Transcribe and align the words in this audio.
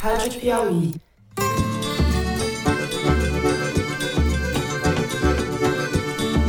Rádio 0.00 0.40
Piauí. 0.40 0.94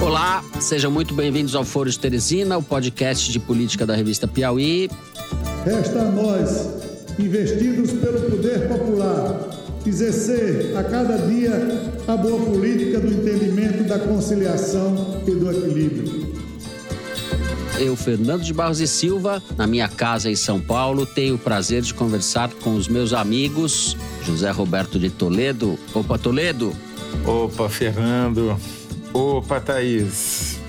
Olá, 0.01 0.43
sejam 0.59 0.91
muito 0.91 1.13
bem-vindos 1.13 1.55
ao 1.55 1.63
Foro 1.63 1.89
de 1.89 1.97
Teresina, 1.97 2.57
o 2.57 2.63
podcast 2.63 3.31
de 3.31 3.39
política 3.39 3.85
da 3.85 3.95
revista 3.95 4.27
Piauí. 4.27 4.89
Resta 5.65 6.01
a 6.01 6.11
nós, 6.11 6.69
investidos 7.17 7.91
pelo 7.93 8.21
poder 8.29 8.67
popular, 8.67 9.49
exercer 9.85 10.75
a 10.77 10.83
cada 10.83 11.17
dia 11.17 11.53
a 12.07 12.17
boa 12.17 12.39
política 12.45 12.99
do 12.99 13.07
entendimento, 13.07 13.83
da 13.85 13.99
conciliação 13.99 15.21
e 15.25 15.31
do 15.31 15.49
equilíbrio. 15.51 16.26
Eu, 17.79 17.95
Fernando 17.95 18.41
de 18.41 18.53
Barros 18.53 18.79
e 18.79 18.87
Silva, 18.87 19.41
na 19.55 19.67
minha 19.67 19.87
casa 19.87 20.31
em 20.31 20.35
São 20.35 20.59
Paulo, 20.59 21.05
tenho 21.05 21.35
o 21.35 21.39
prazer 21.39 21.83
de 21.83 21.93
conversar 21.93 22.49
com 22.55 22.75
os 22.75 22.87
meus 22.87 23.13
amigos 23.13 23.95
José 24.23 24.49
Roberto 24.49 24.97
de 24.97 25.11
Toledo. 25.11 25.77
Opa, 25.93 26.17
Toledo! 26.17 26.75
Opa, 27.23 27.69
Fernando! 27.69 28.59
Opa, 29.13 29.59
Thaís! 29.59 30.59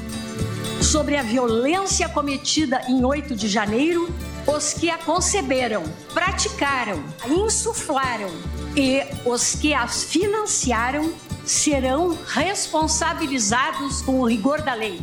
Sobre 0.82 1.16
a 1.16 1.22
violência 1.22 2.08
cometida 2.10 2.82
em 2.88 3.02
8 3.04 3.34
de 3.34 3.48
janeiro, 3.48 4.08
os 4.46 4.74
que 4.74 4.90
a 4.90 4.98
conceberam, 4.98 5.84
praticaram, 6.12 7.02
insuflaram 7.26 8.30
e 8.76 9.02
os 9.24 9.54
que 9.54 9.72
as 9.72 10.04
financiaram 10.04 11.10
serão 11.44 12.18
responsabilizados 12.26 14.02
com 14.02 14.20
o 14.20 14.28
rigor 14.28 14.60
da 14.60 14.74
lei. 14.74 15.00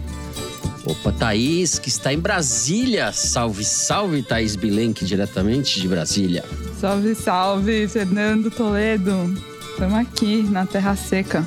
Opa, 0.85 1.11
Thaís, 1.11 1.79
que 1.79 1.89
está 1.89 2.13
em 2.13 2.19
Brasília. 2.19 3.11
Salve, 3.11 3.65
salve, 3.65 4.21
Thaís 4.21 4.55
Bilenque, 4.55 5.03
diretamente 5.03 5.81
de 5.81 5.87
Brasília. 5.87 6.45
Salve, 6.79 7.15
salve, 7.15 7.87
Fernando 7.87 8.51
Toledo. 8.51 9.33
Estamos 9.71 9.97
aqui 9.97 10.43
na 10.43 10.67
Terra 10.67 10.95
Seca. 10.95 11.43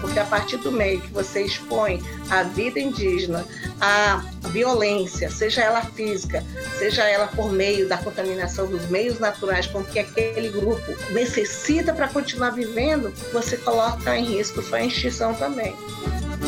Porque 0.00 0.18
a 0.18 0.24
partir 0.24 0.56
do 0.56 0.72
meio 0.72 1.00
que 1.00 1.10
você 1.12 1.44
expõe 1.44 2.02
a 2.30 2.42
vida 2.42 2.80
indígena, 2.80 3.44
a 3.80 4.24
violência, 4.50 5.30
seja 5.30 5.62
ela 5.62 5.82
física, 5.82 6.44
seja 6.78 7.04
ela 7.04 7.28
por 7.28 7.52
meio 7.52 7.88
da 7.88 7.96
contaminação 7.96 8.66
dos 8.66 8.88
meios 8.88 9.20
naturais 9.20 9.66
com 9.66 9.84
que 9.84 10.00
aquele 10.00 10.48
grupo 10.48 10.96
necessita 11.12 11.92
para 11.92 12.08
continuar 12.08 12.50
vivendo, 12.50 13.12
você 13.32 13.56
coloca 13.56 14.16
em 14.16 14.24
risco 14.24 14.62
sua 14.62 14.82
extinção 14.82 15.32
também. 15.34 15.76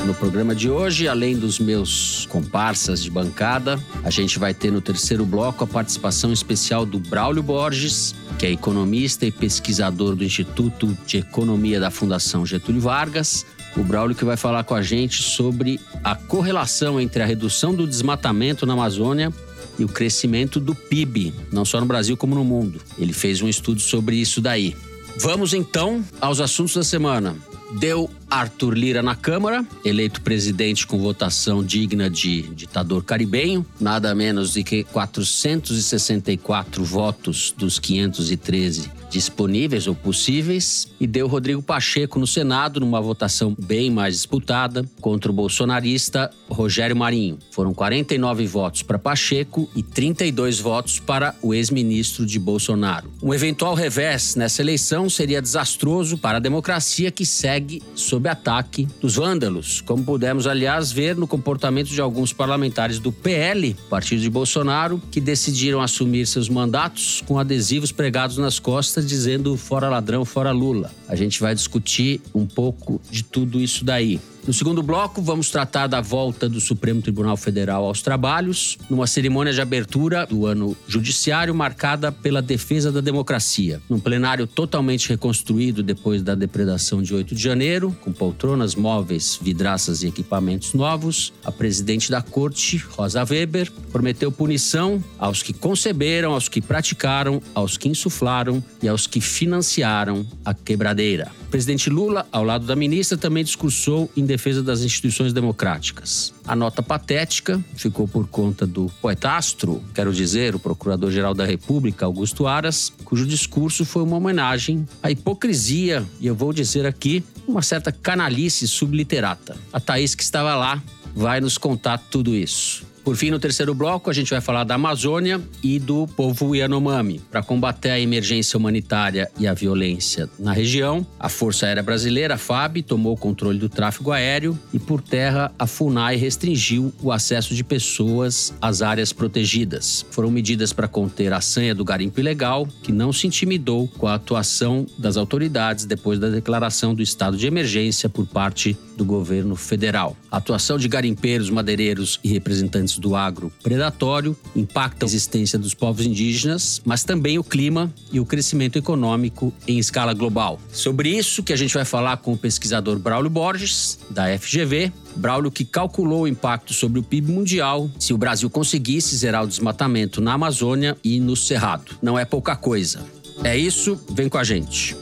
No 0.06 0.14
programa 0.14 0.55
de 0.55 0.70
hoje, 0.70 1.06
além 1.06 1.36
dos 1.36 1.58
meus 1.58 2.27
comparsas 2.30 3.02
de 3.02 3.10
bancada, 3.10 3.78
a 4.02 4.10
gente 4.10 4.38
vai 4.38 4.55
ter 4.55 4.70
no 4.70 4.80
terceiro 4.80 5.24
bloco 5.24 5.62
a 5.64 5.66
participação 5.66 6.33
especial 6.33 6.86
do 6.86 6.98
Braulio 6.98 7.42
Borges, 7.42 8.14
que 8.38 8.46
é 8.46 8.50
economista 8.50 9.27
e 9.27 9.30
pesquisador 9.30 10.16
do 10.16 10.24
Instituto 10.24 10.96
de 11.06 11.18
Economia 11.18 11.78
da 11.78 11.91
Fundação 11.91 12.46
Getúlio 12.46 12.80
Vargas. 12.80 13.44
O 13.77 13.84
Braulio 13.84 14.16
que 14.16 14.24
vai 14.24 14.36
falar 14.36 14.64
com 14.64 14.74
a 14.74 14.83
gente 14.83 15.22
sobre 15.22 15.78
a 16.02 16.14
correlação 16.14 17.00
entre 17.00 17.22
a 17.22 17.27
redução 17.27 17.74
do 17.74 17.86
desmatamento 17.86 18.66
na 18.66 18.72
Amazônia 18.72 19.33
e 19.78 19.84
o 19.84 19.88
crescimento 19.88 20.58
do 20.58 20.74
PIB, 20.74 21.33
não 21.52 21.64
só 21.64 21.80
no 21.80 21.86
Brasil 21.86 22.16
como 22.16 22.34
no 22.34 22.44
mundo. 22.44 22.80
Ele 22.98 23.12
fez 23.12 23.41
um 23.42 23.48
estudo 23.48 23.80
sobre 23.80 24.16
isso 24.16 24.41
daí. 24.41 24.77
Vamos 25.18 25.55
então 25.55 26.05
aos 26.20 26.41
assuntos 26.41 26.74
da 26.74 26.83
semana. 26.83 27.36
Deu 27.78 28.11
Arthur 28.31 28.75
Lira 28.75 29.03
na 29.03 29.17
Câmara, 29.17 29.67
eleito 29.84 30.23
presidente 30.23 30.86
com 30.86 30.98
votação 30.98 31.64
digna 31.64 32.09
de 32.09 32.42
ditador 32.55 33.03
caribenho, 33.03 33.67
nada 33.81 34.14
menos 34.14 34.55
do 34.55 34.62
que 34.62 34.84
464 34.84 36.84
votos 36.84 37.53
dos 37.56 37.78
513 37.78 39.01
disponíveis 39.11 39.89
ou 39.89 39.95
possíveis, 39.95 40.89
e 41.01 41.06
deu 41.06 41.27
Rodrigo 41.27 41.61
Pacheco 41.61 42.20
no 42.20 42.27
Senado 42.27 42.78
numa 42.78 43.01
votação 43.01 43.56
bem 43.58 43.91
mais 43.91 44.14
disputada 44.14 44.84
contra 45.01 45.33
o 45.33 45.34
bolsonarista 45.34 46.31
Rogério 46.48 46.95
Marinho. 46.95 47.36
Foram 47.51 47.74
49 47.74 48.46
votos 48.46 48.83
para 48.83 49.01
Pacheco 49.01 49.69
e 49.74 49.83
32 49.83 50.61
votos 50.61 51.01
para 51.01 51.35
o 51.42 51.52
ex-ministro 51.52 52.24
de 52.24 52.39
Bolsonaro. 52.39 53.11
Um 53.20 53.35
eventual 53.35 53.74
revés 53.74 54.36
nessa 54.36 54.63
eleição 54.63 55.11
seria 55.11 55.42
desastroso 55.42 56.17
para 56.17 56.36
a 56.36 56.40
democracia 56.40 57.11
que 57.11 57.27
segue 57.27 57.83
sob 57.96 58.20
ataque 58.29 58.86
dos 59.01 59.17
vândalos, 59.17 59.81
como 59.81 60.05
pudemos, 60.05 60.47
aliás, 60.47 60.92
ver 60.92 61.17
no 61.17 61.27
comportamento 61.27 61.89
de 61.89 62.01
alguns 62.01 62.33
parlamentares 62.33 62.98
do 62.98 63.13
PL, 63.13 63.77
partido 63.89 64.20
de 64.20 64.31
Bolsonaro, 64.31 65.01
que 65.11 65.20
decidiram 65.20 65.81
assumir 65.81 66.27
seus 66.27 66.48
mandatos 66.48 67.23
com 67.27 67.39
adesivos 67.39 67.92
pregados 67.92 68.36
nas 68.36 68.58
costas 68.58 69.07
dizendo 69.07 69.57
fora 69.57 69.89
ladrão, 69.89 70.25
fora 70.25 70.51
Lula. 70.51 70.91
A 71.08 71.17
gente 71.17 71.41
vai 71.41 71.55
discutir 71.55 72.20
um 72.35 72.47
pouco 72.47 73.01
de 73.11 73.23
tudo 73.23 73.61
isso 73.61 73.85
daí. 73.85 74.20
No 74.46 74.55
segundo 74.55 74.83
bloco, 74.83 75.20
vamos 75.20 75.51
tratar 75.51 75.86
da 75.86 76.01
volta 76.01 76.48
do 76.48 76.61
Supremo 76.61 77.02
Tribunal 77.02 77.36
Federal 77.36 77.84
aos 77.84 78.01
trabalhos, 78.01 78.78
numa 78.89 79.06
cerimônia 79.06 79.52
de 79.52 79.61
abertura 79.61 80.27
do 80.27 80.46
ano 80.46 80.74
judiciário 80.89 81.55
marcada 81.55 82.11
pela 82.11 82.40
defesa 82.40 82.90
da 82.90 83.02
democracia. 83.02 83.83
Num 83.89 84.01
plenário 84.01 84.46
totalmente 84.46 85.11
reconstruído 85.11 85.83
depois 85.83 86.23
da 86.23 86.34
depredação 86.34 87.02
de 87.02 87.14
8 87.14 87.34
de 87.34 87.42
janeiro, 87.42 87.95
com 88.01 88.12
poltronas 88.12 88.74
móveis, 88.74 89.39
vidraças 89.40 90.02
e 90.02 90.08
equipamentos 90.08 90.72
novos, 90.72 91.34
a 91.45 91.52
presidente 91.52 92.11
da 92.11 92.22
corte, 92.22 92.78
Rosa 92.78 93.22
Weber, 93.22 93.70
prometeu 93.92 94.33
punição 94.33 95.05
aos 95.18 95.42
que 95.42 95.52
conceberam, 95.52 96.33
aos 96.33 96.48
que 96.48 96.62
praticaram, 96.62 97.42
aos 97.55 97.77
que 97.77 97.89
insuflaram 97.89 98.64
e 98.83 98.89
aos 98.89 99.07
que 99.07 99.20
financiaram 99.20 100.27
a 100.45 100.55
quebradeira. 100.55 101.30
O 101.46 101.51
presidente 101.51 101.90
Lula, 101.90 102.27
ao 102.30 102.45
lado 102.45 102.64
da 102.64 102.77
ministra, 102.77 103.18
também 103.18 103.42
discursou 103.42 104.08
em 104.17 104.24
defesa 104.30 104.63
das 104.63 104.83
instituições 104.83 105.33
democráticas. 105.33 106.33
A 106.46 106.55
nota 106.55 106.83
patética 106.83 107.63
ficou 107.74 108.07
por 108.07 108.29
conta 108.29 108.67
do 108.67 108.86
poetastro, 109.01 109.83
quero 109.92 110.13
dizer, 110.13 110.55
o 110.55 110.58
Procurador-Geral 110.58 111.35
da 111.35 111.45
República, 111.45 112.07
Augusto 112.07 112.46
Aras, 112.46 112.92
cujo 113.05 113.27
discurso 113.27 113.85
foi 113.85 114.02
uma 114.02 114.17
homenagem 114.17 114.86
à 115.02 115.11
hipocrisia, 115.11 116.07
e 116.20 116.27
eu 116.27 116.35
vou 116.35 116.52
dizer 116.52 116.86
aqui, 116.86 117.24
uma 117.46 117.63
certa 117.63 117.90
canalice 117.90 118.69
subliterata. 118.69 119.57
A 119.73 119.80
Thaís, 119.80 120.14
que 120.14 120.23
estava 120.23 120.55
lá, 120.55 120.80
vai 121.14 121.40
nos 121.40 121.58
contar 121.58 121.98
tudo 121.98 122.35
isso. 122.35 122.89
Por 123.05 123.16
fim, 123.16 123.30
no 123.30 123.38
terceiro 123.38 123.74
bloco, 123.74 124.11
a 124.11 124.12
gente 124.12 124.30
vai 124.30 124.40
falar 124.40 124.64
da 124.64 124.74
Amazônia 124.74 125.40
e 125.62 125.78
do 125.78 126.06
povo 126.06 126.55
Yanomami. 126.55 127.20
Para 127.30 127.42
combater 127.42 127.90
a 127.90 128.00
emergência 128.00 128.56
humanitária 128.56 129.31
e 129.38 129.46
a 129.46 129.55
violência 129.55 130.28
na 130.38 130.52
região, 130.52 131.06
a 131.19 131.28
Força 131.28 131.66
Aérea 131.66 131.82
Brasileira, 131.82 132.34
a 132.34 132.38
FAB, 132.38 132.82
tomou 132.82 133.14
o 133.14 133.16
controle 133.16 133.58
do 133.58 133.69
tráfego 133.69 134.12
aéreo 134.12 134.58
e, 134.72 134.78
por 134.78 135.00
terra, 135.00 135.52
a 135.58 135.66
FUNAI 135.66 136.16
restringiu 136.16 136.93
o 137.02 137.10
acesso 137.10 137.55
de 137.55 137.64
pessoas 137.64 138.55
às 138.60 138.82
áreas 138.82 139.12
protegidas. 139.12 140.05
Foram 140.10 140.31
medidas 140.31 140.72
para 140.72 140.88
conter 140.88 141.32
a 141.32 141.40
sanha 141.40 141.75
do 141.75 141.84
garimpo 141.84 142.20
ilegal, 142.20 142.69
que 142.82 142.93
não 142.93 143.12
se 143.12 143.26
intimidou 143.26 143.88
com 143.88 144.06
a 144.06 144.14
atuação 144.14 144.87
das 144.99 145.16
autoridades 145.16 145.84
depois 145.84 146.19
da 146.19 146.28
declaração 146.28 146.94
do 146.94 147.02
estado 147.02 147.37
de 147.37 147.46
emergência 147.46 148.08
por 148.08 148.26
parte 148.26 148.76
do 149.00 149.05
governo 149.06 149.56
federal. 149.56 150.14
A 150.31 150.37
atuação 150.37 150.76
de 150.76 150.87
garimpeiros, 150.87 151.49
madeireiros 151.49 152.20
e 152.22 152.28
representantes 152.28 152.99
do 152.99 153.16
agro 153.16 153.50
predatório 153.62 154.37
impacta 154.55 155.06
a 155.06 155.08
existência 155.08 155.58
dos 155.58 155.72
povos 155.72 156.05
indígenas, 156.05 156.82
mas 156.84 157.02
também 157.02 157.38
o 157.38 157.43
clima 157.43 157.90
e 158.12 158.20
o 158.20 158.26
crescimento 158.26 158.76
econômico 158.78 159.55
em 159.66 159.78
escala 159.78 160.12
global. 160.12 160.60
Sobre 160.70 161.08
isso 161.08 161.43
que 161.43 161.55
a 161.55 161.56
gente 161.56 161.72
vai 161.72 161.87
falar 161.87 162.19
com 162.19 162.34
o 162.34 162.37
pesquisador 162.37 162.99
Braulio 162.99 163.31
Borges, 163.31 163.99
da 164.10 164.26
FGV, 164.38 164.93
Braulio 165.16 165.50
que 165.50 165.64
calculou 165.64 166.22
o 166.22 166.28
impacto 166.28 166.75
sobre 166.75 167.00
o 167.00 167.02
PIB 167.02 167.32
mundial 167.32 167.90
se 167.99 168.12
o 168.12 168.19
Brasil 168.19 168.50
conseguisse 168.50 169.16
zerar 169.16 169.44
o 169.44 169.49
desmatamento 169.49 170.20
na 170.20 170.34
Amazônia 170.34 170.94
e 171.02 171.19
no 171.19 171.34
Cerrado. 171.34 171.96
Não 172.02 172.19
é 172.19 172.26
pouca 172.26 172.55
coisa. 172.55 173.02
É 173.43 173.56
isso, 173.56 173.99
vem 174.10 174.28
com 174.28 174.37
a 174.37 174.44
gente. 174.44 174.94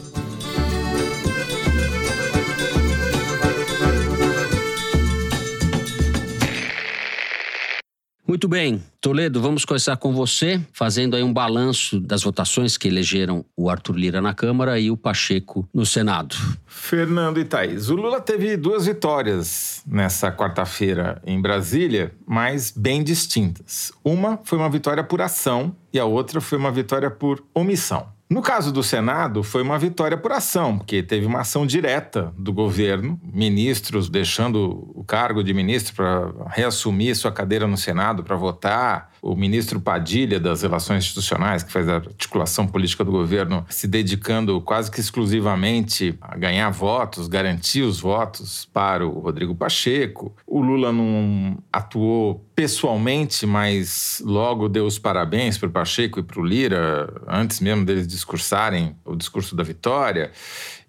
Muito 8.29 8.47
bem, 8.47 8.85
Toledo, 9.01 9.41
vamos 9.41 9.65
começar 9.65 9.97
com 9.97 10.13
você, 10.13 10.61
fazendo 10.75 11.17
aí 11.17 11.23
um 11.23 11.33
balanço 11.33 11.99
das 11.99 12.23
votações 12.23 12.77
que 12.77 12.87
elegeram 12.87 13.43
o 13.57 13.71
Arthur 13.71 13.97
Lira 13.97 14.21
na 14.21 14.35
Câmara 14.35 14.79
e 14.79 14.91
o 14.91 14.99
Pacheco 14.99 15.67
no 15.73 15.87
Senado. 15.87 16.37
Fernando 16.67 17.41
e 17.41 17.45
Thaís, 17.47 17.89
o 17.89 17.97
Lula 17.97 18.21
teve 18.21 18.55
duas 18.59 18.85
vitórias 18.85 19.83
nessa 19.87 20.31
quarta-feira 20.31 21.23
em 21.25 21.41
Brasília, 21.41 22.13
mas 22.27 22.71
bem 22.71 23.03
distintas. 23.03 23.93
Uma 24.05 24.39
foi 24.45 24.59
uma 24.59 24.69
vitória 24.69 25.03
por 25.03 25.23
ação 25.23 25.75
e 25.91 25.99
a 25.99 26.05
outra 26.05 26.39
foi 26.39 26.59
uma 26.59 26.71
vitória 26.71 27.11
por 27.11 27.43
omissão. 27.55 28.18
No 28.31 28.43
caso 28.43 28.71
do 28.71 28.83
Senado, 28.83 29.43
foi 29.43 29.63
uma 29.63 29.79
vitória 29.79 30.17
por 30.17 30.33
ação, 30.33 30.77
porque 30.77 31.03
teve 31.03 31.25
uma 31.25 31.41
ação 31.41 31.67
direta 31.67 32.31
do 32.37 32.53
governo, 32.53 33.19
ministros 33.25 34.11
deixando 34.11 34.93
o 34.95 35.03
cargo 35.03 35.43
de 35.43 35.55
ministro 35.55 35.95
para 35.95 36.31
reassumir 36.49 37.17
sua 37.17 37.33
cadeira 37.33 37.67
no 37.67 37.77
Senado 37.79 38.23
para 38.23 38.37
votar, 38.37 39.13
o 39.21 39.35
ministro 39.35 39.81
Padilha 39.81 40.39
das 40.39 40.63
Relações 40.63 41.05
Institucionais, 41.05 41.63
que 41.63 41.73
faz 41.73 41.89
a 41.89 41.97
articulação 41.97 42.67
política 42.67 43.05
do 43.05 43.11
governo, 43.11 43.65
se 43.69 43.87
dedicando 43.87 44.61
quase 44.61 44.91
que 44.91 45.01
exclusivamente 45.01 46.15
a 46.21 46.37
ganhar 46.37 46.71
votos, 46.71 47.29
garantir 47.29 47.83
os 47.83 48.01
votos 48.01 48.69
para 48.73 49.07
o 49.07 49.19
Rodrigo 49.19 49.55
Pacheco. 49.55 50.35
O 50.47 50.61
Lula 50.61 50.93
não 50.93 51.59
atuou 51.73 52.45
pessoalmente, 52.55 53.47
mas 53.47 54.21
logo 54.25 54.69
deu 54.69 54.85
os 54.85 54.99
parabéns 54.99 55.57
para 55.57 55.69
o 55.69 55.73
Pacheco 55.73 56.19
e 56.19 56.23
para 56.23 56.41
o 56.41 56.45
Lira, 56.45 57.09
antes 57.27 57.61
mesmo 57.61 57.85
deles 57.85 58.07
discursarem 58.07 58.97
o 59.05 59.15
discurso 59.15 59.55
da 59.55 59.63
vitória. 59.63 60.33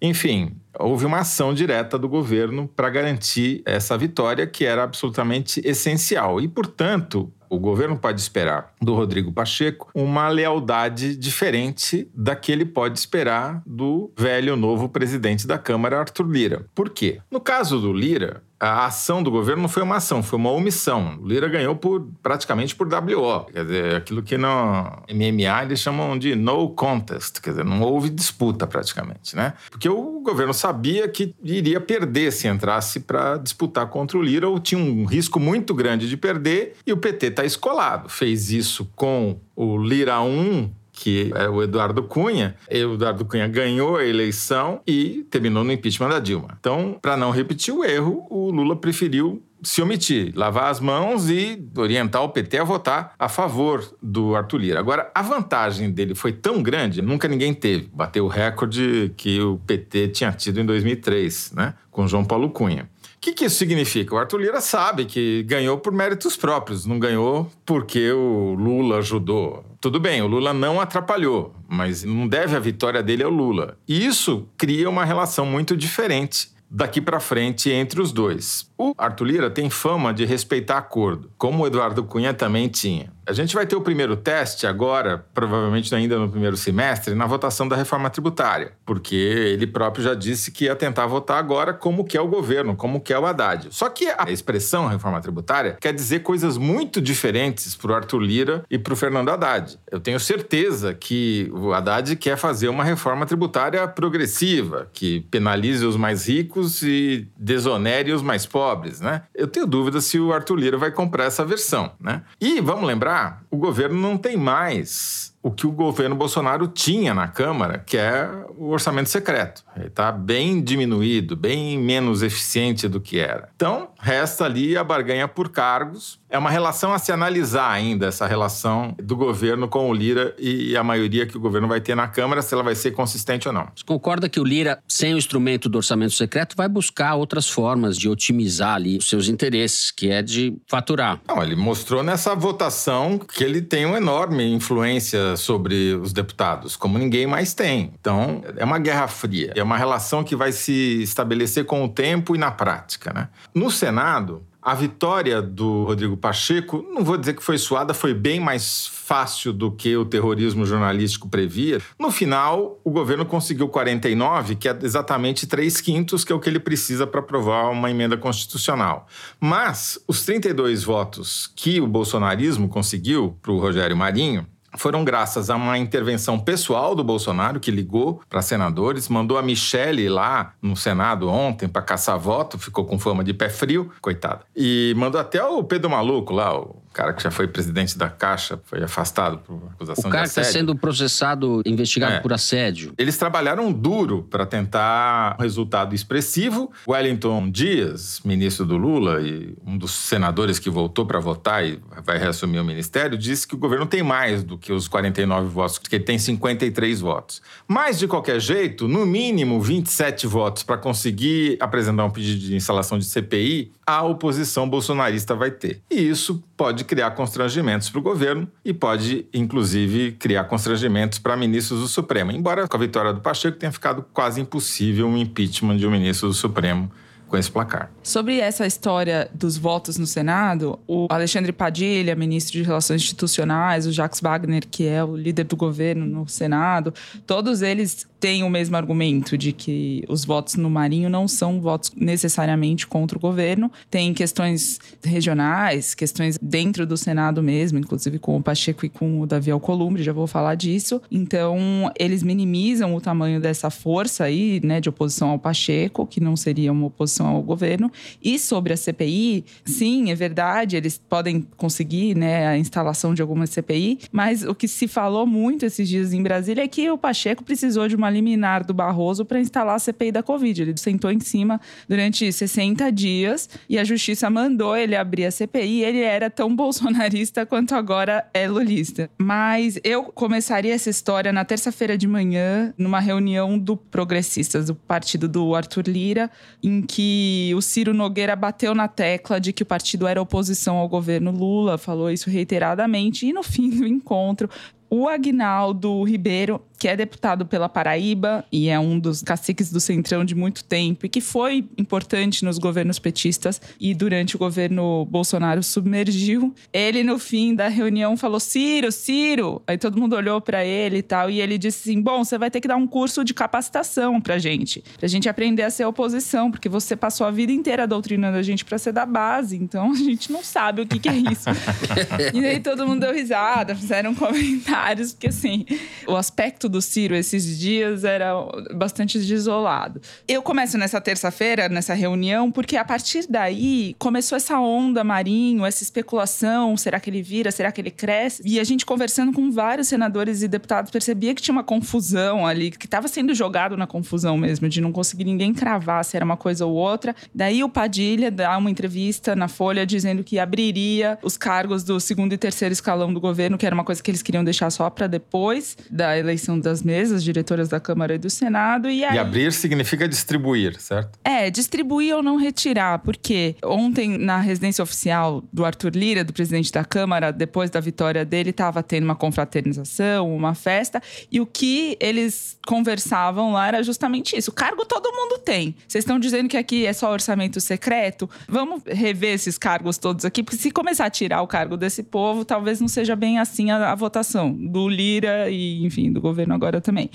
Enfim, 0.02 0.56
houve 0.78 1.04
uma 1.04 1.18
ação 1.18 1.52
direta 1.52 1.98
do 1.98 2.08
governo 2.08 2.66
para 2.66 2.90
garantir 2.90 3.62
essa 3.64 3.96
vitória, 3.96 4.46
que 4.46 4.64
era 4.64 4.82
absolutamente 4.82 5.60
essencial. 5.64 6.40
E, 6.40 6.48
portanto, 6.48 7.32
o 7.50 7.58
governo 7.58 7.98
pode 7.98 8.20
esperar 8.20 8.72
do 8.80 8.94
Rodrigo 8.94 9.32
Pacheco 9.32 9.90
uma 9.92 10.28
lealdade 10.28 11.16
diferente 11.16 12.08
da 12.14 12.36
que 12.36 12.52
ele 12.52 12.64
pode 12.64 12.96
esperar 12.96 13.60
do 13.66 14.12
velho 14.16 14.54
novo 14.54 14.88
presidente 14.88 15.46
da 15.46 15.58
Câmara, 15.58 15.98
Arthur 15.98 16.30
Lira. 16.30 16.66
Por 16.74 16.90
quê? 16.90 17.20
No 17.28 17.40
caso 17.40 17.80
do 17.80 17.92
Lira, 17.92 18.42
a 18.60 18.84
ação 18.84 19.22
do 19.22 19.30
governo 19.30 19.62
não 19.62 19.68
foi 19.68 19.82
uma 19.82 19.96
ação, 19.96 20.22
foi 20.22 20.38
uma 20.38 20.50
omissão. 20.50 21.18
O 21.20 21.26
Lira 21.26 21.48
ganhou 21.48 21.74
por 21.74 22.06
praticamente 22.22 22.76
por 22.76 22.86
WO, 22.86 23.46
quer 23.46 23.64
dizer, 23.64 23.96
aquilo 23.96 24.22
que 24.22 24.36
no 24.36 25.02
MMA 25.08 25.62
eles 25.62 25.80
chamam 25.80 26.18
de 26.18 26.34
no 26.34 26.68
contest, 26.68 27.40
quer 27.40 27.50
dizer, 27.50 27.64
não 27.64 27.80
houve 27.80 28.10
disputa 28.10 28.66
praticamente, 28.66 29.34
né? 29.34 29.54
Porque 29.70 29.88
o 29.88 30.20
governo 30.20 30.52
sabia 30.52 31.08
que 31.08 31.34
iria 31.42 31.80
perder 31.80 32.30
se 32.32 32.46
entrasse 32.46 33.00
para 33.00 33.38
disputar 33.38 33.86
contra 33.86 34.18
o 34.18 34.22
Lira, 34.22 34.46
ou 34.46 34.60
tinha 34.60 34.80
um 34.80 35.06
risco 35.06 35.40
muito 35.40 35.72
grande 35.72 36.06
de 36.06 36.16
perder, 36.16 36.76
e 36.86 36.92
o 36.92 36.98
PT 36.98 37.28
está 37.28 37.44
escolado. 37.44 38.10
Fez 38.10 38.50
isso 38.50 38.90
com 38.94 39.40
o 39.56 39.78
Lira 39.78 40.20
1 40.20 40.70
que 41.00 41.32
é 41.34 41.48
o 41.48 41.62
Eduardo 41.62 42.02
Cunha. 42.02 42.54
O 42.70 42.94
Eduardo 42.94 43.24
Cunha 43.24 43.48
ganhou 43.48 43.96
a 43.96 44.04
eleição 44.04 44.82
e 44.86 45.26
terminou 45.30 45.64
no 45.64 45.72
impeachment 45.72 46.10
da 46.10 46.18
Dilma. 46.18 46.58
Então, 46.60 46.98
para 47.00 47.16
não 47.16 47.30
repetir 47.30 47.72
o 47.72 47.82
erro, 47.82 48.26
o 48.28 48.50
Lula 48.50 48.76
preferiu 48.76 49.42
se 49.62 49.80
omitir, 49.80 50.32
lavar 50.36 50.70
as 50.70 50.78
mãos 50.78 51.30
e 51.30 51.66
orientar 51.74 52.22
o 52.22 52.28
PT 52.28 52.58
a 52.58 52.64
votar 52.64 53.14
a 53.18 53.28
favor 53.30 53.82
do 54.02 54.36
Arthur 54.36 54.58
Lira. 54.58 54.78
Agora, 54.78 55.10
a 55.14 55.22
vantagem 55.22 55.90
dele 55.90 56.14
foi 56.14 56.32
tão 56.32 56.62
grande, 56.62 57.00
nunca 57.00 57.26
ninguém 57.26 57.54
teve. 57.54 57.88
Bateu 57.92 58.26
o 58.26 58.28
recorde 58.28 59.10
que 59.16 59.40
o 59.40 59.58
PT 59.66 60.08
tinha 60.08 60.32
tido 60.32 60.60
em 60.60 60.66
2003, 60.66 61.52
né, 61.52 61.74
com 61.90 62.06
João 62.06 62.26
Paulo 62.26 62.50
Cunha. 62.50 62.89
O 63.20 63.22
que, 63.22 63.34
que 63.34 63.44
isso 63.44 63.56
significa? 63.56 64.14
O 64.14 64.18
Arthur 64.18 64.40
Lira 64.40 64.62
sabe 64.62 65.04
que 65.04 65.42
ganhou 65.42 65.76
por 65.76 65.92
méritos 65.92 66.38
próprios, 66.38 66.86
não 66.86 66.98
ganhou 66.98 67.52
porque 67.66 68.10
o 68.10 68.54
Lula 68.54 68.96
ajudou. 68.96 69.62
Tudo 69.78 70.00
bem, 70.00 70.22
o 70.22 70.26
Lula 70.26 70.54
não 70.54 70.80
atrapalhou, 70.80 71.54
mas 71.68 72.02
não 72.02 72.26
deve 72.26 72.56
a 72.56 72.58
vitória 72.58 73.02
dele 73.02 73.22
ao 73.22 73.30
Lula. 73.30 73.76
E 73.86 74.06
isso 74.06 74.48
cria 74.56 74.88
uma 74.88 75.04
relação 75.04 75.44
muito 75.44 75.76
diferente 75.76 76.48
daqui 76.70 76.98
para 76.98 77.20
frente 77.20 77.68
entre 77.68 78.00
os 78.00 78.10
dois. 78.10 78.70
O 78.78 78.94
Arthur 78.96 79.24
Lira 79.24 79.50
tem 79.50 79.68
fama 79.68 80.14
de 80.14 80.24
respeitar 80.24 80.78
acordo, 80.78 81.30
como 81.36 81.62
o 81.62 81.66
Eduardo 81.66 82.02
Cunha 82.04 82.32
também 82.32 82.68
tinha. 82.68 83.12
A 83.30 83.32
gente 83.32 83.54
vai 83.54 83.64
ter 83.64 83.76
o 83.76 83.80
primeiro 83.80 84.16
teste 84.16 84.66
agora, 84.66 85.24
provavelmente 85.32 85.94
ainda 85.94 86.18
no 86.18 86.28
primeiro 86.28 86.56
semestre, 86.56 87.14
na 87.14 87.26
votação 87.26 87.68
da 87.68 87.76
reforma 87.76 88.10
tributária, 88.10 88.72
porque 88.84 89.14
ele 89.14 89.68
próprio 89.68 90.02
já 90.02 90.14
disse 90.14 90.50
que 90.50 90.64
ia 90.64 90.74
tentar 90.74 91.06
votar 91.06 91.38
agora 91.38 91.72
como 91.72 92.04
quer 92.04 92.20
o 92.20 92.26
governo, 92.26 92.74
como 92.74 93.00
quer 93.00 93.20
o 93.20 93.24
Haddad. 93.24 93.68
Só 93.70 93.88
que 93.88 94.08
a 94.18 94.32
expressão 94.32 94.88
reforma 94.88 95.20
tributária 95.20 95.76
quer 95.80 95.92
dizer 95.92 96.24
coisas 96.24 96.58
muito 96.58 97.00
diferentes 97.00 97.76
para 97.76 97.92
o 97.92 97.94
Arthur 97.94 98.18
Lira 98.18 98.64
e 98.68 98.76
para 98.76 98.94
o 98.94 98.96
Fernando 98.96 99.28
Haddad. 99.28 99.78
Eu 99.88 100.00
tenho 100.00 100.18
certeza 100.18 100.92
que 100.92 101.48
o 101.52 101.72
Haddad 101.72 102.16
quer 102.16 102.36
fazer 102.36 102.68
uma 102.68 102.82
reforma 102.82 103.26
tributária 103.26 103.86
progressiva, 103.86 104.88
que 104.92 105.20
penalize 105.30 105.86
os 105.86 105.96
mais 105.96 106.26
ricos 106.26 106.82
e 106.82 107.28
desonere 107.38 108.10
os 108.10 108.22
mais 108.22 108.44
pobres, 108.44 109.00
né? 109.00 109.22
Eu 109.32 109.46
tenho 109.46 109.68
dúvida 109.68 110.00
se 110.00 110.18
o 110.18 110.32
Arthur 110.32 110.56
Lira 110.56 110.76
vai 110.76 110.90
comprar 110.90 111.26
essa 111.26 111.44
versão, 111.44 111.92
né? 112.00 112.22
E 112.40 112.60
vamos 112.60 112.88
lembrar 112.88 113.19
o 113.50 113.56
governo 113.56 113.98
não 114.00 114.16
tem 114.16 114.36
mais 114.36 115.34
o 115.42 115.50
que 115.50 115.66
o 115.66 115.72
governo 115.72 116.14
Bolsonaro 116.14 116.68
tinha 116.68 117.14
na 117.14 117.26
Câmara, 117.26 117.78
que 117.78 117.96
é 117.96 118.28
o 118.56 118.68
orçamento 118.68 119.08
secreto. 119.08 119.64
Ele 119.74 119.86
está 119.86 120.12
bem 120.12 120.62
diminuído, 120.62 121.34
bem 121.34 121.78
menos 121.78 122.22
eficiente 122.22 122.86
do 122.88 123.00
que 123.00 123.18
era. 123.18 123.48
Então, 123.56 123.88
resta 123.98 124.44
ali 124.44 124.76
a 124.76 124.84
barganha 124.84 125.26
por 125.26 125.48
cargos. 125.48 126.19
É 126.30 126.38
uma 126.38 126.48
relação 126.48 126.92
a 126.92 126.98
se 126.98 127.10
analisar 127.10 127.68
ainda, 127.68 128.06
essa 128.06 128.24
relação 128.24 128.94
do 129.02 129.16
governo 129.16 129.66
com 129.66 129.90
o 129.90 129.92
Lira 129.92 130.32
e 130.38 130.76
a 130.76 130.84
maioria 130.84 131.26
que 131.26 131.36
o 131.36 131.40
governo 131.40 131.66
vai 131.66 131.80
ter 131.80 131.96
na 131.96 132.06
Câmara, 132.06 132.40
se 132.40 132.54
ela 132.54 132.62
vai 132.62 132.76
ser 132.76 132.92
consistente 132.92 133.48
ou 133.48 133.52
não. 133.52 133.66
Você 133.74 133.84
concorda 133.84 134.28
que 134.28 134.38
o 134.38 134.44
Lira, 134.44 134.78
sem 134.86 135.12
o 135.12 135.18
instrumento 135.18 135.68
do 135.68 135.76
orçamento 135.76 136.12
secreto, 136.12 136.56
vai 136.56 136.68
buscar 136.68 137.16
outras 137.16 137.48
formas 137.48 137.98
de 137.98 138.08
otimizar 138.08 138.76
ali 138.76 138.98
os 138.98 139.08
seus 139.08 139.28
interesses, 139.28 139.90
que 139.90 140.08
é 140.08 140.22
de 140.22 140.56
faturar? 140.68 141.20
Não, 141.26 141.42
ele 141.42 141.56
mostrou 141.56 142.00
nessa 142.04 142.32
votação 142.36 143.18
que 143.18 143.42
ele 143.42 143.60
tem 143.60 143.84
uma 143.84 143.96
enorme 143.96 144.44
influência 144.54 145.36
sobre 145.36 145.94
os 145.94 146.12
deputados, 146.12 146.76
como 146.76 146.96
ninguém 146.96 147.26
mais 147.26 147.54
tem. 147.54 147.92
Então, 148.00 148.42
é 148.56 148.64
uma 148.64 148.78
guerra 148.78 149.08
fria. 149.08 149.52
É 149.56 149.62
uma 149.64 149.76
relação 149.76 150.22
que 150.22 150.36
vai 150.36 150.52
se 150.52 151.02
estabelecer 151.02 151.64
com 151.64 151.84
o 151.84 151.88
tempo 151.88 152.36
e 152.36 152.38
na 152.38 152.52
prática. 152.52 153.12
Né? 153.12 153.28
No 153.52 153.68
Senado, 153.68 154.44
a 154.62 154.74
vitória 154.74 155.40
do 155.40 155.84
Rodrigo 155.84 156.16
Pacheco, 156.16 156.84
não 156.92 157.02
vou 157.02 157.16
dizer 157.16 157.34
que 157.34 157.42
foi 157.42 157.56
suada, 157.56 157.94
foi 157.94 158.12
bem 158.12 158.38
mais 158.38 158.86
fácil 158.86 159.52
do 159.52 159.72
que 159.72 159.96
o 159.96 160.04
terrorismo 160.04 160.66
jornalístico 160.66 161.28
previa. 161.28 161.80
No 161.98 162.10
final, 162.10 162.78
o 162.84 162.90
governo 162.90 163.24
conseguiu 163.24 163.68
49, 163.68 164.56
que 164.56 164.68
é 164.68 164.78
exatamente 164.82 165.46
3 165.46 165.80
quintos, 165.80 166.24
que 166.24 166.32
é 166.32 166.34
o 166.34 166.40
que 166.40 166.48
ele 166.48 166.60
precisa 166.60 167.06
para 167.06 167.20
aprovar 167.20 167.70
uma 167.70 167.90
emenda 167.90 168.16
constitucional. 168.16 169.06
Mas 169.40 169.98
os 170.06 170.24
32 170.24 170.84
votos 170.84 171.50
que 171.56 171.80
o 171.80 171.86
bolsonarismo 171.86 172.68
conseguiu 172.68 173.36
para 173.40 173.52
o 173.52 173.58
Rogério 173.58 173.96
Marinho, 173.96 174.46
foram 174.76 175.04
graças 175.04 175.50
a 175.50 175.56
uma 175.56 175.78
intervenção 175.78 176.38
pessoal 176.38 176.94
do 176.94 177.02
Bolsonaro, 177.02 177.60
que 177.60 177.70
ligou 177.70 178.22
para 178.28 178.42
senadores, 178.42 179.08
mandou 179.08 179.38
a 179.38 179.42
Michele 179.42 180.08
lá 180.08 180.54
no 180.62 180.76
Senado 180.76 181.28
ontem 181.28 181.68
para 181.68 181.82
caçar 181.82 182.18
voto, 182.18 182.58
ficou 182.58 182.84
com 182.84 182.98
fama 182.98 183.24
de 183.24 183.34
pé 183.34 183.48
frio, 183.48 183.90
coitado. 184.00 184.44
E 184.56 184.94
mandou 184.96 185.20
até 185.20 185.42
o 185.42 185.62
Pedro 185.64 185.90
Maluco 185.90 186.32
lá, 186.32 186.56
o 186.56 186.76
cara 186.92 187.12
que 187.12 187.22
já 187.22 187.30
foi 187.30 187.46
presidente 187.46 187.96
da 187.96 188.08
Caixa, 188.08 188.60
foi 188.64 188.82
afastado 188.82 189.38
por 189.38 189.60
acusação 189.74 190.08
o 190.08 190.12
cara 190.12 190.24
de 190.24 190.30
assédio. 190.30 190.48
está 190.48 190.58
sendo 190.58 190.76
processado, 190.76 191.62
investigado 191.64 192.14
É. 192.14 192.20
por 192.20 192.32
assédio. 192.32 192.92
Eles 192.98 193.16
trabalharam 193.16 193.72
duro 193.72 194.26
para 194.30 194.44
tentar 194.46 195.36
um 195.38 195.42
resultado 195.42 195.94
expressivo. 195.94 196.70
Wellington 196.88 197.50
Dias, 197.50 198.20
ministro 198.24 198.64
do 198.66 198.76
Lula 198.76 199.20
e 199.22 199.54
um 199.66 199.78
dos 199.78 199.92
senadores 199.92 200.58
que 200.58 200.68
voltou 200.68 201.06
para 201.06 201.20
votar 201.20 201.64
e 201.64 201.80
vai 202.04 202.18
reassumir 202.18 202.60
o 202.60 202.64
ministério, 202.64 203.16
disse 203.16 203.46
que 203.46 203.54
o 203.54 203.58
governo 203.58 203.86
tem 203.86 204.02
mais 204.02 204.42
do 204.42 204.58
que 204.58 204.72
os 204.72 204.88
49 204.88 205.48
votos, 205.48 205.78
que 205.78 205.94
ele 205.94 206.04
tem 206.04 206.18
53 206.18 207.00
votos. 207.00 207.40
Mas, 207.68 207.98
de 207.98 208.06
qualquer 208.08 208.40
jeito, 208.40 208.88
no 208.88 209.06
mínimo 209.06 209.60
27 209.60 210.26
votos 210.26 210.62
para 210.62 210.76
conseguir 210.76 211.56
apresentar 211.60 212.04
um 212.04 212.10
pedido 212.10 212.40
de 212.40 212.54
instalação 212.54 212.98
de 212.98 213.04
CPI, 213.04 213.72
a 213.86 214.02
oposição 214.04 214.68
bolsonarista 214.68 215.34
vai 215.34 215.50
ter. 215.50 215.80
E 215.90 215.96
isso 216.08 216.42
pode 216.60 216.84
criar 216.84 217.12
constrangimentos 217.12 217.88
para 217.88 217.98
o 218.00 218.02
governo 218.02 218.46
e 218.62 218.74
pode, 218.74 219.26
inclusive, 219.32 220.12
criar 220.12 220.44
constrangimentos 220.44 221.18
para 221.18 221.34
ministros 221.34 221.80
do 221.80 221.88
Supremo. 221.88 222.30
Embora 222.32 222.68
com 222.68 222.76
a 222.76 222.80
vitória 222.80 223.14
do 223.14 223.20
Pacheco 223.22 223.56
tenha 223.56 223.72
ficado 223.72 224.04
quase 224.12 224.42
impossível 224.42 225.08
um 225.08 225.16
impeachment 225.16 225.78
de 225.78 225.86
um 225.86 225.90
ministro 225.90 226.28
do 226.28 226.34
Supremo 226.34 226.92
com 227.26 227.38
esse 227.38 227.50
placar. 227.50 227.90
Sobre 228.02 228.40
essa 228.40 228.66
história 228.66 229.30
dos 229.32 229.56
votos 229.56 229.96
no 229.96 230.06
Senado, 230.06 230.78
o 230.86 231.06
Alexandre 231.08 231.50
Padilha, 231.50 232.14
ministro 232.14 232.52
de 232.52 232.62
Relações 232.62 233.00
Institucionais, 233.00 233.86
o 233.86 233.92
Jacques 233.92 234.20
Wagner, 234.20 234.64
que 234.70 234.86
é 234.86 235.02
o 235.02 235.16
líder 235.16 235.44
do 235.44 235.56
governo 235.56 236.04
no 236.04 236.28
Senado, 236.28 236.92
todos 237.26 237.62
eles 237.62 238.06
têm 238.20 238.44
o 238.44 238.50
mesmo 238.50 238.76
argumento 238.76 239.36
de 239.38 239.50
que 239.50 240.04
os 240.08 240.24
votos 240.24 240.56
no 240.56 240.68
Marinho 240.68 241.08
não 241.08 241.26
são 241.26 241.60
votos 241.60 241.90
necessariamente 241.96 242.86
contra 242.86 243.16
o 243.16 243.20
governo. 243.20 243.72
Tem 243.90 244.12
questões 244.12 244.78
regionais, 245.02 245.94
questões 245.94 246.38
dentro 246.40 246.86
do 246.86 246.96
Senado 246.96 247.42
mesmo, 247.42 247.78
inclusive 247.78 248.18
com 248.18 248.36
o 248.36 248.42
Pacheco 248.42 248.84
e 248.84 248.88
com 248.90 249.22
o 249.22 249.26
Davi 249.26 249.50
Alcolumbre, 249.50 250.02
já 250.02 250.12
vou 250.12 250.26
falar 250.26 250.54
disso. 250.54 251.00
Então, 251.10 251.90
eles 251.98 252.22
minimizam 252.22 252.94
o 252.94 253.00
tamanho 253.00 253.40
dessa 253.40 253.70
força 253.70 254.24
aí, 254.24 254.60
né, 254.62 254.80
de 254.80 254.90
oposição 254.90 255.30
ao 255.30 255.38
Pacheco, 255.38 256.06
que 256.06 256.20
não 256.20 256.36
seria 256.36 256.70
uma 256.70 256.86
oposição 256.86 257.26
ao 257.26 257.42
governo. 257.42 257.90
E 258.22 258.38
sobre 258.38 258.74
a 258.74 258.76
CPI, 258.76 259.44
sim, 259.64 260.10
é 260.10 260.14
verdade, 260.14 260.76
eles 260.76 260.98
podem 260.98 261.46
conseguir 261.56 262.14
né, 262.14 262.46
a 262.46 262.58
instalação 262.58 263.14
de 263.14 263.22
alguma 263.22 263.46
CPI, 263.46 264.00
mas 264.12 264.42
o 264.42 264.54
que 264.54 264.68
se 264.68 264.86
falou 264.86 265.26
muito 265.26 265.64
esses 265.64 265.88
dias 265.88 266.12
em 266.12 266.22
Brasília 266.22 266.62
é 266.62 266.68
que 266.68 266.90
o 266.90 266.98
Pacheco 266.98 267.42
precisou 267.42 267.88
de 267.88 267.96
uma 267.96 268.09
liminar 268.10 268.64
do 268.64 268.74
Barroso 268.74 269.24
para 269.24 269.40
instalar 269.40 269.76
a 269.76 269.78
CPI 269.78 270.12
da 270.12 270.22
Covid. 270.22 270.62
Ele 270.62 270.76
sentou 270.76 271.10
em 271.10 271.20
cima 271.20 271.60
durante 271.88 272.30
60 272.30 272.90
dias 272.90 273.48
e 273.68 273.78
a 273.78 273.84
justiça 273.84 274.28
mandou 274.28 274.76
ele 274.76 274.96
abrir 274.96 275.26
a 275.26 275.30
CPI. 275.30 275.82
Ele 275.82 276.00
era 276.00 276.28
tão 276.28 276.54
bolsonarista 276.54 277.46
quanto 277.46 277.74
agora 277.74 278.28
é 278.34 278.48
lulista. 278.48 279.10
Mas 279.18 279.78
eu 279.84 280.04
começaria 280.04 280.74
essa 280.74 280.90
história 280.90 281.32
na 281.32 281.44
terça-feira 281.44 281.96
de 281.96 282.06
manhã, 282.06 282.74
numa 282.76 283.00
reunião 283.00 283.58
do 283.58 283.76
Progressistas, 283.76 284.66
do 284.66 284.74
partido 284.74 285.28
do 285.28 285.54
Arthur 285.54 285.84
Lira, 285.86 286.30
em 286.62 286.82
que 286.82 287.52
o 287.56 287.62
Ciro 287.62 287.94
Nogueira 287.94 288.34
bateu 288.34 288.74
na 288.74 288.88
tecla 288.88 289.40
de 289.40 289.52
que 289.52 289.62
o 289.62 289.66
partido 289.66 290.06
era 290.06 290.20
oposição 290.20 290.76
ao 290.76 290.88
governo 290.88 291.30
Lula, 291.30 291.78
falou 291.78 292.10
isso 292.10 292.30
reiteradamente, 292.30 293.26
e 293.26 293.32
no 293.32 293.42
fim 293.42 293.70
do 293.70 293.86
encontro, 293.86 294.48
o 294.90 295.08
Agnaldo 295.08 296.02
Ribeiro 296.02 296.60
que 296.80 296.88
é 296.88 296.96
deputado 296.96 297.44
pela 297.44 297.68
Paraíba 297.68 298.42
e 298.50 298.70
é 298.70 298.80
um 298.80 298.98
dos 298.98 299.20
caciques 299.20 299.70
do 299.70 299.78
Centrão 299.78 300.24
de 300.24 300.34
muito 300.34 300.64
tempo 300.64 301.04
e 301.04 301.10
que 301.10 301.20
foi 301.20 301.68
importante 301.76 302.42
nos 302.42 302.56
governos 302.56 302.98
petistas 302.98 303.60
e 303.78 303.92
durante 303.92 304.34
o 304.34 304.38
governo 304.38 305.04
Bolsonaro 305.04 305.62
submergiu. 305.62 306.54
Ele, 306.72 307.04
no 307.04 307.18
fim 307.18 307.54
da 307.54 307.68
reunião, 307.68 308.16
falou: 308.16 308.40
Ciro, 308.40 308.90
Ciro. 308.90 309.60
Aí 309.66 309.76
todo 309.76 310.00
mundo 310.00 310.16
olhou 310.16 310.40
para 310.40 310.64
ele 310.64 310.96
e 310.96 311.02
tal. 311.02 311.28
E 311.28 311.42
ele 311.42 311.58
disse 311.58 311.90
assim: 311.90 312.00
Bom, 312.00 312.24
você 312.24 312.38
vai 312.38 312.50
ter 312.50 312.62
que 312.62 312.68
dar 312.68 312.76
um 312.76 312.86
curso 312.86 313.22
de 313.22 313.34
capacitação 313.34 314.18
pra 314.18 314.38
gente, 314.38 314.82
pra 314.98 315.06
gente 315.06 315.28
aprender 315.28 315.64
a 315.64 315.70
ser 315.70 315.84
oposição, 315.84 316.50
porque 316.50 316.68
você 316.68 316.96
passou 316.96 317.26
a 317.26 317.30
vida 317.30 317.52
inteira 317.52 317.86
doutrinando 317.86 318.38
a 318.38 318.42
gente 318.42 318.64
pra 318.64 318.78
ser 318.78 318.92
da 318.92 319.04
base, 319.04 319.54
então 319.54 319.92
a 319.92 319.96
gente 319.96 320.32
não 320.32 320.42
sabe 320.42 320.80
o 320.80 320.86
que, 320.86 320.98
que 320.98 321.10
é 321.10 321.16
isso. 321.16 321.50
e 322.32 322.42
aí 322.42 322.58
todo 322.58 322.86
mundo 322.86 323.00
deu 323.00 323.12
risada, 323.12 323.74
fizeram 323.74 324.14
comentários, 324.16 325.12
porque 325.12 325.28
assim, 325.28 325.66
o 326.06 326.16
aspecto 326.16 326.69
do 326.70 326.80
Ciro 326.80 327.14
esses 327.14 327.58
dias 327.58 328.04
era 328.04 328.32
bastante 328.74 329.18
desolado. 329.18 330.00
Eu 330.26 330.42
começo 330.42 330.78
nessa 330.78 331.00
terça-feira, 331.00 331.68
nessa 331.68 331.94
reunião, 331.94 332.50
porque 332.50 332.76
a 332.76 332.84
partir 332.84 333.26
daí 333.28 333.94
começou 333.98 334.36
essa 334.36 334.58
onda 334.58 335.04
Marinho, 335.04 335.66
essa 335.66 335.82
especulação: 335.82 336.76
será 336.76 337.00
que 337.00 337.10
ele 337.10 337.22
vira, 337.22 337.50
será 337.50 337.72
que 337.72 337.80
ele 337.80 337.90
cresce? 337.90 338.42
E 338.44 338.60
a 338.60 338.64
gente 338.64 338.86
conversando 338.86 339.32
com 339.32 339.50
vários 339.50 339.88
senadores 339.88 340.42
e 340.42 340.48
deputados 340.48 340.90
percebia 340.90 341.34
que 341.34 341.42
tinha 341.42 341.52
uma 341.52 341.64
confusão 341.64 342.46
ali, 342.46 342.70
que 342.70 342.86
estava 342.86 343.08
sendo 343.08 343.34
jogado 343.34 343.76
na 343.76 343.86
confusão 343.86 344.36
mesmo, 344.36 344.68
de 344.68 344.80
não 344.80 344.92
conseguir 344.92 345.24
ninguém 345.24 345.52
cravar 345.52 346.04
se 346.04 346.16
era 346.16 346.24
uma 346.24 346.36
coisa 346.36 346.64
ou 346.64 346.74
outra. 346.74 347.14
Daí 347.34 347.64
o 347.64 347.68
Padilha 347.68 348.30
dá 348.30 348.56
uma 348.56 348.70
entrevista 348.70 349.34
na 349.34 349.48
Folha 349.48 349.84
dizendo 349.84 350.22
que 350.22 350.38
abriria 350.38 351.18
os 351.22 351.36
cargos 351.36 351.82
do 351.82 351.98
segundo 351.98 352.32
e 352.32 352.38
terceiro 352.38 352.72
escalão 352.72 353.12
do 353.12 353.20
governo, 353.20 353.58
que 353.58 353.66
era 353.66 353.74
uma 353.74 353.84
coisa 353.84 354.02
que 354.02 354.10
eles 354.10 354.22
queriam 354.22 354.44
deixar 354.44 354.70
só 354.70 354.88
para 354.88 355.06
depois 355.06 355.76
da 355.90 356.16
eleição 356.16 356.58
das 356.60 356.82
mesas, 356.82 357.22
diretoras 357.24 357.68
da 357.68 357.80
Câmara 357.80 358.14
e 358.14 358.18
do 358.18 358.30
Senado. 358.30 358.88
E, 358.88 359.04
aí... 359.04 359.16
e 359.16 359.18
abrir 359.18 359.52
significa 359.52 360.08
distribuir, 360.08 360.80
certo? 360.80 361.18
É, 361.24 361.50
distribuir 361.50 362.14
ou 362.14 362.22
não 362.22 362.36
retirar, 362.36 362.98
porque 363.00 363.56
ontem, 363.64 364.18
na 364.18 364.38
residência 364.38 364.82
oficial 364.82 365.42
do 365.52 365.64
Arthur 365.64 365.92
Lira, 365.94 366.24
do 366.24 366.32
presidente 366.32 366.72
da 366.72 366.84
Câmara, 366.84 367.32
depois 367.32 367.70
da 367.70 367.80
vitória 367.80 368.24
dele, 368.24 368.50
estava 368.50 368.82
tendo 368.82 369.04
uma 369.04 369.16
confraternização, 369.16 370.34
uma 370.34 370.54
festa, 370.54 371.02
e 371.30 371.40
o 371.40 371.46
que 371.46 371.96
eles 372.00 372.58
conversavam 372.66 373.52
lá 373.52 373.68
era 373.68 373.82
justamente 373.82 374.36
isso. 374.36 374.50
O 374.50 374.54
cargo 374.54 374.84
todo 374.84 375.12
mundo 375.12 375.38
tem. 375.38 375.74
Vocês 375.86 376.02
estão 376.02 376.18
dizendo 376.18 376.48
que 376.48 376.56
aqui 376.56 376.86
é 376.86 376.92
só 376.92 377.10
orçamento 377.12 377.60
secreto? 377.60 378.28
Vamos 378.48 378.82
rever 378.86 379.34
esses 379.34 379.58
cargos 379.58 379.98
todos 379.98 380.24
aqui, 380.24 380.42
porque 380.42 380.56
se 380.56 380.70
começar 380.70 381.06
a 381.06 381.10
tirar 381.10 381.42
o 381.42 381.46
cargo 381.46 381.76
desse 381.76 382.02
povo, 382.02 382.44
talvez 382.44 382.80
não 382.80 382.88
seja 382.88 383.16
bem 383.16 383.38
assim 383.38 383.70
a, 383.70 383.92
a 383.92 383.94
votação 383.94 384.52
do 384.52 384.88
Lira 384.88 385.50
e, 385.50 385.84
enfim, 385.84 386.12
do 386.12 386.20
governo 386.20 386.49
agora 386.54 386.80
também. 386.80 387.10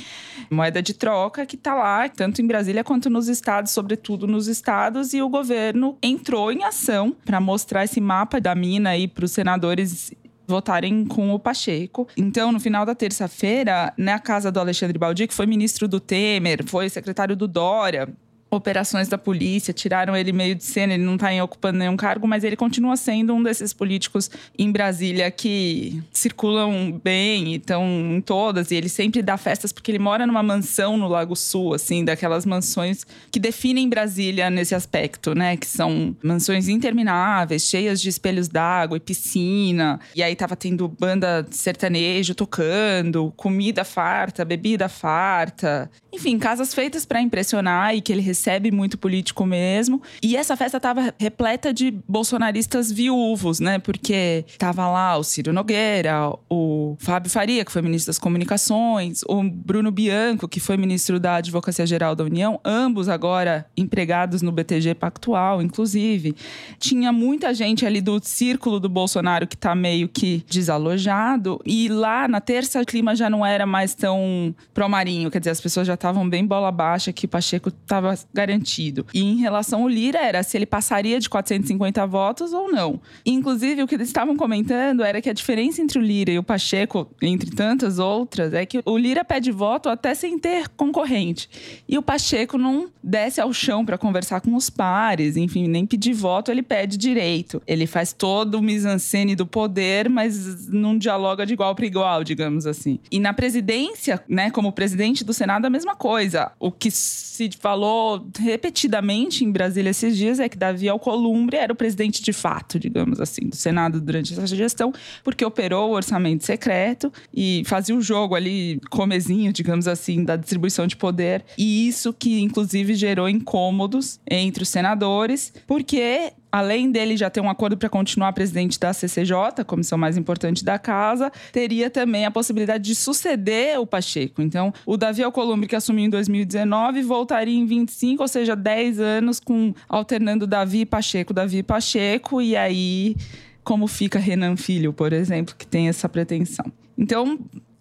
Moeda 0.50 0.82
de 0.82 0.94
troca 0.94 1.46
que 1.46 1.56
está 1.56 1.74
lá, 1.74 2.08
tanto 2.10 2.42
em 2.42 2.48
Brasília 2.48 2.84
quanto 2.84 3.10
nos 3.10 3.28
estados, 3.28 3.72
sobretudo 3.72 4.28
nos 4.28 4.48
estados, 4.48 5.14
e 5.14 5.22
o 5.22 5.30
governo 5.30 5.98
entrou 6.02 6.52
em 6.52 6.64
ação 6.64 7.16
para 7.26 7.40
mostrar 7.40 7.84
esse 7.84 8.02
mapa 8.02 8.40
da 8.40 8.56
mina 8.56 8.92
aí 8.92 9.08
para 9.08 9.26
os 9.26 9.32
senadores 9.32 10.12
votarem 10.48 11.06
com 11.06 11.34
o 11.34 11.40
Pacheco. 11.40 12.08
Então, 12.16 12.52
no 12.52 12.60
final 12.60 12.86
da 12.86 12.94
terça-feira, 12.94 13.94
na 13.98 14.20
casa 14.20 14.52
do 14.52 14.60
Alexandre 14.60 14.98
Baldi, 14.98 15.28
que 15.28 15.34
foi 15.34 15.46
ministro 15.46 15.88
do 15.88 16.00
Temer, 16.00 16.64
foi 16.66 16.90
secretário 16.90 17.36
do 17.36 17.48
Dória, 17.48 18.08
operações 18.50 19.08
da 19.08 19.18
polícia, 19.18 19.74
tiraram 19.74 20.16
ele 20.16 20.32
meio 20.32 20.56
de 20.56 20.64
cena, 20.64 20.94
ele 20.94 21.04
não 21.04 21.16
está 21.16 21.32
ocupando 21.44 21.80
nenhum 21.80 21.98
cargo, 21.98 22.28
mas 22.28 22.44
ele 22.44 22.56
continua 22.56 22.96
sendo 22.96 23.34
um 23.34 23.44
desses 23.44 23.74
políticos 23.74 24.30
em 24.58 24.72
Brasília 24.72 25.30
que 25.30 26.02
circulam 26.12 27.00
bem 27.04 27.54
e 27.54 27.56
estão 27.56 27.86
em 27.86 28.22
todas, 28.22 28.72
e 28.72 28.76
ele 28.76 28.90
sempre 28.90 29.22
dá 29.22 29.38
festas 29.38 29.72
porque 29.72 29.92
ele 29.92 30.00
mora 30.00 30.26
numa 30.26 30.44
mansão 30.44 30.96
no 30.96 31.08
Lago 31.08 31.36
Sul, 31.36 31.74
assim, 31.74 32.06
daquelas 32.06 32.46
mansões 32.46 33.06
que 33.32 33.40
definem 33.40 33.90
Brasília 33.90 34.50
nesse 34.50 34.76
aspecto, 34.76 35.36
né? 35.36 35.58
Que 35.58 35.68
são 35.68 36.16
mansões 36.24 36.68
intermináveis, 36.68 37.64
cheias 37.64 38.02
de 38.02 38.10
espelhos 38.10 38.48
d'água 38.48 38.98
e 38.98 39.00
piscina, 39.00 40.00
e 40.16 40.24
aí 40.24 40.36
tava 40.36 40.56
tendo 40.56 40.88
banda 40.88 41.46
sertanejo 41.52 42.36
tocando, 42.36 43.34
comida 43.36 43.84
farta, 43.84 44.46
bebida 44.46 44.88
farta, 44.88 45.90
enfim, 46.14 46.40
casas 46.40 46.74
feitas 46.74 47.06
para 47.06 47.22
impressionar 47.22 47.94
e 47.94 48.02
que 48.02 48.12
ele 48.12 48.22
recebe 48.36 48.70
muito 48.70 48.98
político 48.98 49.46
mesmo. 49.46 50.02
E 50.22 50.36
essa 50.36 50.58
festa 50.58 50.76
estava 50.76 51.14
repleta 51.18 51.74
de 51.74 51.92
bolsonaristas 52.08 52.92
viúvos, 52.92 53.62
né? 53.62 53.80
Porque 53.80 54.44
tava 54.58 54.88
lá 54.90 55.18
o 55.18 55.24
Ciro 55.24 55.54
Nogueira, 55.54 56.32
o 56.50 56.98
Fábio 57.00 57.32
Faria, 57.32 57.64
que 57.64 57.72
foi 57.72 57.82
ministro 57.82 58.10
das 58.10 58.20
Comunicações, 58.20 59.22
o 59.24 59.42
Bruno 59.42 59.90
Bianco, 59.90 60.48
que 60.50 60.60
foi 60.60 60.76
ministro 60.76 61.18
da 61.18 61.38
Advocacia 61.38 61.88
Geral 61.88 62.14
da 62.14 62.26
União, 62.26 62.60
ambos 62.66 63.08
agora 63.08 63.66
empregados 63.78 64.42
no 64.42 64.52
BTG 64.52 64.96
Pactual, 64.96 65.62
inclusive. 65.62 66.36
Tinha 66.78 67.14
muita 67.14 67.54
gente 67.54 67.86
ali 67.86 68.02
do 68.02 68.20
círculo 68.22 68.82
do 68.82 68.90
Bolsonaro 68.90 69.48
que 69.48 69.56
tá 69.56 69.74
meio 69.74 70.10
que 70.10 70.44
desalojado. 70.50 71.62
E 71.66 71.88
lá 71.88 72.28
na 72.28 72.42
terça 72.42 72.82
o 72.82 72.86
clima 72.86 73.16
já 73.16 73.30
não 73.30 73.46
era 73.46 73.66
mais 73.66 73.96
tão 73.96 74.54
pró-marinho, 74.74 75.32
quer 75.32 75.40
dizer, 75.40 75.52
as 75.52 75.62
pessoas 75.62 75.88
já 75.88 75.94
estavam 75.94 76.28
bem 76.28 76.46
bola 76.46 76.72
baixa 76.72 77.14
que 77.14 77.28
Pacheco 77.28 77.70
estava 77.70 78.14
garantido. 78.34 79.06
E 79.14 79.22
em 79.22 79.38
relação 79.38 79.84
ao 79.84 79.90
Lira 79.90 80.20
era 80.20 80.44
se 80.44 80.58
ele 80.58 80.66
passaria 80.66 81.20
de 81.20 81.30
450 81.30 82.06
votos 82.06 82.54
ou 82.54 82.72
não. 82.72 83.00
inclusive, 83.26 83.84
o 83.84 83.88
que 83.88 83.96
eles 83.96 84.08
estavam 84.08 84.36
comentando 84.36 85.04
era 85.04 85.22
que 85.22 85.30
a 85.30 85.34
diferença 85.34 85.82
entre 85.82 86.00
o 86.00 86.02
Lira 86.02 86.32
e 86.32 86.40
o 86.40 86.44
Pacheco, 86.44 87.08
entre 87.22 87.52
tantas 87.52 88.00
outras, 88.00 88.54
é 88.54 88.66
que 88.66 88.82
o 88.86 88.98
Lira 88.98 89.24
pede 89.24 89.52
voto 89.52 89.90
até 89.90 90.14
sem 90.14 90.38
ter 90.38 90.68
concorrente. 90.70 91.50
E 91.88 91.98
o 91.98 92.02
Pacheco 92.02 92.58
não 92.58 92.90
desce 93.04 93.40
ao 93.40 93.54
chão 93.54 93.86
para 93.86 93.98
conversar 93.98 94.42
com 94.42 94.56
os 94.56 94.70
pares, 94.70 95.38
enfim, 95.38 95.68
nem 95.68 95.86
pedir 95.86 96.14
voto, 96.14 96.52
ele 96.52 96.64
pede 96.64 96.98
direito. 96.98 97.62
Ele 97.68 97.86
faz 97.86 98.14
todo 98.14 98.56
o 98.56 98.62
mise-en-scène 98.62 99.36
do 99.36 99.46
poder, 99.46 100.10
mas 100.10 100.68
não 100.68 100.98
dialoga 100.98 101.46
de 101.46 101.54
igual 101.54 101.76
para 101.76 101.86
igual, 101.86 102.24
digamos 102.24 102.66
assim. 102.66 103.00
E 103.12 103.20
na 103.20 103.34
presidência, 103.34 104.24
né, 104.28 104.50
como 104.52 104.72
presidente 104.72 105.24
do 105.24 105.34
Senado, 105.34 105.66
a 105.66 105.70
mesma 105.70 105.96
coisa. 105.96 106.52
O 106.60 106.72
que 106.72 106.90
se 106.92 107.50
falou 107.60 108.15
repetidamente 108.38 109.44
em 109.44 109.52
Brasília 109.52 109.90
esses 109.90 110.18
dias 110.18 110.40
é 110.40 110.50
que 110.50 110.58
Davi 110.58 110.90
Alcolumbre 110.90 111.58
era 111.58 111.74
o 111.74 111.76
presidente 111.76 112.22
de 112.22 112.34
fato, 112.34 112.80
digamos 112.80 113.20
assim, 113.20 113.48
do 113.48 113.56
Senado 113.56 114.02
durante 114.02 114.34
essa 114.34 114.48
gestão, 114.48 114.94
porque 115.24 115.44
operou 115.46 115.92
o 115.92 115.94
orçamento 115.94 116.46
secreto 116.46 117.12
e 117.34 117.64
fazia 117.66 117.96
o 117.96 118.02
jogo 118.02 118.36
ali, 118.36 118.80
comezinho, 118.90 119.52
digamos 119.52 119.88
assim, 119.88 120.24
da 120.24 120.36
distribuição 120.36 120.88
de 120.88 120.96
poder. 120.96 121.44
E 121.58 121.88
isso 121.88 122.14
que, 122.14 122.42
inclusive, 122.42 122.94
gerou 122.96 123.30
incômodos 123.30 124.20
entre 124.30 124.64
os 124.64 124.70
senadores, 124.70 125.54
porque 125.68 126.34
além 126.56 126.90
dele 126.90 127.18
já 127.18 127.30
ter 127.30 127.42
um 127.42 127.50
acordo 127.50 127.76
para 127.76 127.90
continuar 127.90 128.32
presidente 128.32 128.80
da 128.80 128.94
CCJ, 128.94 129.66
comissão 129.68 129.98
mais 129.98 130.16
importante 130.16 130.64
da 130.64 130.80
casa, 130.80 131.30
teria 131.52 131.90
também 131.90 132.26
a 132.26 132.32
possibilidade 132.32 132.86
de 132.86 132.96
suceder 132.96 133.78
o 133.78 133.86
Pacheco. 133.86 134.42
Então, 134.42 134.74
o 134.86 134.96
Davi 134.96 135.22
Alcolumbre, 135.22 135.68
que 135.68 135.76
assumiu 135.76 136.06
em 136.06 136.10
2019, 136.10 137.02
voltaria 137.02 137.54
em 137.54 137.66
25, 137.66 138.22
ou 138.22 138.28
seja, 138.30 138.56
10 138.56 139.02
anos 139.02 139.38
com 139.42 139.74
alternando 139.90 140.48
Davi 140.48 140.80
e 140.80 140.86
Pacheco, 140.86 141.34
Davi 141.34 141.58
e 141.58 141.64
Pacheco, 141.64 142.42
e 142.42 142.56
aí 142.56 143.18
como 143.62 143.86
fica 143.86 144.18
Renan 144.18 144.56
Filho, 144.56 144.94
por 144.94 145.12
exemplo, 145.12 145.54
que 145.58 145.68
tem 145.68 145.90
essa 145.90 146.08
pretensão. 146.08 146.72
Então, 146.98 147.38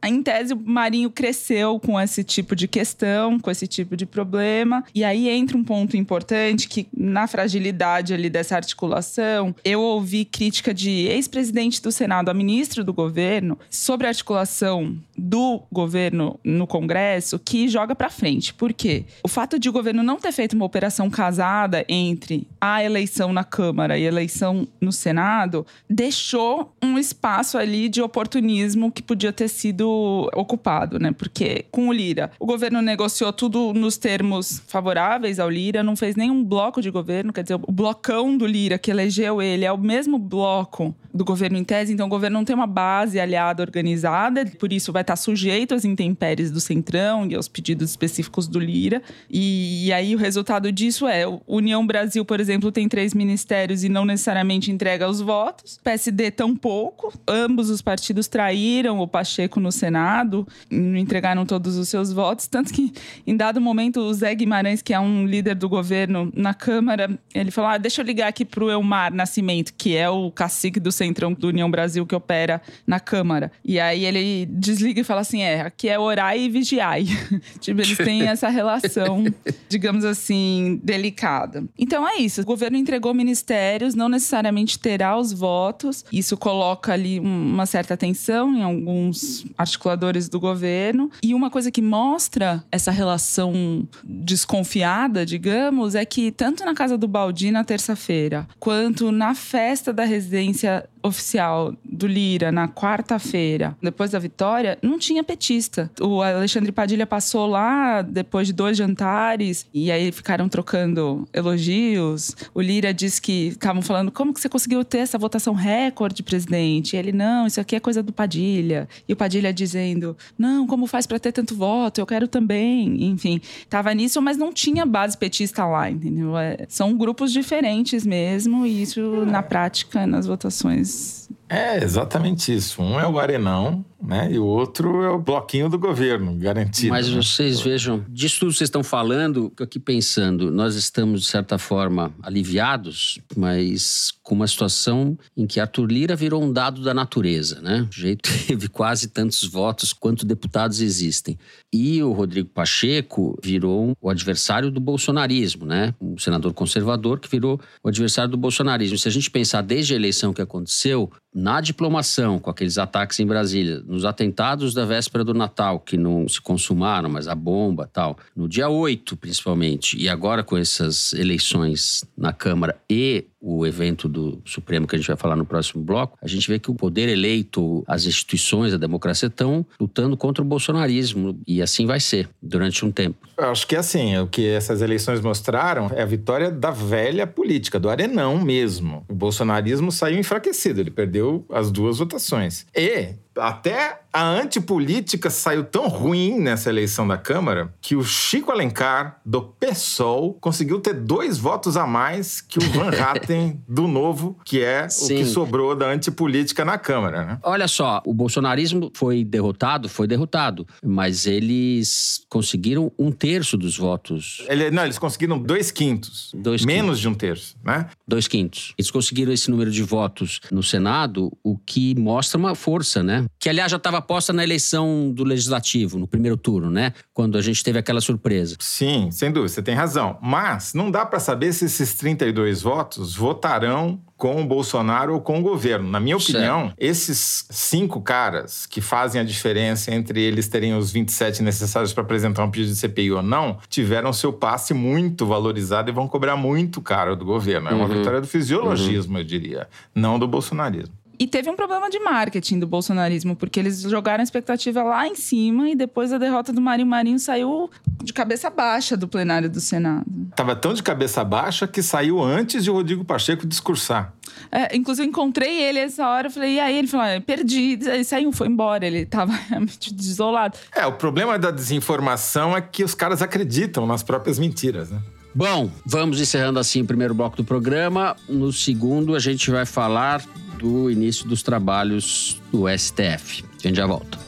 em 0.09 0.23
tese, 0.23 0.53
o 0.53 0.57
Marinho 0.57 1.11
cresceu 1.11 1.81
com 1.81 2.01
esse 2.01 2.23
tipo 2.23 2.55
de 2.55 2.69
questão, 2.69 3.39
com 3.39 3.51
esse 3.51 3.67
tipo 3.67 3.97
de 3.97 4.05
problema. 4.05 4.85
E 4.95 5.05
aí 5.05 5.29
entra 5.29 5.57
um 5.57 5.65
ponto 5.65 5.97
importante 5.97 6.69
que, 6.69 6.87
na 6.97 7.27
fragilidade 7.27 8.13
ali 8.13 8.29
dessa 8.29 8.57
articulação, 8.57 9.55
eu 9.65 9.81
ouvi 9.81 10.25
crítica 10.25 10.75
de 10.75 10.91
ex-presidente 11.07 11.81
do 11.81 11.91
Senado 11.91 12.29
a 12.29 12.35
ministro 12.35 12.85
do 12.85 12.93
governo 12.93 13.59
sobre 13.71 14.07
a 14.07 14.11
articulação 14.11 14.97
do 15.17 15.63
governo 15.71 16.39
no 16.45 16.67
Congresso 16.67 17.39
que 17.39 17.69
joga 17.69 17.95
para 17.95 18.11
frente. 18.11 18.53
Por 18.53 18.73
quê? 18.73 19.05
O 19.23 19.29
fato 19.29 19.59
de 19.59 19.69
o 19.69 19.73
governo 19.73 20.03
não 20.03 20.19
ter 20.19 20.33
feito 20.33 20.55
uma 20.55 20.65
operação 20.65 21.09
casada 21.09 21.85
entre 21.89 22.47
a 22.61 22.83
eleição 22.83 23.33
na 23.33 23.45
Câmara 23.45 23.99
e 23.99 24.05
a 24.05 24.09
eleição 24.09 24.67
no 24.81 24.93
Senado 24.93 25.67
deixou 25.89 26.75
um 26.83 26.99
espaço 26.99 27.57
ali 27.57 27.89
de 27.89 28.03
oportunismo 28.03 28.91
que 28.91 29.03
podia 29.03 29.33
ter 29.33 29.49
sido 29.49 29.94
ocupado, 30.35 30.99
né? 30.99 31.13
Porque 31.13 31.65
com 31.71 31.89
o 31.89 31.93
Lira, 31.93 32.31
o 32.39 32.47
governo 32.47 32.83
negociou 32.83 33.33
tudo 33.33 33.73
nos 33.73 33.97
termos 33.97 34.63
favoráveis 34.67 35.39
ao 35.39 35.51
Lira, 35.51 35.83
não 35.83 35.97
fez 35.97 36.17
nenhum 36.17 36.45
bloco 36.45 36.81
de 36.81 36.91
governo, 36.91 37.33
quer 37.33 37.43
dizer, 37.43 37.55
o 37.55 37.73
blocão 37.73 38.37
do 38.37 38.47
Lira 38.47 38.79
que 38.79 38.91
elegeu 38.91 39.41
ele 39.41 39.65
é 39.65 39.73
o 39.73 39.79
mesmo 39.79 40.19
bloco 40.19 40.95
do 41.13 41.25
governo 41.25 41.57
em 41.57 41.65
tese, 41.65 41.93
então 41.93 42.07
o 42.07 42.11
governo 42.11 42.39
não 42.39 42.45
tem 42.45 42.57
uma 42.57 42.67
base 42.67 43.21
aliada 43.21 43.63
organizada, 43.63 44.45
por 44.59 44.73
isso 44.73 44.93
vai 44.93 45.03
estar 45.03 45.15
sujeito 45.15 45.73
às 45.73 45.85
intempéries 45.85 46.51
do 46.51 46.61
Centrão 46.61 47.27
e 47.27 47.37
aos 47.37 47.47
pedidos 47.47 47.91
específicos 47.91 48.49
do 48.49 48.59
Lira. 48.59 49.01
E, 49.31 49.87
e 49.87 49.93
aí 49.93 50.15
o 50.15 50.19
resultado 50.19 50.73
disso 50.73 51.07
é: 51.07 51.25
União 51.47 51.87
Brasil, 51.87 52.25
por 52.25 52.41
exemplo, 52.41 52.73
tem 52.73 52.89
três 52.89 53.15
ministérios 53.15 53.85
e 53.85 53.89
não 53.89 54.05
necessariamente 54.05 54.73
entrega 54.73 55.09
os 55.09 55.21
votos, 55.21 55.79
PSD 55.85 56.33
tão 56.33 56.57
pouco, 56.57 57.13
ambos 57.29 57.71
os 57.71 57.81
partidos 57.81 58.27
traíram 58.27 58.99
o 58.99 59.07
Pacheco 59.07 59.61
no 59.61 59.71
Senado, 59.85 60.49
não 60.71 60.97
entregaram 60.97 61.45
todos 61.45 61.77
os 61.77 61.91
seus 61.91 62.11
votos, 62.11 62.47
tanto 62.47 62.73
que 62.73 62.91
em 63.27 63.37
dado 63.37 63.61
momento 63.61 64.01
o 64.01 64.15
Zé 64.15 64.35
Guimarães, 64.35 64.81
que 64.81 64.95
é 64.95 64.99
um 64.99 65.27
líder 65.27 65.55
do 65.55 65.69
governo 65.69 66.33
na 66.35 66.55
Câmara, 66.55 67.19
ele 67.35 67.51
falou: 67.51 67.71
ah, 67.71 67.77
deixa 67.77 68.01
eu 68.01 68.07
ligar 68.07 68.29
aqui 68.29 68.47
pro 68.47 68.71
Elmar 68.71 69.13
Nascimento, 69.13 69.75
que 69.77 69.95
é 69.95 70.09
o 70.09 70.31
cacique 70.31 70.81
do 70.81 70.91
Centrão 70.91 71.35
do 71.35 71.49
União 71.49 71.71
Brasil 71.71 72.07
que 72.07 72.15
opera 72.15 72.63
na 72.87 72.99
Câmara. 72.99 73.53
E 73.63 73.79
aí 73.79 74.07
ele 74.07 74.47
desliga 74.47 75.03
e 75.03 75.05
fala 75.05 75.21
assim: 75.21 75.43
é, 75.43 75.61
aqui 75.61 75.89
é 75.91 75.99
orar 75.99 76.35
e 76.35 76.49
vigiai. 76.49 77.05
tipo, 77.61 77.83
eles 77.83 77.99
têm 77.99 78.23
essa 78.29 78.49
relação, 78.49 79.25
digamos 79.69 80.07
assim, 80.07 80.81
delicada. 80.83 81.63
Então 81.79 82.09
é 82.09 82.17
isso. 82.17 82.41
O 82.41 82.45
governo 82.45 82.79
entregou 82.79 83.13
ministérios, 83.13 83.95
não 83.95 84.09
necessariamente 84.09 84.79
terá 84.79 85.19
os 85.19 85.31
votos. 85.31 86.07
Isso 86.11 86.39
coloca 86.39 86.95
ali 86.95 87.21
uma 87.21 87.67
certa 87.67 87.99
tensão 87.99 88.55
em 88.55 88.63
alguns 88.63 89.45
articuladores 89.75 90.29
do 90.29 90.41
governo. 90.41 91.11
E 91.23 91.35
uma 91.35 91.51
coisa 91.51 91.71
que 91.71 91.83
mostra 91.83 92.65
essa 92.71 92.91
relação 92.91 93.87
desconfiada, 94.03 95.27
digamos, 95.27 95.95
é 95.95 96.05
que 96.05 96.31
tanto 96.31 96.65
na 96.65 96.75
casa 96.75 96.97
do 96.97 97.07
Baldi 97.07 97.51
na 97.51 97.65
terça-feira, 97.65 98.47
quanto 98.59 99.11
na 99.13 99.35
festa 99.35 99.93
da 99.93 100.05
residência 100.05 100.89
oficial 101.05 101.75
do 101.85 102.07
Lira 102.07 102.51
na 102.51 102.67
quarta-feira, 102.67 103.77
depois 103.83 104.11
da 104.11 104.19
vitória, 104.19 104.79
não 104.83 104.99
tinha 104.99 105.23
petista. 105.23 105.91
O 106.01 106.23
Alexandre 106.23 106.73
Padilha 106.73 107.07
passou 107.07 107.47
lá 107.47 108.01
depois 108.01 108.47
de 108.47 108.55
dois 108.55 108.77
jantares 108.77 109.67
e 109.73 109.93
aí 109.93 110.11
ficaram 110.11 110.49
trocando 110.49 111.29
elogios. 111.33 112.35
O 112.55 112.61
Lira 112.61 112.93
disse 112.95 113.21
que 113.21 113.49
estavam 113.49 113.83
falando 113.83 114.11
como 114.11 114.33
que 114.33 114.41
você 114.41 114.49
conseguiu 114.49 114.83
ter 114.83 114.99
essa 114.99 115.19
votação 115.19 115.53
recorde, 115.53 116.23
presidente? 116.23 116.97
E 116.97 116.99
ele 116.99 117.13
não, 117.13 117.47
isso 117.47 117.61
aqui 117.61 117.77
é 117.77 117.81
coisa 117.81 118.03
do 118.03 118.13
Padilha. 118.13 118.89
E 119.07 119.13
o 119.13 119.17
Padilha 119.17 119.53
dizendo: 119.53 120.17
"Não, 120.39 120.67
como 120.67 120.87
faz 120.87 121.07
para 121.07 121.19
ter 121.19 121.33
tanto 121.33 121.55
voto? 121.55 122.01
Eu 122.01 122.07
quero 122.07 122.27
também". 122.27 123.05
Enfim, 123.05 123.41
tava 123.69 123.93
nisso, 123.93 124.23
mas 124.23 124.39
não 124.39 124.53
tinha 124.53 124.87
base 124.87 125.19
petista 125.19 125.67
lá, 125.67 125.91
entendeu? 125.91 126.37
É, 126.39 126.65
são 126.69 126.97
grupos 126.97 127.31
diferentes 127.31 128.07
mesmo 128.07 128.65
e 128.65 128.83
isso 128.83 129.27
na 129.27 129.43
prática 129.43 130.07
nas 130.07 130.27
votações 130.27 130.94
peace. 130.95 131.29
É 131.49 131.83
exatamente 131.83 132.55
isso. 132.55 132.83
Um 132.83 132.99
é 132.99 133.07
o 133.07 133.19
Arenão, 133.19 133.85
né? 134.03 134.31
E 134.33 134.39
o 134.39 134.45
outro 134.45 135.03
é 135.03 135.11
o 135.11 135.19
bloquinho 135.19 135.69
do 135.69 135.79
governo, 135.79 136.37
garantido. 136.37 136.91
Mas 136.91 137.09
né? 137.09 137.17
vocês 137.17 137.61
vejam, 137.61 138.05
disso 138.09 138.41
tudo 138.41 138.53
que 138.53 138.59
vocês 138.59 138.69
estão 138.69 138.83
falando, 138.83 139.53
aqui 139.61 139.79
pensando, 139.79 140.51
nós 140.51 140.75
estamos, 140.75 141.23
de 141.23 141.29
certa 141.29 141.59
forma, 141.59 142.13
aliviados, 142.23 143.19
mas 143.37 144.13
com 144.23 144.35
uma 144.35 144.47
situação 144.47 145.19
em 145.37 145.47
que 145.47 145.61
Arthur 145.61 145.87
Lira 145.87 146.17
virou 146.17 146.43
um 146.43 146.53
dado 146.53 146.83
da 146.83 146.95
natureza, 146.95 147.61
né? 147.61 147.87
O 147.91 147.93
jeito 147.93 148.29
teve 148.47 148.69
quase 148.69 149.09
tantos 149.09 149.45
votos 149.45 149.93
quanto 149.93 150.27
deputados 150.27 150.81
existem. 150.81 151.39
E 151.73 152.03
o 152.03 152.13
Rodrigo 152.13 152.49
Pacheco 152.49 153.39
virou 153.43 153.93
o 154.01 154.11
adversário 154.11 154.71
do 154.71 154.81
bolsonarismo, 154.81 155.67
né? 155.67 155.95
Um 156.01 156.17
senador 156.19 156.53
conservador 156.55 157.21
que 157.21 157.29
virou 157.29 157.61
o 157.83 157.89
adversário 157.89 158.31
do 158.31 158.37
bolsonarismo. 158.37 158.97
Se 158.97 159.09
a 159.09 159.11
gente 159.11 159.31
pensar 159.31 159.63
desde 159.63 159.93
a 159.93 159.97
eleição 159.97 160.33
que 160.33 160.43
aconteceu, 160.43 161.11
na 161.35 161.61
diplomação, 161.61 162.39
com 162.39 162.49
aqueles 162.49 162.79
ataques 162.79 163.19
em 163.19 163.27
Brasília, 163.27 163.83
nos 163.87 164.05
atentados 164.05 164.73
da 164.73 164.85
véspera 164.85 165.25
do 165.25 165.35
Natal, 165.35 165.81
que 165.81 165.97
não 165.97 166.29
se 166.29 166.41
consumaram, 166.41 167.09
mas 167.09 167.27
a 167.27 167.35
bomba 167.35 167.91
tal, 167.93 168.17
no 168.37 168.49
dia 168.49 168.69
8 168.69 169.17
principalmente, 169.17 169.99
e 169.99 170.09
agora 170.09 170.45
com 170.45 170.57
essas 170.57 171.13
eleições 171.13 172.05
na 172.17 172.33
Câmara 172.33 172.77
e 172.89 173.25
o 173.45 173.67
evento 173.67 174.09
do 174.09 174.41
Supremo 174.47 174.87
que 174.87 174.97
a 174.97 174.99
gente 174.99 175.07
vai 175.07 175.19
falar 175.19 175.37
no 175.37 175.45
próximo 175.45 175.83
bloco, 175.83 176.17
a 176.23 176.27
gente 176.27 176.49
vê 176.49 176.59
que 176.59 176.71
o 176.71 176.75
poder 176.75 177.11
eleito, 177.11 177.85
as 177.87 178.07
instituições, 178.07 178.73
a 178.73 178.79
democracia 178.79 179.27
estão 179.27 179.67
lutando 179.79 180.17
contra 180.17 180.43
o 180.43 180.47
bolsonarismo 180.47 181.39
e 181.47 181.61
assim 181.61 181.85
vai 181.85 182.01
ser 182.01 182.27
durante 182.43 182.87
um 182.87 182.91
tempo. 182.91 183.29
Eu 183.37 183.51
acho 183.51 183.67
que 183.67 183.77
assim, 183.77 184.17
o 184.17 184.27
que 184.27 184.49
essas 184.49 184.81
eleições 184.81 185.21
mostraram 185.21 185.91
é 185.95 186.01
a 186.01 186.07
vitória 186.07 186.51
da 186.51 186.71
velha 186.71 187.27
política, 187.27 187.79
do 187.79 187.91
arenão 187.91 188.41
mesmo. 188.41 189.05
O 189.11 189.15
bolsonarismo 189.15 189.93
saiu 189.93 190.19
enfraquecido, 190.19 190.81
ele 190.81 190.91
perdeu 190.91 191.24
as 191.51 191.71
duas 191.71 191.99
votações. 191.99 192.67
E 192.75 193.15
até 193.37 194.01
a 194.13 194.25
antipolítica 194.25 195.29
saiu 195.29 195.65
tão 195.65 195.89
ruim 195.89 196.39
nessa 196.39 196.69
eleição 196.69 197.07
da 197.07 197.19
Câmara 197.19 197.75
que 197.81 197.97
o 197.97 198.05
Chico 198.05 198.53
Alencar, 198.53 199.21
do 199.27 199.43
PSOL, 199.43 200.35
conseguiu 200.35 200.79
ter 200.79 200.95
dois 200.95 201.37
votos 201.37 201.77
a 201.77 201.85
mais 201.85 202.41
que 202.41 202.61
o 202.61 202.71
Van 202.71 202.91
Hatten 202.97 203.61
do 203.69 203.89
Novo, 203.89 204.39
que 204.45 204.63
é 204.63 204.89
Sim. 204.89 205.05
o 205.05 205.17
que 205.19 205.25
sobrou 205.25 205.75
da 205.75 205.91
antipolítica 205.91 206.65
na 206.65 206.79
Câmara. 206.79 207.25
Né? 207.25 207.39
Olha 207.43 207.67
só, 207.67 208.01
o 208.07 208.15
bolsonarismo 208.15 208.93
foi 208.95 209.25
derrotado, 209.25 209.89
foi 209.89 210.07
derrotado, 210.07 210.65
mas 210.85 211.27
eles 211.27 212.25
conseguiram 212.29 212.93
um 212.97 213.11
terço 213.11 213.59
dos 213.59 213.77
votos. 213.77 214.45
Ele, 214.49 214.71
não, 214.71 214.85
eles 214.85 214.99
conseguiram 214.99 215.41
dois 215.41 215.73
quintos. 215.73 216.31
Dois 216.37 216.65
menos 216.65 216.85
quintos. 216.85 217.01
de 217.01 217.09
um 217.09 217.15
terço, 217.15 217.57
né? 217.65 217.89
Dois 218.07 218.29
quintos. 218.29 218.75
Eles 218.79 218.93
conseguiram 218.93 219.33
esse 219.33 219.51
número 219.51 219.73
de 219.73 219.83
votos 219.83 220.41
no 220.53 220.63
Senado, 220.63 221.33
o 221.43 221.59
que 221.59 221.99
mostra 221.99 222.39
uma 222.39 222.55
força, 222.55 223.03
né? 223.03 223.24
Que, 223.39 223.49
aliás, 223.49 223.71
já 223.71 223.77
estava 223.77 224.01
posta 224.01 224.33
na 224.33 224.43
eleição 224.43 225.11
do 225.13 225.25
Legislativo, 225.25 225.99
no 225.99 226.07
primeiro 226.07 226.37
turno, 226.37 226.71
né? 226.71 226.93
Quando 227.13 227.37
a 227.39 227.43
gente 227.43 227.63
teve 227.63 227.79
aquela 227.79 228.01
surpresa. 228.01 228.57
Sim, 228.61 229.11
sem 229.11 229.31
dúvida, 229.31 229.53
você 229.53 229.63
tem 229.63 229.75
razão. 229.75 230.19
Mas 230.23 230.75
não 230.75 230.91
dá 230.91 231.05
para 231.05 231.21
saber 231.21 231.53
se 231.53 231.65
esses 231.65 231.95
32 231.95 232.63
votos 232.63 233.15
votarão 233.15 234.01
com 234.17 234.41
o 234.41 234.47
Bolsonaro 234.47 235.15
ou 235.15 235.21
com 235.21 235.41
o 235.41 235.43
governo. 235.43 235.91
Na 235.91 236.01
minha 236.01 236.17
opinião, 236.17 236.69
certo. 236.69 236.77
esses 236.79 237.47
cinco 237.51 238.01
caras 238.01 238.65
que 238.65 238.81
fazem 238.81 239.21
a 239.21 239.25
diferença 239.25 239.93
entre 239.93 240.23
eles 240.23 240.49
terem 240.49 240.75
os 240.77 240.93
27 240.93 241.43
necessários 241.43 241.93
para 241.93 242.03
apresentar 242.03 242.45
um 242.45 242.51
pedido 242.51 242.73
de 242.73 242.77
CPI 242.77 243.13
ou 243.13 243.23
não, 243.23 243.59
tiveram 243.69 244.13
seu 244.13 244.33
passe 244.33 244.73
muito 244.73 245.27
valorizado 245.27 245.91
e 245.91 245.93
vão 245.93 246.09
cobrar 246.09 246.37
muito 246.37 246.81
caro 246.81 247.17
do 247.17 247.25
governo. 247.25 247.69
É 247.69 247.75
uma 247.75 247.87
uhum. 247.87 247.99
vitória 247.99 248.21
do 248.21 248.27
fisiologismo, 248.27 249.15
uhum. 249.15 249.21
eu 249.21 249.25
diria, 249.25 249.69
não 249.95 250.19
do 250.19 250.29
bolsonarismo. 250.29 251.04
E 251.19 251.27
teve 251.27 251.49
um 251.51 251.57
problema 251.57 251.89
de 251.91 251.99
marketing 251.99 252.59
do 252.59 252.67
bolsonarismo, 252.67 253.37
porque 253.37 253.61
eles 253.61 253.83
jogaram 253.83 254.21
a 254.21 254.25
expectativa 254.25 254.83
lá 254.83 255.07
em 255.07 255.15
cima 255.15 255.71
e 255.71 255.77
depois 255.77 256.11
da 256.11 256.19
derrota 256.19 256.53
do 256.53 256.61
Marinho 256.61 256.89
Marinho 256.89 257.19
saiu 257.19 257.71
de 258.03 258.13
cabeça 258.13 258.51
baixa 258.51 258.97
do 258.97 259.07
plenário 259.07 259.49
do 259.49 259.61
Senado. 259.61 260.05
Tava 260.35 260.57
tão 260.57 260.75
de 260.75 260.83
cabeça 260.83 261.23
baixa 261.25 261.67
que 261.67 261.83
saiu 261.83 262.23
antes 262.23 262.65
de 262.65 262.71
o 262.71 262.75
Rodrigo 262.75 263.05
Pacheco 263.05 263.47
discursar. 263.47 264.13
É, 264.51 264.77
inclusive, 264.77 265.07
encontrei 265.09 265.63
ele 265.63 265.79
essa 265.79 266.09
hora, 266.09 266.27
eu 266.29 266.31
falei, 266.31 266.55
e 266.55 266.61
aí? 266.61 266.79
Ele 266.79 266.89
falou, 266.89 267.07
ah, 267.07 267.21
perdi. 267.21 267.79
Ele 267.81 268.05
saiu, 268.05 268.33
foi 268.33 268.49
embora, 268.49 268.87
ele 268.87 269.07
tava 269.07 269.33
realmente 269.49 269.93
desolado. 269.93 270.59
É, 270.75 270.87
o 270.87 270.93
problema 270.93 271.39
da 271.39 271.51
desinformação 271.51 272.57
é 272.57 272.61
que 272.61 272.83
os 272.83 272.95
caras 272.95 273.23
acreditam 273.23 273.87
nas 273.87 274.03
próprias 274.03 274.39
mentiras, 274.39 274.91
né? 274.91 275.01
Bom, 275.35 275.69
vamos 275.85 276.21
encerrando 276.21 276.61
assim 276.61 276.83
o 276.83 276.85
primeiro 276.85 277.13
bloco 277.13 277.37
do 277.37 277.45
programa. 277.45 278.15
No 278.29 278.53
segundo, 278.53 279.17
a 279.17 279.19
gente 279.19 279.51
vai 279.51 279.67
falar 279.67 280.23
do 280.65 280.91
início 280.91 281.29
dos 281.29 281.43
trabalhos 281.43 282.41
do 282.51 282.65
STF. 282.67 283.45
A 283.63 283.69
gente 283.69 283.77
já 283.77 283.87
volta. 283.87 284.19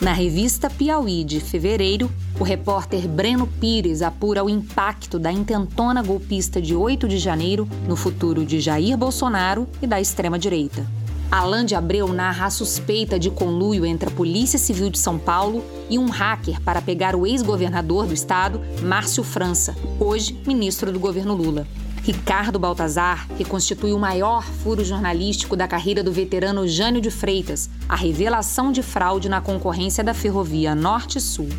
Na 0.00 0.12
revista 0.12 0.70
Piauí 0.70 1.24
de 1.24 1.40
fevereiro, 1.40 2.08
o 2.38 2.44
repórter 2.44 3.08
Breno 3.08 3.48
Pires 3.60 4.00
apura 4.00 4.44
o 4.44 4.48
impacto 4.48 5.18
da 5.18 5.32
intentona 5.32 6.04
golpista 6.04 6.62
de 6.62 6.76
8 6.76 7.08
de 7.08 7.18
janeiro 7.18 7.68
no 7.88 7.96
futuro 7.96 8.46
de 8.46 8.60
Jair 8.60 8.96
Bolsonaro 8.96 9.68
e 9.82 9.88
da 9.88 10.00
extrema-direita. 10.00 10.86
Alain 11.30 11.66
de 11.66 11.74
Abreu 11.74 12.08
narra 12.14 12.46
a 12.46 12.50
suspeita 12.50 13.18
de 13.18 13.30
conluio 13.30 13.84
entre 13.84 14.08
a 14.08 14.12
Polícia 14.12 14.58
Civil 14.58 14.88
de 14.88 14.98
São 14.98 15.18
Paulo 15.18 15.62
e 15.90 15.98
um 15.98 16.08
hacker 16.08 16.58
para 16.62 16.80
pegar 16.80 17.14
o 17.14 17.26
ex-governador 17.26 18.06
do 18.06 18.14
estado, 18.14 18.62
Márcio 18.82 19.22
França, 19.22 19.76
hoje 20.00 20.40
ministro 20.46 20.90
do 20.90 20.98
governo 20.98 21.34
Lula. 21.34 21.66
Ricardo 22.02 22.58
Baltazar 22.58 23.28
reconstitui 23.36 23.92
o 23.92 23.98
maior 23.98 24.42
furo 24.42 24.82
jornalístico 24.82 25.54
da 25.54 25.68
carreira 25.68 26.02
do 26.02 26.10
veterano 26.10 26.66
Jânio 26.66 27.02
de 27.02 27.10
Freitas, 27.10 27.68
a 27.86 27.94
revelação 27.94 28.72
de 28.72 28.82
fraude 28.82 29.28
na 29.28 29.42
concorrência 29.42 30.02
da 30.02 30.14
ferrovia 30.14 30.74
Norte-Sul. 30.74 31.50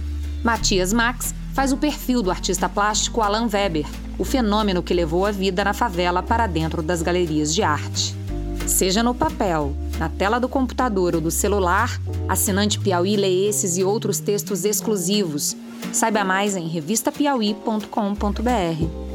Matias 0.44 0.92
Max 0.92 1.36
faz 1.54 1.72
o 1.72 1.78
perfil 1.78 2.24
do 2.24 2.32
artista 2.32 2.68
plástico 2.68 3.22
Alan 3.22 3.48
Weber, 3.48 3.86
o 4.18 4.26
fenômeno 4.26 4.82
que 4.82 4.96
levou 4.96 5.28
a 5.28 5.32
vida 5.32 5.64
na 5.64 5.74
favela 5.74 6.24
para 6.24 6.48
dentro 6.48 6.82
das 6.82 7.04
galerias 7.04 7.54
de 7.54 7.62
arte. 7.62 8.19
Seja 8.70 9.04
no 9.04 9.16
papel, 9.16 9.74
na 9.98 10.08
tela 10.08 10.40
do 10.40 10.48
computador 10.48 11.16
ou 11.16 11.22
do 11.22 11.32
celular, 11.32 12.00
assinante 12.30 12.80
Piauí 12.80 13.18
lê 13.18 13.48
esses 13.48 13.78
e 13.78 13.84
outros 13.84 14.20
textos 14.20 14.64
exclusivos. 14.64 15.58
Saiba 15.92 16.24
mais 16.24 16.56
em 16.56 16.68
revistapiauí.com.br. 16.68 19.09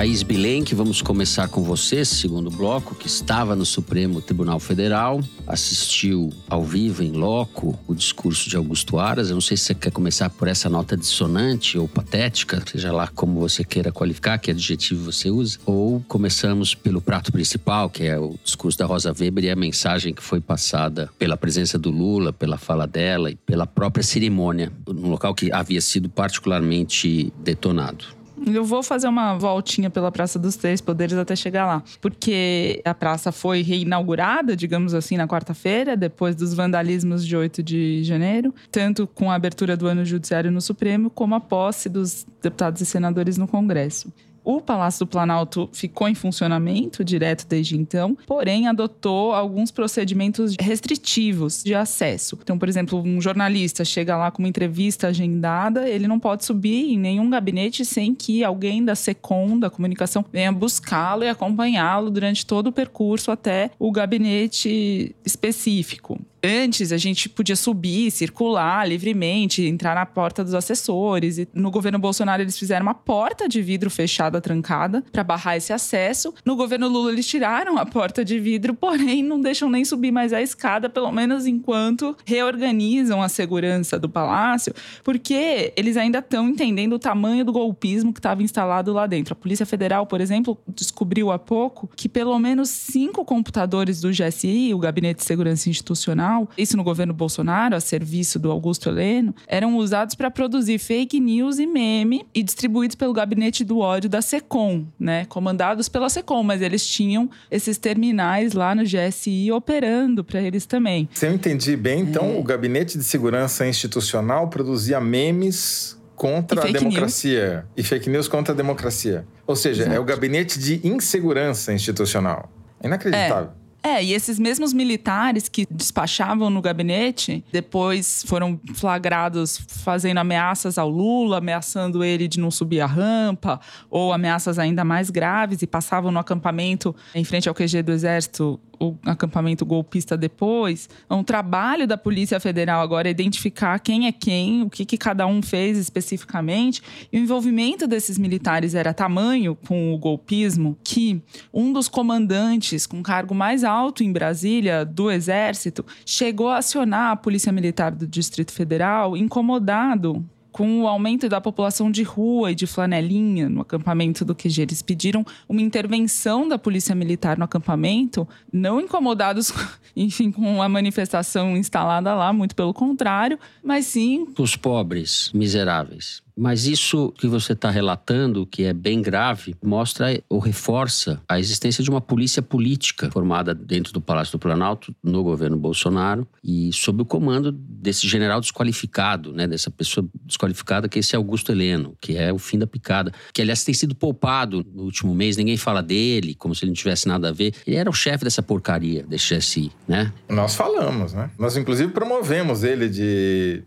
Thaís 0.00 0.22
Bilenque, 0.22 0.74
vamos 0.74 1.02
começar 1.02 1.46
com 1.48 1.62
você, 1.62 2.06
segundo 2.06 2.50
bloco, 2.50 2.94
que 2.94 3.06
estava 3.06 3.54
no 3.54 3.66
Supremo 3.66 4.22
Tribunal 4.22 4.58
Federal, 4.58 5.20
assistiu 5.46 6.30
ao 6.48 6.64
vivo, 6.64 7.02
em 7.02 7.12
loco, 7.12 7.78
o 7.86 7.94
discurso 7.94 8.48
de 8.48 8.56
Augusto 8.56 8.98
Aras. 8.98 9.28
Eu 9.28 9.34
não 9.34 9.42
sei 9.42 9.58
se 9.58 9.64
você 9.64 9.74
quer 9.74 9.92
começar 9.92 10.30
por 10.30 10.48
essa 10.48 10.70
nota 10.70 10.96
dissonante 10.96 11.76
ou 11.76 11.86
patética, 11.86 12.62
seja 12.66 12.90
lá 12.90 13.08
como 13.08 13.40
você 13.40 13.62
queira 13.62 13.92
qualificar, 13.92 14.38
que 14.38 14.50
adjetivo 14.50 15.12
você 15.12 15.28
usa, 15.28 15.58
ou 15.66 16.02
começamos 16.08 16.74
pelo 16.74 17.02
prato 17.02 17.30
principal, 17.30 17.90
que 17.90 18.04
é 18.04 18.18
o 18.18 18.38
discurso 18.42 18.78
da 18.78 18.86
Rosa 18.86 19.12
Weber 19.12 19.44
e 19.44 19.50
a 19.50 19.56
mensagem 19.56 20.14
que 20.14 20.22
foi 20.22 20.40
passada 20.40 21.10
pela 21.18 21.36
presença 21.36 21.78
do 21.78 21.90
Lula, 21.90 22.32
pela 22.32 22.56
fala 22.56 22.86
dela 22.86 23.30
e 23.30 23.36
pela 23.36 23.66
própria 23.66 24.02
cerimônia, 24.02 24.72
num 24.88 25.10
local 25.10 25.34
que 25.34 25.52
havia 25.52 25.82
sido 25.82 26.08
particularmente 26.08 27.30
detonado. 27.44 28.18
Eu 28.46 28.64
vou 28.64 28.82
fazer 28.82 29.06
uma 29.06 29.36
voltinha 29.36 29.90
pela 29.90 30.10
Praça 30.10 30.38
dos 30.38 30.56
Três 30.56 30.80
Poderes 30.80 31.16
até 31.16 31.36
chegar 31.36 31.66
lá. 31.66 31.82
Porque 32.00 32.80
a 32.84 32.94
praça 32.94 33.30
foi 33.30 33.62
reinaugurada, 33.62 34.56
digamos 34.56 34.94
assim, 34.94 35.16
na 35.16 35.28
quarta-feira, 35.28 35.96
depois 35.96 36.34
dos 36.34 36.54
vandalismos 36.54 37.26
de 37.26 37.36
8 37.36 37.62
de 37.62 38.02
janeiro, 38.02 38.54
tanto 38.70 39.06
com 39.06 39.30
a 39.30 39.34
abertura 39.34 39.76
do 39.76 39.86
ano 39.86 40.04
judiciário 40.04 40.50
no 40.50 40.60
Supremo, 40.60 41.10
como 41.10 41.34
a 41.34 41.40
posse 41.40 41.88
dos 41.88 42.26
deputados 42.42 42.80
e 42.80 42.86
senadores 42.86 43.36
no 43.36 43.46
Congresso. 43.46 44.12
O 44.44 44.60
Palácio 44.60 45.04
do 45.04 45.08
Planalto 45.08 45.68
ficou 45.72 46.08
em 46.08 46.14
funcionamento 46.14 47.04
direto 47.04 47.46
desde 47.46 47.76
então, 47.76 48.16
porém 48.26 48.66
adotou 48.66 49.32
alguns 49.32 49.70
procedimentos 49.70 50.54
restritivos 50.58 51.62
de 51.62 51.74
acesso. 51.74 52.38
Então, 52.42 52.58
por 52.58 52.68
exemplo, 52.68 53.00
um 53.00 53.20
jornalista 53.20 53.84
chega 53.84 54.16
lá 54.16 54.30
com 54.30 54.42
uma 54.42 54.48
entrevista 54.48 55.08
agendada, 55.08 55.88
ele 55.88 56.08
não 56.08 56.18
pode 56.18 56.44
subir 56.44 56.92
em 56.92 56.98
nenhum 56.98 57.28
gabinete 57.28 57.84
sem 57.84 58.14
que 58.14 58.42
alguém 58.42 58.84
da 58.84 58.94
SECOM, 58.94 59.58
da 59.58 59.70
comunicação, 59.70 60.24
venha 60.32 60.52
buscá-lo 60.52 61.24
e 61.24 61.28
acompanhá-lo 61.28 62.10
durante 62.10 62.46
todo 62.46 62.68
o 62.68 62.72
percurso 62.72 63.30
até 63.30 63.70
o 63.78 63.92
gabinete 63.92 65.14
específico. 65.24 66.18
Antes 66.42 66.90
a 66.92 66.96
gente 66.96 67.28
podia 67.28 67.56
subir, 67.56 68.10
circular 68.10 68.88
livremente, 68.88 69.62
entrar 69.62 69.94
na 69.94 70.06
porta 70.06 70.42
dos 70.42 70.54
assessores. 70.54 71.38
E 71.38 71.48
no 71.54 71.70
governo 71.70 71.98
Bolsonaro 71.98 72.42
eles 72.42 72.58
fizeram 72.58 72.86
uma 72.86 72.94
porta 72.94 73.48
de 73.48 73.60
vidro 73.60 73.90
fechada, 73.90 74.40
trancada, 74.40 75.04
para 75.12 75.22
barrar 75.22 75.56
esse 75.56 75.72
acesso. 75.72 76.34
No 76.44 76.56
governo 76.56 76.88
Lula 76.88 77.12
eles 77.12 77.26
tiraram 77.26 77.76
a 77.76 77.84
porta 77.84 78.24
de 78.24 78.38
vidro, 78.38 78.72
porém 78.74 79.22
não 79.22 79.40
deixam 79.40 79.68
nem 79.68 79.84
subir 79.84 80.10
mais 80.10 80.32
a 80.32 80.40
escada, 80.40 80.88
pelo 80.88 81.12
menos 81.12 81.46
enquanto 81.46 82.16
reorganizam 82.24 83.22
a 83.22 83.28
segurança 83.28 83.98
do 83.98 84.08
palácio, 84.08 84.72
porque 85.04 85.72
eles 85.76 85.96
ainda 85.96 86.20
estão 86.20 86.48
entendendo 86.48 86.94
o 86.94 86.98
tamanho 86.98 87.44
do 87.44 87.52
golpismo 87.52 88.12
que 88.12 88.18
estava 88.18 88.42
instalado 88.42 88.92
lá 88.92 89.06
dentro. 89.06 89.32
A 89.32 89.36
Polícia 89.36 89.66
Federal, 89.66 90.06
por 90.06 90.20
exemplo, 90.20 90.58
descobriu 90.66 91.30
há 91.30 91.38
pouco 91.38 91.88
que 91.94 92.08
pelo 92.08 92.38
menos 92.38 92.70
cinco 92.70 93.24
computadores 93.24 94.00
do 94.00 94.10
GSI, 94.10 94.72
o 94.72 94.78
Gabinete 94.78 95.18
de 95.18 95.24
Segurança 95.24 95.68
Institucional, 95.68 96.29
isso 96.56 96.76
no 96.76 96.84
governo 96.84 97.12
Bolsonaro, 97.12 97.76
a 97.76 97.80
serviço 97.80 98.38
do 98.38 98.50
Augusto 98.50 98.88
Heleno, 98.88 99.34
eram 99.46 99.76
usados 99.76 100.14
para 100.14 100.30
produzir 100.30 100.78
fake 100.78 101.20
news 101.20 101.58
e 101.58 101.66
meme 101.66 102.26
e 102.34 102.42
distribuídos 102.42 102.94
pelo 102.94 103.12
gabinete 103.12 103.64
do 103.64 103.78
ódio 103.78 104.08
da 104.08 104.22
SECOM, 104.22 104.86
né? 104.98 105.24
Comandados 105.26 105.88
pela 105.88 106.08
SECOM, 106.08 106.42
mas 106.42 106.62
eles 106.62 106.86
tinham 106.86 107.30
esses 107.50 107.78
terminais 107.78 108.52
lá 108.52 108.74
no 108.74 108.82
GSI 108.82 109.50
operando 109.52 110.22
para 110.24 110.40
eles 110.40 110.66
também. 110.66 111.08
Se 111.14 111.26
eu 111.26 111.32
entendi 111.32 111.76
bem, 111.76 112.00
então 112.00 112.24
é. 112.24 112.38
o 112.38 112.42
gabinete 112.42 112.96
de 112.96 113.04
segurança 113.04 113.66
institucional 113.66 114.48
produzia 114.48 115.00
memes 115.00 115.98
contra 116.20 116.68
a 116.68 116.70
democracia 116.70 117.50
news. 117.50 117.64
e 117.76 117.82
fake 117.82 118.10
news 118.10 118.28
contra 118.28 118.52
a 118.52 118.56
democracia. 118.56 119.24
Ou 119.46 119.56
seja, 119.56 119.84
Exato. 119.84 119.96
é 119.96 119.98
o 119.98 120.04
gabinete 120.04 120.58
de 120.58 120.86
insegurança 120.86 121.72
institucional. 121.72 122.50
É 122.82 122.86
inacreditável. 122.86 123.50
É. 123.56 123.59
É, 123.82 124.02
e 124.04 124.12
esses 124.12 124.38
mesmos 124.38 124.72
militares 124.72 125.48
que 125.48 125.66
despachavam 125.70 126.50
no 126.50 126.60
gabinete, 126.60 127.42
depois 127.50 128.22
foram 128.26 128.60
flagrados 128.74 129.58
fazendo 129.66 130.18
ameaças 130.18 130.76
ao 130.76 130.88
Lula, 130.88 131.38
ameaçando 131.38 132.04
ele 132.04 132.28
de 132.28 132.38
não 132.38 132.50
subir 132.50 132.80
a 132.80 132.86
rampa, 132.86 133.58
ou 133.88 134.12
ameaças 134.12 134.58
ainda 134.58 134.84
mais 134.84 135.08
graves, 135.08 135.62
e 135.62 135.66
passavam 135.66 136.12
no 136.12 136.18
acampamento 136.18 136.94
em 137.14 137.24
frente 137.24 137.48
ao 137.48 137.54
QG 137.54 137.82
do 137.82 137.92
Exército 137.92 138.60
o 138.80 138.96
acampamento 139.04 139.66
golpista 139.66 140.16
depois. 140.16 140.88
É 141.08 141.14
um 141.14 141.22
trabalho 141.22 141.86
da 141.86 141.98
Polícia 141.98 142.40
Federal 142.40 142.80
agora 142.80 143.10
identificar 143.10 143.78
quem 143.78 144.06
é 144.06 144.12
quem, 144.12 144.62
o 144.62 144.70
que, 144.70 144.86
que 144.86 144.96
cada 144.96 145.26
um 145.26 145.42
fez 145.42 145.76
especificamente. 145.76 146.82
E 147.12 147.18
o 147.18 147.22
envolvimento 147.22 147.86
desses 147.86 148.16
militares 148.16 148.74
era 148.74 148.94
tamanho 148.94 149.54
com 149.54 149.92
o 149.92 149.98
golpismo 149.98 150.78
que 150.82 151.22
um 151.52 151.72
dos 151.72 151.88
comandantes 151.88 152.86
com 152.86 153.02
cargo 153.02 153.34
mais 153.34 153.62
alto 153.62 154.02
em 154.02 154.10
Brasília 154.10 154.84
do 154.84 155.10
Exército 155.10 155.84
chegou 156.06 156.48
a 156.48 156.58
acionar 156.58 157.12
a 157.12 157.16
Polícia 157.16 157.52
Militar 157.52 157.92
do 157.92 158.06
Distrito 158.06 158.52
Federal 158.52 159.16
incomodado 159.16 160.24
com 160.52 160.82
o 160.82 160.86
aumento 160.86 161.28
da 161.28 161.40
população 161.40 161.90
de 161.90 162.02
rua 162.02 162.52
e 162.52 162.54
de 162.54 162.66
flanelinha 162.66 163.48
no 163.48 163.60
acampamento 163.60 164.24
do 164.24 164.34
QG. 164.34 164.62
Eles 164.62 164.82
pediram 164.82 165.24
uma 165.48 165.60
intervenção 165.60 166.48
da 166.48 166.58
polícia 166.58 166.94
militar 166.94 167.38
no 167.38 167.44
acampamento, 167.44 168.28
não 168.52 168.80
incomodados, 168.80 169.52
enfim, 169.96 170.30
com 170.30 170.62
a 170.62 170.68
manifestação 170.68 171.56
instalada 171.56 172.14
lá, 172.14 172.32
muito 172.32 172.54
pelo 172.54 172.74
contrário, 172.74 173.38
mas 173.62 173.86
sim. 173.86 174.26
Os 174.38 174.56
pobres, 174.56 175.30
miseráveis. 175.32 176.22
Mas 176.36 176.66
isso 176.66 177.12
que 177.18 177.26
você 177.26 177.52
está 177.52 177.70
relatando, 177.70 178.46
que 178.46 178.64
é 178.64 178.72
bem 178.72 179.02
grave, 179.02 179.54
mostra 179.62 180.22
ou 180.28 180.38
reforça 180.38 181.20
a 181.28 181.38
existência 181.38 181.82
de 181.82 181.90
uma 181.90 182.00
polícia 182.00 182.42
política 182.42 183.10
formada 183.10 183.54
dentro 183.54 183.92
do 183.92 184.00
Palácio 184.00 184.32
do 184.32 184.38
Planalto, 184.38 184.94
no 185.02 185.22
governo 185.22 185.56
Bolsonaro, 185.56 186.26
e 186.42 186.72
sob 186.72 187.02
o 187.02 187.04
comando 187.04 187.52
desse 187.52 188.06
general 188.08 188.40
desqualificado, 188.40 189.32
né, 189.32 189.46
dessa 189.46 189.70
pessoa 189.70 190.06
desqualificada, 190.24 190.88
que 190.88 190.98
é 190.98 191.00
esse 191.00 191.16
Augusto 191.16 191.52
Heleno, 191.52 191.96
que 192.00 192.16
é 192.16 192.32
o 192.32 192.38
fim 192.38 192.58
da 192.58 192.66
picada, 192.66 193.12
que 193.32 193.42
aliás 193.42 193.64
tem 193.64 193.74
sido 193.74 193.94
poupado 193.94 194.64
no 194.74 194.84
último 194.84 195.14
mês, 195.14 195.36
ninguém 195.36 195.56
fala 195.56 195.82
dele, 195.82 196.34
como 196.34 196.54
se 196.54 196.64
ele 196.64 196.70
não 196.70 196.76
tivesse 196.76 197.06
nada 197.06 197.28
a 197.28 197.32
ver. 197.32 197.54
Ele 197.66 197.76
era 197.76 197.88
o 197.88 197.92
chefe 197.92 198.24
dessa 198.24 198.42
porcaria, 198.42 199.02
desse 199.02 199.34
GSI, 199.34 199.72
né? 199.86 200.12
Nós 200.28 200.54
falamos, 200.54 201.12
né? 201.12 201.30
Nós 201.38 201.56
inclusive 201.56 201.92
promovemos 201.92 202.62
ele 202.62 202.88
de 202.88 203.62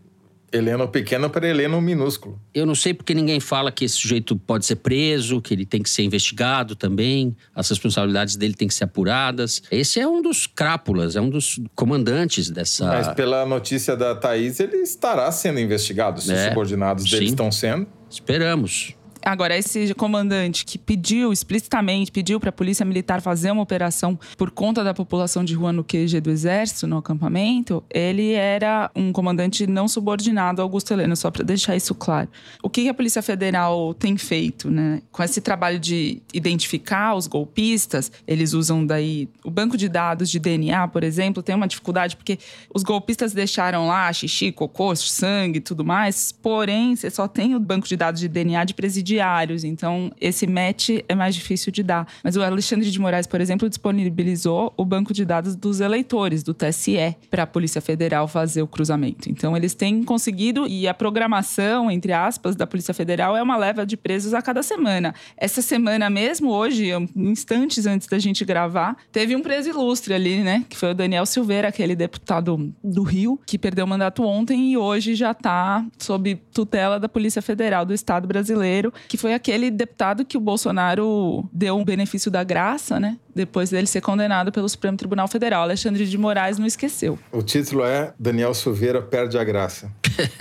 Heleno 0.54 0.86
pequeno 0.86 1.28
para 1.28 1.48
Heleno 1.48 1.80
minúsculo. 1.80 2.40
Eu 2.54 2.64
não 2.64 2.76
sei 2.76 2.94
porque 2.94 3.12
ninguém 3.12 3.40
fala 3.40 3.72
que 3.72 3.84
esse 3.84 3.96
sujeito 3.96 4.36
pode 4.36 4.64
ser 4.64 4.76
preso, 4.76 5.40
que 5.40 5.52
ele 5.52 5.66
tem 5.66 5.82
que 5.82 5.90
ser 5.90 6.04
investigado 6.04 6.76
também, 6.76 7.36
as 7.52 7.68
responsabilidades 7.68 8.36
dele 8.36 8.54
têm 8.54 8.68
que 8.68 8.74
ser 8.74 8.84
apuradas. 8.84 9.62
Esse 9.70 9.98
é 9.98 10.06
um 10.06 10.22
dos 10.22 10.46
crápulas, 10.46 11.16
é 11.16 11.20
um 11.20 11.28
dos 11.28 11.60
comandantes 11.74 12.50
dessa. 12.50 12.86
Mas 12.86 13.08
pela 13.14 13.44
notícia 13.44 13.96
da 13.96 14.14
Thaís, 14.14 14.60
ele 14.60 14.76
estará 14.76 15.30
sendo 15.32 15.58
investigado, 15.58 16.20
se 16.20 16.32
é, 16.32 16.36
os 16.36 16.48
subordinados 16.50 17.10
dele 17.10 17.26
sim. 17.26 17.32
estão 17.32 17.50
sendo. 17.50 17.88
Esperamos. 18.08 18.94
Agora, 19.24 19.56
esse 19.56 19.94
comandante 19.94 20.66
que 20.66 20.76
pediu 20.76 21.32
explicitamente, 21.32 22.12
pediu 22.12 22.38
para 22.38 22.50
a 22.50 22.52
Polícia 22.52 22.84
Militar 22.84 23.22
fazer 23.22 23.50
uma 23.50 23.62
operação 23.62 24.18
por 24.36 24.50
conta 24.50 24.84
da 24.84 24.92
população 24.92 25.42
de 25.42 25.54
rua 25.54 25.72
no 25.72 25.82
QG 25.82 26.20
do 26.20 26.30
Exército, 26.30 26.86
no 26.86 26.98
acampamento, 26.98 27.82
ele 27.88 28.32
era 28.32 28.90
um 28.94 29.12
comandante 29.12 29.66
não 29.66 29.88
subordinado 29.88 30.60
ao 30.60 30.66
Augusto 30.66 30.92
Heleno, 30.92 31.16
só 31.16 31.30
para 31.30 31.42
deixar 31.42 31.74
isso 31.74 31.94
claro. 31.94 32.28
O 32.62 32.68
que 32.68 32.86
a 32.86 32.92
Polícia 32.92 33.22
Federal 33.22 33.94
tem 33.94 34.18
feito, 34.18 34.70
né? 34.70 35.00
Com 35.10 35.22
esse 35.22 35.40
trabalho 35.40 35.78
de 35.78 36.20
identificar 36.34 37.14
os 37.14 37.26
golpistas, 37.26 38.12
eles 38.26 38.52
usam 38.52 38.84
daí 38.84 39.26
o 39.42 39.50
banco 39.50 39.78
de 39.78 39.88
dados 39.88 40.30
de 40.30 40.38
DNA, 40.38 40.86
por 40.88 41.02
exemplo, 41.02 41.42
tem 41.42 41.54
uma 41.54 41.66
dificuldade 41.66 42.14
porque 42.14 42.38
os 42.74 42.82
golpistas 42.82 43.32
deixaram 43.32 43.86
lá 43.86 44.12
xixi, 44.12 44.52
cocô, 44.52 44.94
sangue 44.94 45.58
e 45.58 45.62
tudo 45.62 45.82
mais, 45.82 46.30
porém, 46.30 46.94
você 46.94 47.08
só 47.10 47.26
tem 47.26 47.54
o 47.54 47.60
banco 47.60 47.88
de 47.88 47.96
dados 47.96 48.20
de 48.20 48.28
DNA 48.28 48.64
de 48.64 48.74
presidiário 48.74 49.13
diários. 49.14 49.64
Então, 49.64 50.10
esse 50.20 50.46
match 50.46 50.90
é 51.08 51.14
mais 51.14 51.34
difícil 51.34 51.72
de 51.72 51.82
dar. 51.82 52.06
Mas 52.22 52.36
o 52.36 52.42
Alexandre 52.42 52.90
de 52.90 53.00
Moraes, 53.00 53.26
por 53.26 53.40
exemplo, 53.40 53.68
disponibilizou 53.68 54.72
o 54.76 54.84
banco 54.84 55.12
de 55.12 55.24
dados 55.24 55.54
dos 55.54 55.80
eleitores, 55.80 56.42
do 56.42 56.52
TSE, 56.52 57.16
para 57.30 57.44
a 57.44 57.46
Polícia 57.46 57.80
Federal 57.80 58.26
fazer 58.26 58.62
o 58.62 58.66
cruzamento. 58.66 59.30
Então, 59.30 59.56
eles 59.56 59.74
têm 59.74 60.02
conseguido, 60.02 60.66
e 60.66 60.88
a 60.88 60.94
programação, 60.94 61.90
entre 61.90 62.12
aspas, 62.12 62.56
da 62.56 62.66
Polícia 62.66 62.92
Federal 62.92 63.36
é 63.36 63.42
uma 63.42 63.56
leva 63.56 63.86
de 63.86 63.96
presos 63.96 64.34
a 64.34 64.42
cada 64.42 64.62
semana. 64.62 65.14
Essa 65.36 65.62
semana 65.62 66.10
mesmo, 66.10 66.50
hoje, 66.50 66.90
instantes 67.14 67.86
antes 67.86 68.08
da 68.08 68.18
gente 68.18 68.44
gravar, 68.44 68.96
teve 69.12 69.36
um 69.36 69.40
preso 69.40 69.70
ilustre 69.70 70.12
ali, 70.12 70.42
né? 70.42 70.64
Que 70.68 70.76
foi 70.76 70.90
o 70.90 70.94
Daniel 70.94 71.26
Silveira, 71.26 71.68
aquele 71.68 71.94
deputado 71.94 72.72
do 72.82 73.02
Rio, 73.02 73.38
que 73.46 73.58
perdeu 73.58 73.84
o 73.84 73.88
mandato 73.88 74.24
ontem 74.24 74.72
e 74.72 74.76
hoje 74.76 75.14
já 75.14 75.30
está 75.30 75.84
sob 75.98 76.36
tutela 76.52 76.98
da 76.98 77.08
Polícia 77.08 77.40
Federal 77.40 77.84
do 77.84 77.94
Estado 77.94 78.26
brasileiro, 78.26 78.92
que 79.08 79.16
foi 79.16 79.34
aquele 79.34 79.70
deputado 79.70 80.24
que 80.24 80.36
o 80.36 80.40
Bolsonaro 80.40 81.48
deu 81.52 81.76
um 81.76 81.84
benefício 81.84 82.30
da 82.30 82.44
graça, 82.44 82.98
né? 82.98 83.18
Depois 83.34 83.70
dele 83.70 83.86
ser 83.86 84.00
condenado 84.00 84.52
pelo 84.52 84.68
Supremo 84.68 84.96
Tribunal 84.96 85.28
Federal. 85.28 85.62
Alexandre 85.62 86.06
de 86.06 86.18
Moraes 86.18 86.58
não 86.58 86.66
esqueceu. 86.66 87.18
O 87.32 87.42
título 87.42 87.84
é 87.84 88.14
Daniel 88.18 88.54
Silveira 88.54 89.02
perde 89.02 89.38
a 89.38 89.44
graça. 89.44 89.90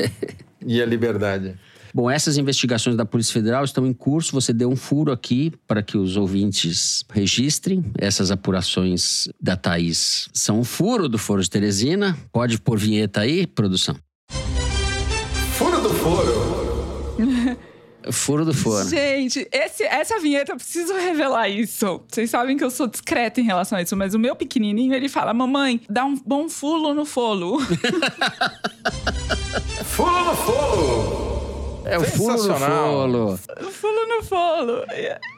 e 0.65 0.81
a 0.81 0.85
liberdade. 0.85 1.55
Bom, 1.93 2.09
essas 2.09 2.37
investigações 2.37 2.95
da 2.95 3.05
Polícia 3.05 3.33
Federal 3.33 3.63
estão 3.63 3.85
em 3.85 3.93
curso. 3.93 4.31
Você 4.33 4.51
deu 4.51 4.67
um 4.67 4.75
furo 4.75 5.11
aqui 5.11 5.53
para 5.67 5.83
que 5.83 5.95
os 5.95 6.17
ouvintes 6.17 7.05
registrem. 7.11 7.85
Essas 7.99 8.31
apurações 8.31 9.29
da 9.39 9.55
Thaís 9.55 10.27
são 10.33 10.59
um 10.59 10.63
furo 10.63 11.07
do 11.07 11.19
Foro 11.19 11.43
de 11.43 11.49
Teresina. 11.49 12.17
Pode 12.31 12.59
pôr 12.59 12.79
vinheta 12.79 13.21
aí, 13.21 13.45
produção. 13.45 13.95
Furo 18.11 18.45
do 18.45 18.53
foro. 18.53 18.87
Gente, 18.87 19.47
esse, 19.51 19.83
essa 19.83 20.19
vinheta, 20.19 20.51
eu 20.51 20.57
preciso 20.57 20.93
revelar 20.93 21.49
isso. 21.49 22.01
Vocês 22.07 22.29
sabem 22.29 22.57
que 22.57 22.63
eu 22.63 22.71
sou 22.71 22.87
discreta 22.87 23.39
em 23.39 23.43
relação 23.43 23.77
a 23.77 23.81
isso, 23.81 23.95
mas 23.95 24.13
o 24.13 24.19
meu 24.19 24.35
pequenininho, 24.35 24.93
ele 24.93 25.09
fala: 25.09 25.33
Mamãe, 25.33 25.81
dá 25.89 26.05
um 26.05 26.15
bom 26.15 26.49
fulo 26.49 26.93
no 26.93 27.05
folo. 27.05 27.59
fulo 29.85 30.25
no 30.25 30.35
folo! 30.35 31.22
É 31.85 31.97
o 31.97 32.03
fulo 32.03 32.47
no 32.47 32.55
folo. 32.57 33.39
Fulo 33.71 34.07
no 34.07 34.23
folo. 34.23 34.83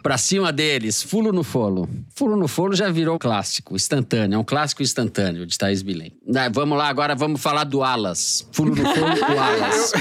Pra 0.04 0.18
cima 0.18 0.52
deles, 0.52 1.02
fulo 1.02 1.32
no 1.32 1.44
folo. 1.44 1.90
Fulo 2.16 2.36
no 2.36 2.48
folo 2.48 2.76
já 2.76 2.90
virou 2.90 3.18
clássico, 3.18 3.76
instantâneo. 3.76 4.36
É 4.36 4.40
um 4.40 4.44
clássico 4.44 4.84
instantâneo 4.84 5.46
de 5.46 5.58
Thaís 5.58 5.82
Bilen. 5.82 6.12
Vamos 6.54 6.78
lá, 6.78 6.88
agora 6.88 7.16
vamos 7.16 7.42
falar 7.42 7.64
do 7.64 7.84
Alas. 7.84 8.48
Fulo 8.52 8.76
no 8.76 8.84
folo 8.84 9.16
do 9.16 9.26
Alas. 9.40 9.94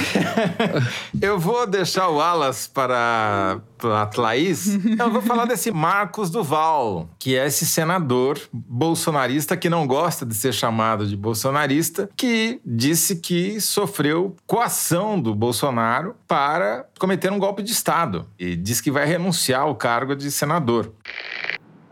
Eu, 1.21 1.31
eu 1.35 1.39
vou 1.39 1.67
deixar 1.67 2.09
o 2.09 2.21
Alas 2.21 2.67
para 2.67 3.61
a 3.92 4.07
Thaís, 4.07 4.79
eu 4.99 5.11
vou 5.11 5.20
falar 5.23 5.44
desse 5.44 5.70
Marcos 5.70 6.31
Duval, 6.31 7.09
que 7.18 7.37
é 7.37 7.47
esse 7.47 7.66
senador 7.66 8.38
bolsonarista 8.53 9.57
que 9.57 9.68
não 9.68 9.87
gosta 9.87 10.25
de 10.25 10.35
ser 10.35 10.53
chamado 10.53 11.07
de 11.07 11.16
bolsonarista, 11.16 12.09
que 12.16 12.61
disse 12.64 13.16
que 13.16 13.61
sofreu 13.61 14.35
coação 14.47 15.20
do 15.20 15.35
Bolsonaro 15.35 16.14
para 16.27 16.87
cometer 16.99 17.31
um 17.33 17.38
golpe 17.38 17.62
de 17.62 17.73
Estado 17.73 18.27
e 18.38 18.57
diz 18.57 18.81
que 18.81 18.90
vai 18.90 19.07
renunciar 19.07 19.62
ao 19.62 19.75
cargo 19.75 20.14
de 20.14 20.31
senador. 20.31 20.92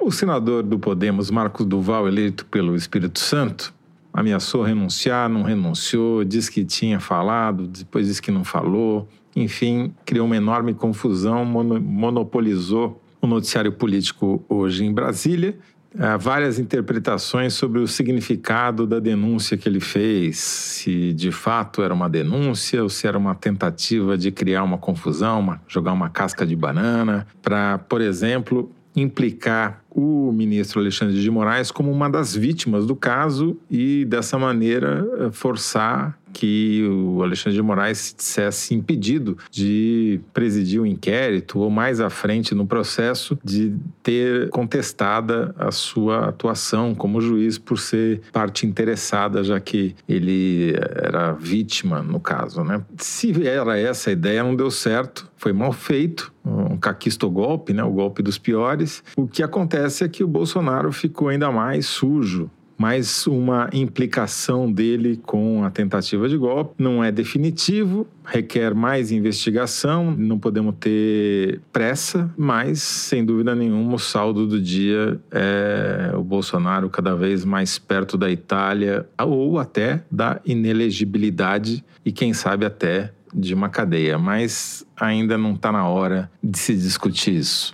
O 0.00 0.10
senador 0.10 0.62
do 0.62 0.78
Podemos, 0.78 1.30
Marcos 1.30 1.64
Duval, 1.64 2.08
eleito 2.08 2.44
pelo 2.46 2.74
Espírito 2.74 3.20
Santo, 3.20 3.72
ameaçou 4.12 4.62
renunciar, 4.62 5.28
não 5.28 5.42
renunciou, 5.42 6.24
disse 6.24 6.50
que 6.50 6.64
tinha 6.64 7.00
falado, 7.00 7.66
depois 7.66 8.06
disse 8.06 8.20
que 8.20 8.30
não 8.30 8.44
falou 8.44 9.08
enfim, 9.34 9.92
criou 10.04 10.26
uma 10.26 10.36
enorme 10.36 10.74
confusão, 10.74 11.44
monopolizou 11.44 13.00
o 13.20 13.26
noticiário 13.26 13.72
político 13.72 14.44
hoje 14.48 14.84
em 14.84 14.92
Brasília. 14.92 15.56
Há 15.98 16.16
várias 16.16 16.58
interpretações 16.58 17.52
sobre 17.52 17.78
o 17.78 17.86
significado 17.86 18.86
da 18.86 18.98
denúncia 18.98 19.58
que 19.58 19.68
ele 19.68 19.80
fez, 19.80 20.38
se 20.38 21.12
de 21.12 21.30
fato 21.30 21.82
era 21.82 21.92
uma 21.92 22.08
denúncia 22.08 22.82
ou 22.82 22.88
se 22.88 23.06
era 23.06 23.18
uma 23.18 23.34
tentativa 23.34 24.16
de 24.16 24.30
criar 24.30 24.62
uma 24.64 24.78
confusão, 24.78 25.40
uma, 25.40 25.60
jogar 25.68 25.92
uma 25.92 26.08
casca 26.08 26.46
de 26.46 26.56
banana, 26.56 27.26
para, 27.42 27.76
por 27.76 28.00
exemplo, 28.00 28.72
implicar 28.96 29.82
o 29.90 30.32
ministro 30.32 30.80
Alexandre 30.80 31.20
de 31.20 31.30
Moraes 31.30 31.70
como 31.70 31.90
uma 31.90 32.08
das 32.08 32.34
vítimas 32.34 32.86
do 32.86 32.96
caso 32.96 33.58
e, 33.70 34.04
dessa 34.06 34.38
maneira, 34.38 35.06
eh, 35.18 35.30
forçar 35.30 36.18
que 36.32 36.84
o 36.88 37.22
Alexandre 37.22 37.56
de 37.56 37.62
Moraes 37.62 37.98
se 37.98 38.16
dissesse 38.16 38.74
impedido 38.74 39.36
de 39.50 40.20
presidir 40.32 40.80
o 40.80 40.84
um 40.84 40.86
inquérito 40.86 41.58
ou 41.58 41.70
mais 41.70 42.00
à 42.00 42.10
frente 42.10 42.54
no 42.54 42.66
processo 42.66 43.38
de 43.44 43.74
ter 44.02 44.48
contestada 44.50 45.54
a 45.58 45.70
sua 45.70 46.28
atuação 46.28 46.94
como 46.94 47.20
juiz 47.20 47.58
por 47.58 47.78
ser 47.78 48.20
parte 48.32 48.66
interessada, 48.66 49.44
já 49.44 49.60
que 49.60 49.94
ele 50.08 50.74
era 50.94 51.32
vítima 51.32 52.02
no 52.02 52.20
caso, 52.20 52.64
né? 52.64 52.82
Se 52.96 53.46
era 53.46 53.78
essa 53.78 54.10
a 54.10 54.12
ideia, 54.12 54.42
não 54.42 54.56
deu 54.56 54.70
certo, 54.70 55.30
foi 55.36 55.52
mal 55.52 55.72
feito, 55.72 56.32
um 56.44 56.76
caquisto 56.76 57.28
golpe, 57.30 57.72
né? 57.72 57.82
O 57.82 57.90
golpe 57.90 58.22
dos 58.22 58.38
piores. 58.38 59.02
O 59.16 59.26
que 59.26 59.42
acontece 59.42 60.04
é 60.04 60.08
que 60.08 60.24
o 60.24 60.28
Bolsonaro 60.28 60.92
ficou 60.92 61.28
ainda 61.28 61.50
mais 61.50 61.86
sujo 61.86 62.50
mas 62.82 63.28
uma 63.28 63.70
implicação 63.72 64.70
dele 64.70 65.16
com 65.16 65.62
a 65.62 65.70
tentativa 65.70 66.28
de 66.28 66.36
golpe 66.36 66.74
não 66.82 67.04
é 67.04 67.12
definitivo, 67.12 68.08
requer 68.24 68.74
mais 68.74 69.12
investigação, 69.12 70.10
não 70.10 70.36
podemos 70.36 70.74
ter 70.80 71.60
pressa, 71.72 72.28
mas 72.36 72.82
sem 72.82 73.24
dúvida 73.24 73.54
nenhuma 73.54 73.94
o 73.94 73.98
saldo 74.00 74.48
do 74.48 74.60
dia 74.60 75.20
é 75.30 76.10
o 76.16 76.24
Bolsonaro 76.24 76.90
cada 76.90 77.14
vez 77.14 77.44
mais 77.44 77.78
perto 77.78 78.18
da 78.18 78.28
Itália 78.28 79.06
ou 79.16 79.60
até 79.60 80.02
da 80.10 80.40
inelegibilidade 80.44 81.84
e 82.04 82.10
quem 82.10 82.32
sabe 82.32 82.66
até 82.66 83.12
de 83.32 83.54
uma 83.54 83.68
cadeia, 83.68 84.18
mas 84.18 84.84
ainda 84.96 85.38
não 85.38 85.54
está 85.54 85.70
na 85.70 85.86
hora 85.86 86.28
de 86.42 86.58
se 86.58 86.74
discutir 86.74 87.36
isso. 87.36 87.72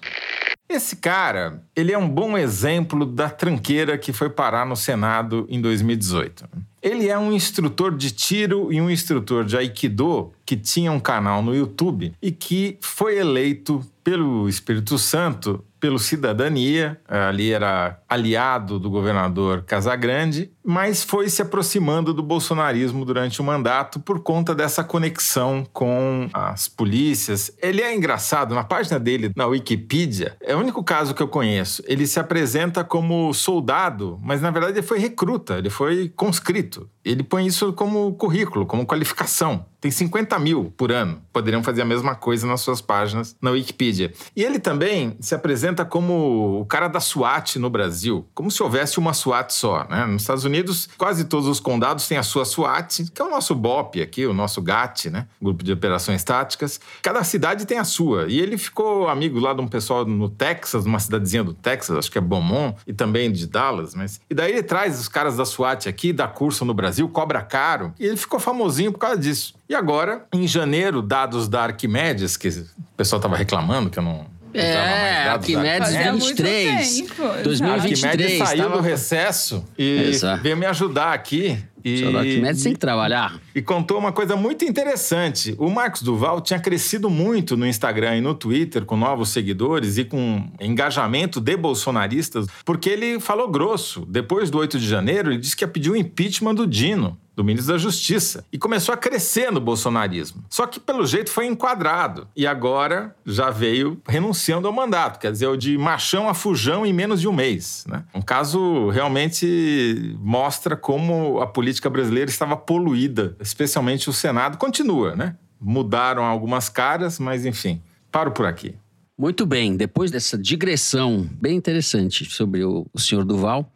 Esse 0.69 0.97
cara, 0.97 1.63
ele 1.75 1.93
é 1.93 1.99
um 1.99 2.09
bom 2.09 2.37
exemplo 2.37 3.07
da 3.07 3.31
tranqueira 3.31 3.97
que 3.97 4.13
foi 4.13 4.29
parar 4.29 4.67
no 4.67 4.77
Senado 4.77 5.47
em 5.49 5.61
2018. 5.63 6.45
Ele 6.83 7.09
é 7.09 7.19
um 7.19 7.33
instrutor 7.33 7.97
de 7.97 8.11
tiro 8.11 8.71
e 8.71 8.81
um 8.81 8.91
instrutor 8.91 9.45
de 9.45 9.57
aikido 9.57 10.31
que 10.45 10.57
tinha 10.57 10.93
um 10.93 11.01
canal 11.01 11.43
no 11.43 11.55
YouTube 11.55 12.13
e 12.21 12.31
que 12.31 12.77
foi 12.81 13.19
eleito 13.19 13.85
pelo 14.05 14.49
Espírito 14.49 14.99
Santo 14.99 15.65
pelo 15.81 15.99
Cidadania, 15.99 17.01
ali 17.07 17.53
era 17.53 18.01
aliado 18.09 18.79
do 18.79 18.91
governador 18.91 19.63
Casagrande, 19.63 20.51
mas 20.69 21.03
foi 21.03 21.31
se 21.31 21.41
aproximando 21.41 22.13
do 22.13 22.23
bolsonarismo 22.23 23.03
durante 23.03 23.41
o 23.41 23.45
mandato 23.45 23.99
por 23.99 24.21
conta 24.21 24.55
dessa 24.55 24.85
conexão 24.85 25.67
com 25.73 26.29
as 26.31 26.69
polícias. 26.69 27.51
Ele 27.63 27.81
é 27.81 27.97
engraçado, 27.97 28.55
na 28.55 28.63
página 28.63 29.01
dele 29.01 29.33
na 29.35 29.47
Wikipedia, 29.47 30.37
é 30.43 30.55
o 30.55 30.59
único 30.59 30.85
caso 30.85 31.15
que 31.15 31.23
eu 31.23 31.29
conheço. 31.29 31.83
Ele 31.87 32.07
se 32.07 32.21
apresenta 32.21 32.85
como 32.85 33.33
soldado, 33.33 34.21
mas 34.23 34.43
na 34.43 34.51
verdade 34.51 34.75
ele 34.75 34.87
foi 34.87 34.99
recruta, 34.99 35.57
ele 35.57 35.71
foi 35.71 36.11
conscrito. 36.11 36.87
Ele 37.03 37.23
põe 37.23 37.47
isso 37.47 37.73
como 37.73 38.13
currículo, 38.17 38.67
como 38.67 38.85
qualificação. 38.85 39.65
Tem 39.81 39.91
50 39.91 40.39
mil 40.41 40.73
por 40.77 40.91
ano. 40.91 41.23
Poderiam 41.33 41.63
fazer 41.63 41.83
a 41.83 41.85
mesma 41.85 42.15
coisa 42.15 42.47
nas 42.47 42.61
suas 42.61 42.81
páginas 42.81 43.37
na 43.41 43.51
Wikipedia. 43.51 44.13
E 44.35 44.43
ele 44.43 44.59
também 44.59 45.17
se 45.21 45.35
apresenta 45.35 45.85
como 45.85 46.61
o 46.61 46.67
cara 46.67 46.89
da 46.89 47.01
SWAT 47.01 47.57
no 47.57 47.71
Brasil, 47.71 48.27
como 48.35 48.51
se 48.51 48.63
houvesse 48.63 48.99
uma 48.99 49.15
SWAT 49.15 49.51
só. 49.53 49.87
Né? 49.89 50.05
Nos 50.05 50.23
Estados 50.23 50.45
Unidos, 50.45 50.58
quase 50.97 51.25
todos 51.25 51.47
os 51.47 51.61
condados 51.61 52.07
têm 52.07 52.19
a 52.19 52.23
sua 52.23 52.45
SWAT, 52.45 53.05
que 53.13 53.21
é 53.21 53.25
o 53.25 53.31
nosso 53.31 53.55
BOP 53.55 54.01
aqui, 54.01 54.27
o 54.27 54.33
nosso 54.33 54.61
GAT, 54.63 55.11
né? 55.11 55.27
Grupo 55.41 55.63
de 55.63 55.73
Operações 55.73 56.23
Táticas. 56.25 56.81
Cada 57.03 57.23
cidade 57.25 57.67
tem 57.67 57.79
a 57.79 57.85
sua. 57.85 58.27
E 58.29 58.39
ele 58.41 58.59
ficou 58.59 59.09
amigo 59.09 59.39
lá 59.39 59.53
de 59.53 59.61
um 59.61 59.69
pessoal 59.69 60.05
no 60.05 60.29
Texas, 60.29 60.85
numa 60.85 60.99
cidadezinha 60.99 61.45
do 61.45 61.55
Texas, 61.55 61.97
acho 61.97 62.11
que 62.11 62.19
é 62.19 62.21
Beaumont, 62.21 62.77
e 62.87 62.93
também 62.93 63.31
de 63.31 63.47
Dallas. 63.47 63.95
Mas... 63.95 64.21
E 64.29 64.35
daí 64.35 64.53
ele 64.53 64.63
traz 64.63 65.01
os 65.01 65.09
caras 65.09 65.37
da 65.37 65.45
SWAT 65.45 65.89
aqui, 65.89 66.13
dá 66.13 66.29
curso 66.29 66.65
no 66.65 66.75
Brasil, 66.75 67.09
cobra 67.09 67.43
caro. 67.43 67.93
E 67.99 68.05
ele 68.05 68.17
ficou 68.17 68.39
famosinho 68.41 68.93
por 68.93 68.99
causa 68.99 69.19
disso. 69.19 69.55
E 69.69 69.75
agora, 69.75 70.27
em 70.33 70.47
janeiro, 70.47 71.03
dados 71.03 71.49
da 71.49 71.65
Arquimedes, 71.65 72.37
que 72.37 72.49
o 72.49 72.97
pessoal 72.97 73.19
estava 73.19 73.37
reclamando 73.37 73.91
que 73.91 73.99
eu 73.99 74.03
não 74.03 74.38
é, 74.55 75.29
Arquimedes 75.29 75.89
23. 75.89 77.05
2023. 77.43 78.05
Arquimedes 78.05 78.39
saiu 78.39 78.63
tava... 78.65 78.77
do 78.77 78.83
recesso 78.83 79.65
e 79.77 80.09
Exato. 80.09 80.43
veio 80.43 80.57
me 80.57 80.67
ajudar 80.67 81.13
aqui 81.13 81.59
E, 81.85 81.99
Sr. 81.99 82.17
Arquimedes 82.17 82.63
tem 82.63 82.73
que 82.73 82.79
trabalhar. 82.79 83.41
E 83.55 83.63
contou 83.63 83.99
uma 83.99 84.13
coisa 84.13 84.37
muito 84.37 84.65
interessante. 84.65 85.55
O 85.59 85.71
Marcos 85.71 86.03
Duval 86.03 86.41
tinha 86.41 86.59
crescido 86.59 87.09
muito 87.11 87.57
no 87.57 87.67
Instagram 87.67 88.17
e 88.17 88.21
no 88.21 88.35
Twitter 88.35 88.85
com 88.85 88.97
novos 88.97 89.31
seguidores 89.31 89.99
e 89.99 90.05
com 90.05 90.51
engajamento 90.61 91.41
de 91.41 91.57
bolsonaristas, 91.57 92.47
porque 92.65 92.91
ele 92.91 93.21
falou 93.21 93.49
grosso. 93.49 94.07
Depois 94.09 94.51
do 94.51 94.59
8 94.59 94.79
de 94.79 94.87
janeiro, 94.87 95.31
ele 95.31 95.39
disse 95.39 95.57
que 95.57 95.65
ia 95.65 95.69
pedir 95.69 95.91
o 95.91 95.97
impeachment 95.97 96.55
do 96.55 96.67
Dino 96.67 97.19
do 97.39 97.45
ministro 97.45 97.73
da 97.73 97.79
Justiça, 97.79 98.45
e 98.53 98.59
começou 98.59 98.93
a 98.93 98.97
crescer 98.97 99.53
no 99.53 99.61
bolsonarismo. 99.61 100.43
Só 100.51 100.67
que, 100.67 100.81
pelo 100.81 101.07
jeito, 101.07 101.31
foi 101.31 101.47
enquadrado. 101.47 102.27
E 102.35 102.45
agora 102.45 103.15
já 103.25 103.49
veio 103.49 104.03
renunciando 104.09 104.67
ao 104.67 104.75
mandato, 104.75 105.21
quer 105.21 105.31
dizer, 105.31 105.47
o 105.47 105.57
de 105.57 105.79
machão 105.79 106.29
a 106.29 106.35
fujão 106.35 106.85
em 106.85 106.93
menos 106.93 107.21
de 107.21 107.29
um 107.29 107.33
mês. 107.33 107.85
Né? 107.87 108.03
Um 108.13 108.21
caso 108.21 108.89
realmente 108.89 110.17
mostra 110.19 110.77
como 110.77 111.41
a 111.41 111.47
política 111.47 111.68
brasileira 111.91 112.31
estava 112.31 112.57
poluída, 112.57 113.37
especialmente 113.41 114.09
o 114.09 114.13
Senado. 114.13 114.59
Continua, 114.59 115.15
né? 115.15 115.37
Mudaram 115.61 116.25
algumas 116.25 116.69
caras, 116.69 117.19
mas 117.19 117.45
enfim, 117.45 117.83
paro 118.11 118.31
por 118.31 118.47
aqui. 118.47 118.75
Muito 119.17 119.45
bem, 119.45 119.77
depois 119.77 120.11
dessa 120.11 120.39
digressão 120.39 121.29
bem 121.41 121.57
interessante 121.57 122.25
sobre 122.25 122.65
o, 122.65 122.87
o 122.93 123.01
senhor 123.01 123.25
Duval, 123.25 123.73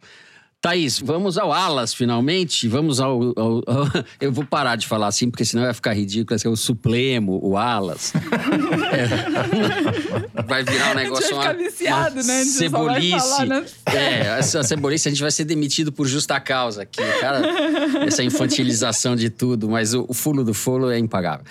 Thaís, 0.63 0.97
vamos 0.97 1.37
ao 1.37 1.51
Alas, 1.51 1.93
finalmente. 1.93 2.69
Vamos 2.69 3.01
ao, 3.01 3.21
ao, 3.37 3.61
ao, 3.67 3.87
Eu 4.21 4.31
vou 4.31 4.45
parar 4.45 4.77
de 4.77 4.87
falar 4.87 5.07
assim, 5.07 5.29
porque 5.29 5.43
senão 5.43 5.65
vai 5.65 5.73
ficar 5.73 5.91
ridículo. 5.91 6.39
É 6.41 6.47
o 6.47 6.55
Suplemo, 6.55 7.37
o 7.43 7.57
Alas. 7.57 8.13
é. 8.93 10.43
Vai 10.47 10.63
virar 10.63 10.91
um 10.91 10.95
negócio. 10.95 11.35
Vai 11.35 11.49
ficar 11.49 11.63
viciado, 11.63 12.15
uma 12.15 12.23
né? 12.23 12.43
Cebolice. 12.45 13.29
Falar, 13.29 13.45
né? 13.45 13.65
É, 13.87 14.19
essa 14.39 14.63
cebolice 14.63 15.07
a 15.07 15.11
gente 15.11 15.21
vai 15.21 15.31
ser 15.31 15.45
demitido 15.45 15.91
por 15.91 16.07
justa 16.07 16.39
causa 16.39 16.83
aqui. 16.83 17.01
Cara, 17.19 17.41
essa 18.05 18.23
infantilização 18.23 19.15
de 19.15 19.29
tudo, 19.29 19.69
mas 19.69 19.93
o, 19.93 20.05
o 20.07 20.13
fulo 20.13 20.43
do 20.43 20.53
folo 20.53 20.89
é 20.89 20.99
impagável. 20.99 21.45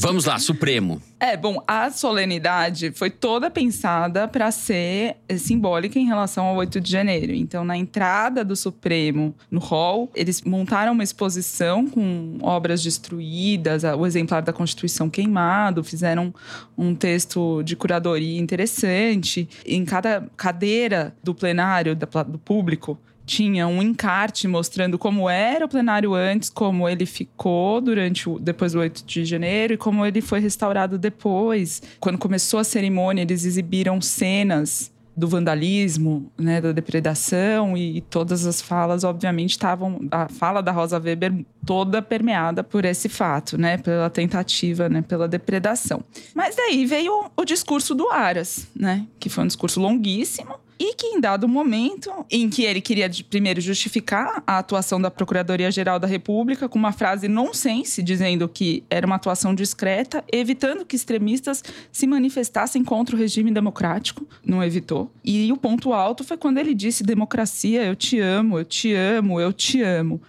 Vamos 0.00 0.26
lá, 0.26 0.38
Supremo. 0.38 1.02
É, 1.18 1.36
bom, 1.36 1.60
a 1.66 1.90
solenidade 1.90 2.92
foi 2.92 3.10
toda 3.10 3.50
pensada 3.50 4.28
para 4.28 4.48
ser 4.52 5.16
simbólica 5.36 5.98
em 5.98 6.06
relação 6.06 6.46
ao 6.46 6.54
8 6.54 6.80
de 6.80 6.88
janeiro. 6.88 7.32
Então, 7.34 7.64
na 7.64 7.76
entrada 7.76 8.44
do 8.44 8.54
Supremo 8.54 9.34
no 9.50 9.58
hall, 9.58 10.08
eles 10.14 10.40
montaram 10.42 10.92
uma 10.92 11.02
exposição 11.02 11.88
com 11.88 12.38
obras 12.40 12.80
destruídas, 12.80 13.82
o 13.82 14.06
exemplar 14.06 14.40
da 14.40 14.52
Constituição 14.52 15.10
queimado, 15.10 15.82
fizeram 15.82 16.32
um 16.76 16.94
texto 16.94 17.64
de 17.64 17.74
curadoria 17.74 18.38
interessante. 18.38 19.48
Em 19.66 19.84
cada 19.84 20.28
cadeira 20.36 21.12
do 21.24 21.34
plenário, 21.34 21.96
do 21.96 22.38
público, 22.38 22.96
tinha 23.28 23.68
um 23.68 23.82
encarte 23.82 24.48
mostrando 24.48 24.98
como 24.98 25.28
era 25.28 25.66
o 25.66 25.68
plenário 25.68 26.14
antes, 26.14 26.48
como 26.48 26.88
ele 26.88 27.04
ficou 27.04 27.78
durante 27.78 28.26
o, 28.26 28.38
depois 28.38 28.72
do 28.72 28.80
8 28.80 29.04
de 29.04 29.24
janeiro 29.26 29.74
e 29.74 29.76
como 29.76 30.04
ele 30.04 30.22
foi 30.22 30.40
restaurado 30.40 30.98
depois. 30.98 31.82
Quando 32.00 32.16
começou 32.16 32.58
a 32.58 32.64
cerimônia, 32.64 33.20
eles 33.22 33.44
exibiram 33.44 34.00
cenas 34.00 34.90
do 35.14 35.28
vandalismo, 35.28 36.30
né, 36.38 36.60
da 36.60 36.72
depredação 36.72 37.76
e, 37.76 37.98
e 37.98 38.00
todas 38.00 38.46
as 38.46 38.62
falas, 38.62 39.04
obviamente, 39.04 39.50
estavam 39.50 40.00
a 40.10 40.28
fala 40.28 40.62
da 40.62 40.72
Rosa 40.72 40.98
Weber 40.98 41.44
toda 41.66 42.00
permeada 42.00 42.64
por 42.64 42.84
esse 42.84 43.08
fato, 43.08 43.58
né, 43.58 43.76
pela 43.76 44.08
tentativa, 44.08 44.88
né, 44.88 45.02
pela 45.02 45.28
depredação. 45.28 46.02
Mas 46.34 46.56
daí 46.56 46.86
veio 46.86 47.12
o, 47.12 47.42
o 47.42 47.44
discurso 47.44 47.94
do 47.94 48.08
Aras, 48.08 48.68
né, 48.74 49.06
que 49.18 49.28
foi 49.28 49.44
um 49.44 49.48
discurso 49.48 49.80
longuíssimo 49.80 50.54
e 50.78 50.94
que, 50.94 51.06
em 51.06 51.20
dado 51.20 51.48
momento, 51.48 52.10
em 52.30 52.48
que 52.48 52.64
ele 52.64 52.80
queria 52.80 53.10
primeiro 53.28 53.60
justificar 53.60 54.42
a 54.46 54.58
atuação 54.58 55.00
da 55.00 55.10
Procuradoria-Geral 55.10 55.98
da 55.98 56.06
República 56.06 56.68
com 56.68 56.78
uma 56.78 56.92
frase 56.92 57.26
nonsense, 57.26 58.02
dizendo 58.02 58.48
que 58.48 58.84
era 58.88 59.06
uma 59.06 59.16
atuação 59.16 59.54
discreta, 59.54 60.24
evitando 60.32 60.84
que 60.84 60.94
extremistas 60.94 61.64
se 61.90 62.06
manifestassem 62.06 62.84
contra 62.84 63.16
o 63.16 63.18
regime 63.18 63.50
democrático, 63.50 64.26
não 64.44 64.62
evitou. 64.62 65.10
E 65.24 65.50
o 65.52 65.56
ponto 65.56 65.92
alto 65.92 66.22
foi 66.22 66.36
quando 66.36 66.58
ele 66.58 66.74
disse: 66.74 67.02
democracia, 67.02 67.84
eu 67.84 67.96
te 67.96 68.20
amo, 68.20 68.58
eu 68.58 68.64
te 68.64 68.94
amo, 68.94 69.40
eu 69.40 69.52
te 69.52 69.82
amo. 69.82 70.22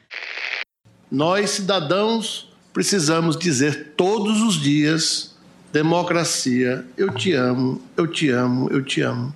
Nós, 1.11 1.51
cidadãos, 1.51 2.51
precisamos 2.73 3.37
dizer 3.37 3.93
todos 3.95 4.41
os 4.41 4.59
dias: 4.59 5.35
democracia, 5.71 6.85
eu 6.97 7.13
te 7.13 7.33
amo, 7.33 7.81
eu 7.95 8.07
te 8.07 8.29
amo, 8.29 8.69
eu 8.71 8.83
te 8.83 9.01
amo. 9.01 9.33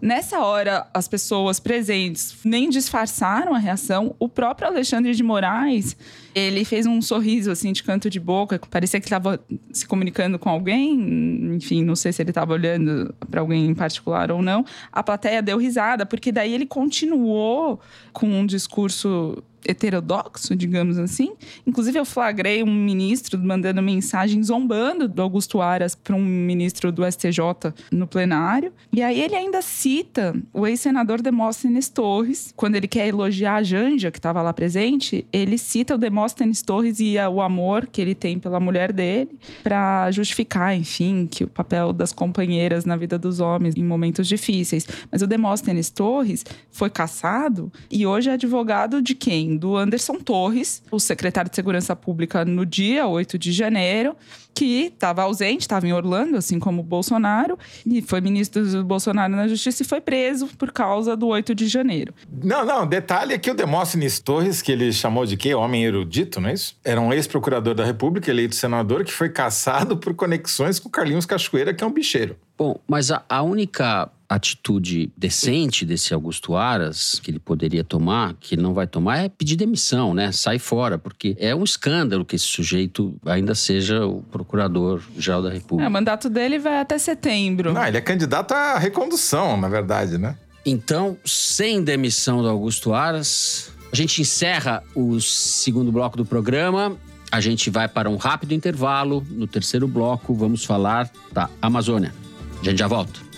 Nessa 0.00 0.40
hora, 0.40 0.86
as 0.94 1.06
pessoas 1.06 1.60
presentes 1.60 2.38
nem 2.42 2.70
disfarçaram 2.70 3.54
a 3.54 3.58
reação. 3.58 4.14
O 4.18 4.28
próprio 4.28 4.68
Alexandre 4.68 5.14
de 5.14 5.22
Moraes, 5.22 5.94
ele 6.34 6.64
fez 6.64 6.86
um 6.86 7.02
sorriso 7.02 7.50
assim 7.50 7.72
de 7.72 7.82
canto 7.82 8.08
de 8.08 8.18
boca, 8.18 8.58
parecia 8.70 8.98
que 8.98 9.06
estava 9.06 9.38
se 9.72 9.86
comunicando 9.86 10.38
com 10.38 10.48
alguém. 10.48 11.54
Enfim, 11.54 11.84
não 11.84 11.94
sei 11.94 12.12
se 12.12 12.22
ele 12.22 12.30
estava 12.30 12.54
olhando 12.54 13.14
para 13.30 13.40
alguém 13.40 13.66
em 13.66 13.74
particular 13.74 14.32
ou 14.32 14.40
não. 14.40 14.64
A 14.90 15.02
plateia 15.02 15.42
deu 15.42 15.58
risada, 15.58 16.06
porque 16.06 16.32
daí 16.32 16.54
ele 16.54 16.66
continuou 16.66 17.78
com 18.12 18.26
um 18.26 18.46
discurso 18.46 19.42
heterodoxo, 19.70 20.54
digamos 20.54 20.98
assim. 20.98 21.32
Inclusive, 21.66 21.98
eu 21.98 22.04
flagrei 22.04 22.62
um 22.62 22.74
ministro 22.74 23.38
mandando 23.38 23.82
mensagem 23.82 24.42
zombando 24.42 25.08
do 25.08 25.22
Augusto 25.22 25.60
Aras 25.60 25.94
para 25.94 26.14
um 26.14 26.24
ministro 26.24 26.92
do 26.92 27.04
STJ 27.10 27.72
no 27.90 28.06
plenário. 28.06 28.72
E 28.92 29.02
aí 29.02 29.20
ele 29.20 29.34
ainda 29.34 29.62
cita 29.62 30.34
o 30.52 30.66
ex-senador 30.66 31.22
Demóstenes 31.22 31.88
Torres, 31.88 32.52
quando 32.56 32.76
ele 32.76 32.88
quer 32.88 33.08
elogiar 33.08 33.56
a 33.56 33.62
Janja, 33.62 34.10
que 34.10 34.18
estava 34.18 34.42
lá 34.42 34.52
presente, 34.52 35.26
ele 35.32 35.56
cita 35.58 35.94
o 35.94 35.98
Demóstenes 35.98 36.62
Torres 36.62 37.00
e 37.00 37.16
o 37.18 37.40
amor 37.40 37.86
que 37.86 38.00
ele 38.00 38.14
tem 38.14 38.38
pela 38.38 38.60
mulher 38.60 38.92
dele, 38.92 39.38
para 39.62 40.10
justificar, 40.10 40.76
enfim, 40.76 41.26
que 41.30 41.44
o 41.44 41.48
papel 41.48 41.92
das 41.92 42.12
companheiras 42.12 42.84
na 42.84 42.96
vida 42.96 43.18
dos 43.18 43.40
homens 43.40 43.74
em 43.76 43.84
momentos 43.84 44.26
difíceis. 44.26 44.86
Mas 45.10 45.22
o 45.22 45.26
Demóstenes 45.26 45.90
Torres 45.90 46.44
foi 46.70 46.90
caçado 46.90 47.72
e 47.90 48.06
hoje 48.06 48.30
é 48.30 48.32
advogado 48.32 49.02
de 49.02 49.14
quem? 49.14 49.56
Do 49.60 49.76
Anderson 49.76 50.14
Torres, 50.14 50.82
o 50.90 50.98
secretário 50.98 51.50
de 51.50 51.54
Segurança 51.54 51.94
Pública 51.94 52.44
no 52.44 52.64
dia 52.64 53.06
8 53.06 53.38
de 53.38 53.52
janeiro, 53.52 54.16
que 54.54 54.86
estava 54.86 55.22
ausente, 55.22 55.60
estava 55.60 55.86
em 55.86 55.92
Orlando, 55.92 56.36
assim 56.36 56.58
como 56.58 56.80
o 56.80 56.82
Bolsonaro, 56.82 57.58
e 57.86 58.00
foi 58.00 58.20
ministro 58.20 58.66
do 58.66 58.82
Bolsonaro 58.82 59.36
na 59.36 59.46
Justiça 59.46 59.82
e 59.82 59.86
foi 59.86 60.00
preso 60.00 60.48
por 60.58 60.72
causa 60.72 61.14
do 61.14 61.28
8 61.28 61.54
de 61.54 61.68
janeiro. 61.68 62.14
Não, 62.42 62.64
não, 62.64 62.86
detalhe 62.86 63.34
é 63.34 63.38
que 63.38 63.50
o 63.50 63.54
Demóstenes 63.54 64.18
Torres, 64.18 64.62
que 64.62 64.72
ele 64.72 64.92
chamou 64.92 65.26
de 65.26 65.36
quê? 65.36 65.54
Homem 65.54 65.84
erudito, 65.84 66.40
não 66.40 66.48
é 66.48 66.54
isso? 66.54 66.74
Era 66.82 67.00
um 67.00 67.12
ex-procurador 67.12 67.74
da 67.74 67.84
República, 67.84 68.30
eleito 68.30 68.56
senador, 68.56 69.04
que 69.04 69.12
foi 69.12 69.28
caçado 69.28 69.96
por 69.96 70.14
conexões 70.14 70.78
com 70.78 70.88
Carlinhos 70.88 71.26
Cachoeira, 71.26 71.74
que 71.74 71.84
é 71.84 71.86
um 71.86 71.92
bicheiro. 71.92 72.36
Bom, 72.56 72.78
mas 72.88 73.10
a, 73.10 73.22
a 73.28 73.42
única 73.42 74.10
atitude 74.30 75.12
decente 75.16 75.84
desse 75.84 76.14
Augusto 76.14 76.54
Aras 76.54 77.18
que 77.20 77.32
ele 77.32 77.40
poderia 77.40 77.82
tomar, 77.82 78.34
que 78.34 78.54
ele 78.54 78.62
não 78.62 78.72
vai 78.72 78.86
tomar, 78.86 79.18
é 79.18 79.28
pedir 79.28 79.56
demissão, 79.56 80.14
né? 80.14 80.30
Sai 80.30 80.60
fora, 80.60 80.96
porque 80.96 81.36
é 81.40 81.52
um 81.52 81.64
escândalo 81.64 82.24
que 82.24 82.36
esse 82.36 82.44
sujeito 82.44 83.16
ainda 83.26 83.56
seja 83.56 84.06
o 84.06 84.22
procurador-geral 84.22 85.42
da 85.42 85.50
República. 85.50 85.84
É, 85.84 85.88
o 85.88 85.90
mandato 85.90 86.30
dele 86.30 86.60
vai 86.60 86.78
até 86.78 86.96
setembro. 86.96 87.72
Não, 87.72 87.84
ele 87.84 87.96
é 87.96 88.00
candidato 88.00 88.52
à 88.52 88.78
recondução, 88.78 89.56
na 89.56 89.68
verdade, 89.68 90.16
né? 90.16 90.36
Então, 90.64 91.16
sem 91.24 91.82
demissão 91.82 92.40
do 92.40 92.48
Augusto 92.48 92.94
Aras, 92.94 93.72
a 93.92 93.96
gente 93.96 94.20
encerra 94.20 94.84
o 94.94 95.20
segundo 95.20 95.90
bloco 95.90 96.16
do 96.16 96.24
programa. 96.24 96.96
A 97.32 97.40
gente 97.40 97.68
vai 97.68 97.88
para 97.88 98.08
um 98.08 98.16
rápido 98.16 98.52
intervalo. 98.52 99.26
No 99.30 99.48
terceiro 99.48 99.88
bloco, 99.88 100.34
vamos 100.34 100.64
falar 100.64 101.10
da 101.32 101.50
Amazônia. 101.60 102.14
A 102.60 102.64
gente 102.64 102.78
já 102.78 102.86
volta. 102.86 103.29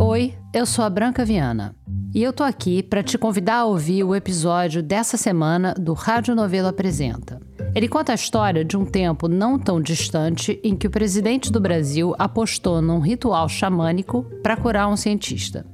Oi, 0.00 0.32
eu 0.54 0.64
sou 0.64 0.84
a 0.84 0.90
Branca 0.90 1.24
Viana 1.24 1.74
e 2.14 2.22
eu 2.22 2.32
tô 2.32 2.44
aqui 2.44 2.84
para 2.84 3.02
te 3.02 3.18
convidar 3.18 3.56
a 3.56 3.64
ouvir 3.64 4.04
o 4.04 4.14
episódio 4.14 4.80
dessa 4.80 5.16
semana 5.16 5.74
do 5.74 5.92
Rádio 5.92 6.36
Novelo 6.36 6.68
Apresenta. 6.68 7.40
Ele 7.74 7.88
conta 7.88 8.12
a 8.12 8.14
história 8.14 8.64
de 8.64 8.76
um 8.76 8.84
tempo 8.84 9.26
não 9.26 9.58
tão 9.58 9.82
distante 9.82 10.60
em 10.62 10.76
que 10.76 10.86
o 10.86 10.90
presidente 10.90 11.50
do 11.50 11.58
Brasil 11.58 12.14
apostou 12.16 12.80
num 12.80 13.00
ritual 13.00 13.48
xamânico 13.48 14.22
para 14.40 14.56
curar 14.56 14.88
um 14.88 14.96
cientista. 14.96 15.66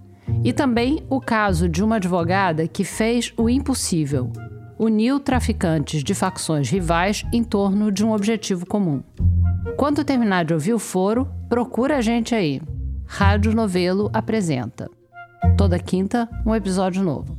E 0.43 0.55
também 0.55 1.05
o 1.11 1.21
caso 1.21 1.69
de 1.69 1.85
uma 1.85 1.97
advogada 1.97 2.67
que 2.67 2.83
fez 2.83 3.31
o 3.37 3.51
impossível: 3.51 4.33
uniu 4.79 5.21
traficantes 5.21 6.03
de 6.03 6.15
facções 6.15 6.71
rivais 6.71 7.27
em 7.31 7.45
torno 7.45 7.93
de 7.93 8.03
um 8.03 8.13
objetivo 8.13 8.65
comum. 8.65 9.03
Quando 9.77 10.03
terminar 10.03 10.47
de 10.47 10.55
ouvir 10.55 10.73
o 10.73 10.79
foro, 10.79 11.29
procura 11.47 11.99
a 11.99 12.01
gente 12.01 12.35
aí. 12.35 12.63
Rádio 13.07 13.55
Novelo 13.55 14.11
apresenta. 14.13 14.91
Toda 15.57 15.79
quinta, 15.79 16.29
um 16.45 16.55
episódio 16.55 17.03
novo. 17.03 17.37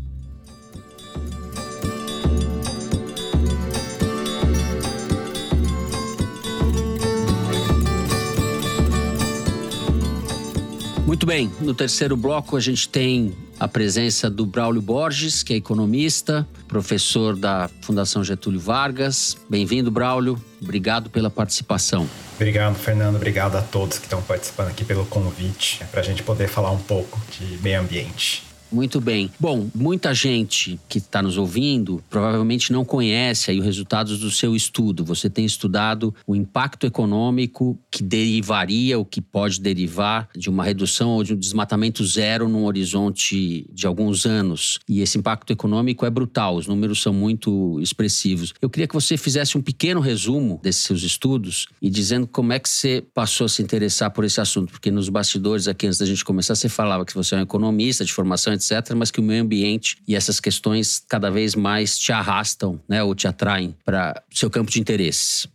Muito 11.05 11.25
bem, 11.25 11.51
no 11.61 11.73
terceiro 11.73 12.17
bloco 12.17 12.57
a 12.57 12.59
gente 12.59 12.89
tem 12.89 13.33
a 13.59 13.67
presença 13.67 14.29
do 14.29 14.45
Braulio 14.45 14.81
Borges, 14.81 15.43
que 15.43 15.53
é 15.53 15.57
economista, 15.57 16.47
professor 16.67 17.35
da 17.35 17.69
Fundação 17.81 18.23
Getúlio 18.23 18.59
Vargas. 18.59 19.37
Bem-vindo, 19.49 19.89
Braulio. 19.89 20.41
Obrigado 20.61 21.09
pela 21.09 21.29
participação. 21.29 22.07
Obrigado, 22.35 22.75
Fernando. 22.75 23.15
Obrigado 23.15 23.55
a 23.55 23.61
todos 23.61 23.97
que 23.97 24.05
estão 24.05 24.21
participando 24.21 24.67
aqui 24.67 24.83
pelo 24.83 25.05
convite, 25.05 25.83
para 25.91 26.01
a 26.01 26.03
gente 26.03 26.21
poder 26.21 26.47
falar 26.47 26.71
um 26.71 26.79
pouco 26.79 27.19
de 27.31 27.57
meio 27.61 27.79
ambiente. 27.79 28.44
Muito 28.75 28.99
bem. 28.99 29.31
Bom, 29.39 29.69
muita 29.73 30.13
gente 30.13 30.77
que 30.89 30.97
está 30.97 31.21
nos 31.21 31.37
ouvindo 31.37 32.03
provavelmente 32.09 32.73
não 32.73 32.83
conhece 32.83 33.49
aí 33.49 33.57
os 33.57 33.63
resultados 33.63 34.19
do 34.19 34.29
seu 34.29 34.53
estudo. 34.53 35.05
Você 35.05 35.29
tem 35.29 35.45
estudado 35.45 36.13
o 36.27 36.35
impacto 36.35 36.85
econômico 36.85 37.79
que 37.89 38.03
derivaria, 38.03 38.99
o 38.99 39.05
que 39.05 39.21
pode 39.21 39.61
derivar 39.61 40.27
de 40.35 40.49
uma 40.49 40.65
redução 40.65 41.11
ou 41.11 41.23
de 41.23 41.33
um 41.33 41.37
desmatamento 41.37 42.05
zero 42.05 42.49
num 42.49 42.65
horizonte 42.65 43.65
de 43.71 43.87
alguns 43.87 44.25
anos. 44.25 44.77
E 44.89 44.99
esse 44.99 45.17
impacto 45.17 45.53
econômico 45.53 46.05
é 46.05 46.09
brutal, 46.09 46.57
os 46.57 46.67
números 46.67 47.01
são 47.01 47.13
muito 47.13 47.79
expressivos. 47.79 48.53
Eu 48.61 48.69
queria 48.69 48.89
que 48.89 48.93
você 48.93 49.15
fizesse 49.15 49.57
um 49.57 49.61
pequeno 49.61 50.01
resumo 50.01 50.59
desses 50.61 50.83
seus 50.83 51.01
estudos 51.01 51.67
e 51.81 51.89
dizendo 51.89 52.27
como 52.27 52.51
é 52.51 52.59
que 52.59 52.67
você 52.67 53.01
passou 53.13 53.45
a 53.45 53.49
se 53.49 53.61
interessar 53.61 54.11
por 54.11 54.25
esse 54.25 54.41
assunto, 54.41 54.73
porque 54.73 54.91
nos 54.91 55.07
bastidores 55.07 55.65
aqui 55.69 55.87
antes 55.87 55.99
da 55.99 56.05
gente 56.05 56.25
começar 56.25 56.55
você 56.55 56.67
falava 56.67 57.05
que 57.05 57.15
você 57.15 57.35
é 57.35 57.37
um 57.37 57.41
economista 57.41 58.03
de 58.03 58.11
formação 58.11 58.51
etc., 58.51 58.64
mas 58.95 59.11
que 59.11 59.19
o 59.19 59.23
meio 59.23 59.43
ambiente 59.43 59.97
e 60.07 60.15
essas 60.15 60.39
questões 60.39 61.03
cada 61.07 61.29
vez 61.29 61.55
mais 61.55 61.97
te 61.97 62.11
arrastam, 62.11 62.79
né, 62.87 63.03
ou 63.03 63.13
te 63.13 63.27
atraem 63.27 63.75
para 63.83 64.23
o 64.31 64.37
seu 64.37 64.49
campo 64.49 64.71
de 64.71 64.79
interesses. 64.79 65.47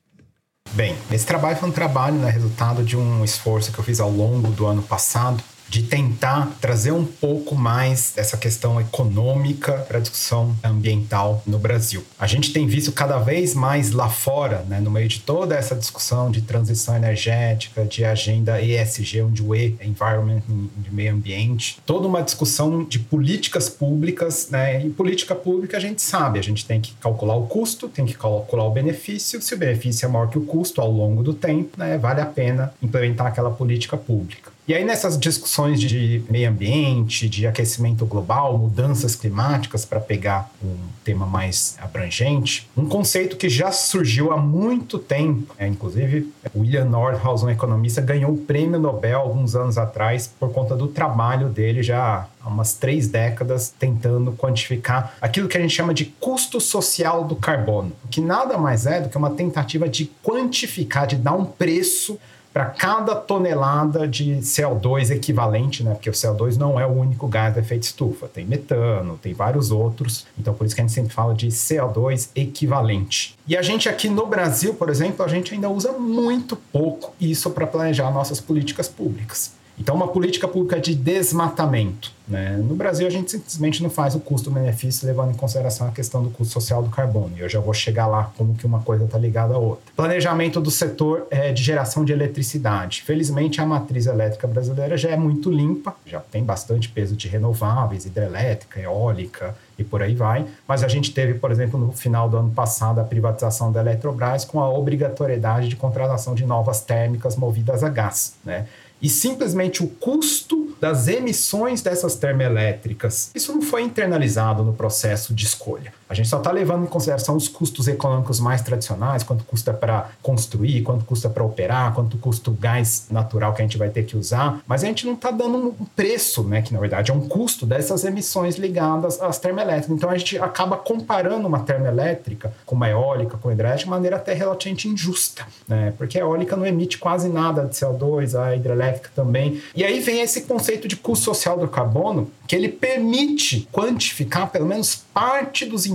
Bem, 0.73 0.97
esse 1.11 1.27
trabalho 1.27 1.57
foi 1.57 1.69
um 1.69 1.73
trabalho, 1.73 2.17
né, 2.17 2.31
resultado 2.31 2.85
de 2.85 2.97
um 2.97 3.25
esforço 3.25 3.73
que 3.73 3.79
eu 3.79 3.85
fiz 3.85 3.99
ao 3.99 4.11
longo 4.11 4.51
do 4.51 4.67
ano 4.67 4.83
passado 4.83 5.43
de 5.71 5.85
tentar 5.85 6.59
trazer 6.61 6.91
um 6.91 7.05
pouco 7.05 7.55
mais 7.55 8.12
essa 8.16 8.37
questão 8.37 8.81
econômica 8.81 9.73
para 9.87 9.99
a 9.99 10.01
discussão 10.01 10.57
ambiental 10.64 11.43
no 11.47 11.61
Brasil. 11.61 12.05
A 12.18 12.27
gente 12.27 12.53
tem 12.53 12.66
visto 12.66 12.91
cada 12.91 13.18
vez 13.18 13.55
mais 13.55 13.93
lá 13.93 14.09
fora, 14.09 14.64
né, 14.68 14.81
no 14.81 14.91
meio 14.91 15.09
de 15.09 15.21
toda 15.21 15.55
essa 15.55 15.77
discussão 15.77 16.29
de 16.29 16.43
transição 16.43 16.97
energética, 16.97 17.85
de 17.85 18.05
agenda 18.05 18.61
ESG, 18.61 19.23
onde 19.23 19.43
o 19.43 19.55
E 19.55 19.77
é 19.79 19.87
Environment, 19.87 20.43
de 20.77 20.93
meio 20.93 21.14
ambiente, 21.14 21.79
toda 21.87 22.09
uma 22.09 22.23
discussão 22.23 22.83
de 22.83 22.99
políticas 22.99 23.68
públicas, 23.68 24.49
né, 24.51 24.85
e 24.85 24.91
política 24.91 25.37
pública 25.37 25.77
a 25.77 25.81
gente 25.81 26.03
sabe, 26.03 26.41
a 26.41 26.43
gente 26.43 26.66
tem 26.66 26.81
que 26.81 26.95
calcular 26.95 27.37
o 27.37 27.47
custo, 27.47 27.89
tem 27.89 28.05
que 28.05 28.14
calcular 28.14 28.64
o 28.64 28.71
benefício, 28.71 29.41
se 29.41 29.55
o 29.55 29.59
benefício 29.59 30.05
é 30.05 30.09
maior 30.09 30.29
que 30.29 30.39
o 30.39 30.45
custo 30.45 30.81
ao 30.81 30.91
longo 30.91 31.23
do 31.23 31.33
tempo, 31.33 31.79
né, 31.79 31.97
vale 31.97 32.21
a 32.21 32.27
pena 32.27 32.75
implementar 32.83 33.29
aquela 33.29 33.53
política 33.53 33.97
pública. 33.97 34.51
E 34.69 34.75
aí, 34.75 34.85
nessas 34.85 35.19
discussões 35.19 35.81
de 35.81 36.23
meio 36.31 36.49
ambiente, 36.49 37.29
de 37.29 37.47
aquecimento 37.47 38.07
global, 38.07 38.57
mudanças 38.57 39.17
climáticas, 39.17 39.85
para 39.85 39.99
pegar 39.99 40.49
um 40.63 40.77
tema 41.03 41.27
mais 41.27 41.77
abrangente, 41.81 42.71
um 42.77 42.87
conceito 42.87 43.37
que 43.37 43.49
já 43.49 43.73
surgiu 43.73 44.33
há 44.33 44.37
muito 44.37 44.99
tempo, 44.99 45.55
é, 45.59 45.67
inclusive 45.67 46.33
William 46.55 46.85
Nordhaus, 46.85 47.43
um 47.43 47.51
economista, 47.51 48.01
ganhou 48.01 48.33
o 48.33 48.37
prêmio 48.37 48.79
Nobel 48.79 49.19
alguns 49.19 49.57
anos 49.57 49.77
atrás 49.77 50.33
por 50.39 50.53
conta 50.53 50.77
do 50.77 50.87
trabalho 50.87 51.49
dele 51.49 51.83
já 51.83 52.29
há 52.41 52.49
umas 52.49 52.75
três 52.75 53.09
décadas 53.09 53.75
tentando 53.77 54.33
quantificar 54.33 55.15
aquilo 55.21 55.49
que 55.49 55.57
a 55.57 55.61
gente 55.61 55.75
chama 55.75 55.93
de 55.93 56.05
custo 56.05 56.61
social 56.61 57.25
do 57.25 57.35
carbono, 57.35 57.93
que 58.11 58.21
nada 58.21 58.57
mais 58.57 58.87
é 58.87 59.01
do 59.01 59.09
que 59.09 59.17
uma 59.17 59.31
tentativa 59.31 59.89
de 59.89 60.11
quantificar, 60.23 61.07
de 61.07 61.17
dar 61.17 61.33
um 61.33 61.45
preço 61.45 62.19
para 62.53 62.66
cada 62.66 63.14
tonelada 63.14 64.09
de 64.09 64.36
CO2 64.38 65.11
equivalente, 65.11 65.84
né? 65.84 65.92
Porque 65.94 66.11
o 66.11 66.12
CO2 66.12 66.57
não 66.57 66.80
é 66.80 66.86
o 66.86 66.90
único 66.90 67.28
gás 67.28 67.55
de 67.55 67.61
efeito 67.61 67.84
estufa, 67.84 68.26
tem 68.26 68.44
metano, 68.44 69.18
tem 69.22 69.32
vários 69.32 69.70
outros. 69.70 70.26
Então 70.38 70.53
por 70.53 70.66
isso 70.66 70.74
que 70.74 70.80
a 70.80 70.84
gente 70.84 70.92
sempre 70.92 71.12
fala 71.12 71.34
de 71.34 71.48
CO2 71.48 72.30
equivalente. 72.34 73.36
E 73.46 73.57
a 73.57 73.62
gente 73.62 73.88
aqui 73.88 74.09
no 74.09 74.26
Brasil, 74.26 74.74
por 74.74 74.88
exemplo, 74.88 75.24
a 75.24 75.28
gente 75.28 75.55
ainda 75.55 75.68
usa 75.68 75.92
muito 75.92 76.57
pouco 76.57 77.14
isso 77.20 77.51
para 77.51 77.66
planejar 77.66 78.11
nossas 78.11 78.40
políticas 78.40 78.88
públicas. 78.88 79.60
Então 79.81 79.95
uma 79.97 80.09
política 80.09 80.47
pública 80.47 80.78
de 80.78 80.95
desmatamento 80.95 82.12
né? 82.31 82.57
No 82.57 82.76
Brasil, 82.76 83.07
a 83.07 83.11
gente 83.11 83.33
simplesmente 83.33 83.83
não 83.83 83.91
faz 83.91 84.14
o 84.14 84.20
custo-benefício 84.20 85.07
levando 85.07 85.33
em 85.33 85.35
consideração 85.35 85.89
a 85.89 85.91
questão 85.91 86.22
do 86.22 86.31
custo 86.31 86.53
social 86.53 86.81
do 86.81 86.89
carbono. 86.89 87.33
E 87.37 87.41
eu 87.41 87.49
já 87.49 87.59
vou 87.59 87.74
chegar 87.74 88.07
lá 88.07 88.31
como 88.39 88.55
que 88.55 88.64
uma 88.64 88.81
coisa 88.81 89.05
está 89.05 89.18
ligada 89.18 89.55
à 89.55 89.59
outra. 89.59 89.85
Planejamento 89.97 90.61
do 90.61 90.70
setor 90.70 91.26
é, 91.28 91.53
de 91.53 91.61
geração 91.61 92.05
de 92.05 92.12
eletricidade. 92.12 93.03
Felizmente, 93.03 93.61
a 93.61 93.66
matriz 93.66 94.07
elétrica 94.07 94.47
brasileira 94.47 94.97
já 94.97 95.11
é 95.11 95.16
muito 95.16 95.51
limpa, 95.51 95.95
já 96.07 96.20
tem 96.20 96.45
bastante 96.45 96.89
peso 96.89 97.16
de 97.16 97.26
renováveis, 97.26 98.07
hidrelétrica, 98.07 98.78
eólica 98.78 99.57
e 99.76 99.83
por 99.83 100.01
aí 100.01 100.14
vai. 100.14 100.47
Mas 100.68 100.85
a 100.85 100.89
gente 100.89 101.12
teve, 101.12 101.35
por 101.35 101.51
exemplo, 101.51 101.81
no 101.81 101.91
final 101.91 102.28
do 102.28 102.37
ano 102.37 102.51
passado, 102.51 103.01
a 103.01 103.05
privatização 103.05 103.72
da 103.72 103.81
Eletrobras 103.81 104.45
com 104.45 104.61
a 104.61 104.70
obrigatoriedade 104.70 105.68
de 105.68 105.74
contratação 105.74 106.35
de 106.35 106.45
novas 106.45 106.81
térmicas 106.81 107.35
movidas 107.35 107.83
a 107.83 107.89
gás. 107.89 108.37
Né? 108.45 108.66
E 109.01 109.09
simplesmente 109.09 109.82
o 109.82 109.88
custo 109.88 110.76
das 110.80 111.09
emissões 111.09 111.82
dessas 111.82 112.14
termoelétricas. 112.16 113.30
Isso 113.34 113.53
não 113.53 113.62
foi 113.62 113.82
internalizado 113.82 114.62
no 114.62 114.72
processo 114.72 115.34
de 115.34 115.44
escolha. 115.44 115.92
A 116.11 116.15
gente 116.15 116.29
só 116.29 116.39
está 116.39 116.51
levando 116.51 116.83
em 116.83 116.87
consideração 116.89 117.37
os 117.37 117.47
custos 117.47 117.87
econômicos 117.87 118.41
mais 118.41 118.61
tradicionais, 118.63 119.23
quanto 119.23 119.45
custa 119.45 119.73
para 119.73 120.11
construir, 120.21 120.83
quanto 120.83 121.05
custa 121.05 121.31
para 121.31 121.45
operar, 121.45 121.95
quanto 121.95 122.19
custa 122.19 122.51
o 122.51 122.53
gás 122.53 123.07
natural 123.09 123.55
que 123.55 123.63
a 123.63 123.65
gente 123.65 123.79
vai 123.79 123.91
ter 123.91 124.03
que 124.03 124.17
usar, 124.17 124.61
mas 124.67 124.83
a 124.83 124.89
gente 124.89 125.07
não 125.07 125.15
está 125.15 125.31
dando 125.31 125.57
um 125.57 125.73
preço, 125.95 126.43
né, 126.43 126.63
que 126.63 126.73
na 126.73 126.81
verdade 126.81 127.13
é 127.13 127.15
um 127.15 127.21
custo 127.29 127.65
dessas 127.65 128.05
emissões 128.05 128.57
ligadas 128.57 129.21
às 129.21 129.39
termoelétricas. 129.39 129.97
Então 129.97 130.11
a 130.11 130.19
gente 130.19 130.37
acaba 130.37 130.77
comparando 130.77 131.47
uma 131.47 131.61
termoelétrica 131.61 132.53
com 132.67 132.75
uma 132.75 132.89
eólica, 132.89 133.39
com 133.39 133.53
hidrelétrica, 133.53 133.85
de 133.85 133.91
maneira 133.91 134.17
até 134.17 134.35
relativamente 134.35 134.89
injusta, 134.89 135.47
né, 135.69 135.95
porque 135.97 136.19
a 136.19 136.23
eólica 136.23 136.57
não 136.57 136.67
emite 136.67 136.99
quase 136.99 137.29
nada 137.29 137.67
de 137.67 137.77
CO2, 137.77 138.35
a 138.35 138.57
hidrelétrica 138.57 139.11
também. 139.15 139.63
E 139.77 139.85
aí 139.85 140.01
vem 140.01 140.23
esse 140.23 140.41
conceito 140.41 140.89
de 140.89 140.97
custo 140.97 141.27
social 141.27 141.57
do 141.57 141.69
carbono, 141.69 142.29
que 142.49 142.57
ele 142.57 142.69
permite 142.69 143.69
quantificar 143.71 144.51
pelo 144.51 144.67
menos 144.67 145.05
parte 145.15 145.65
dos 145.65 145.87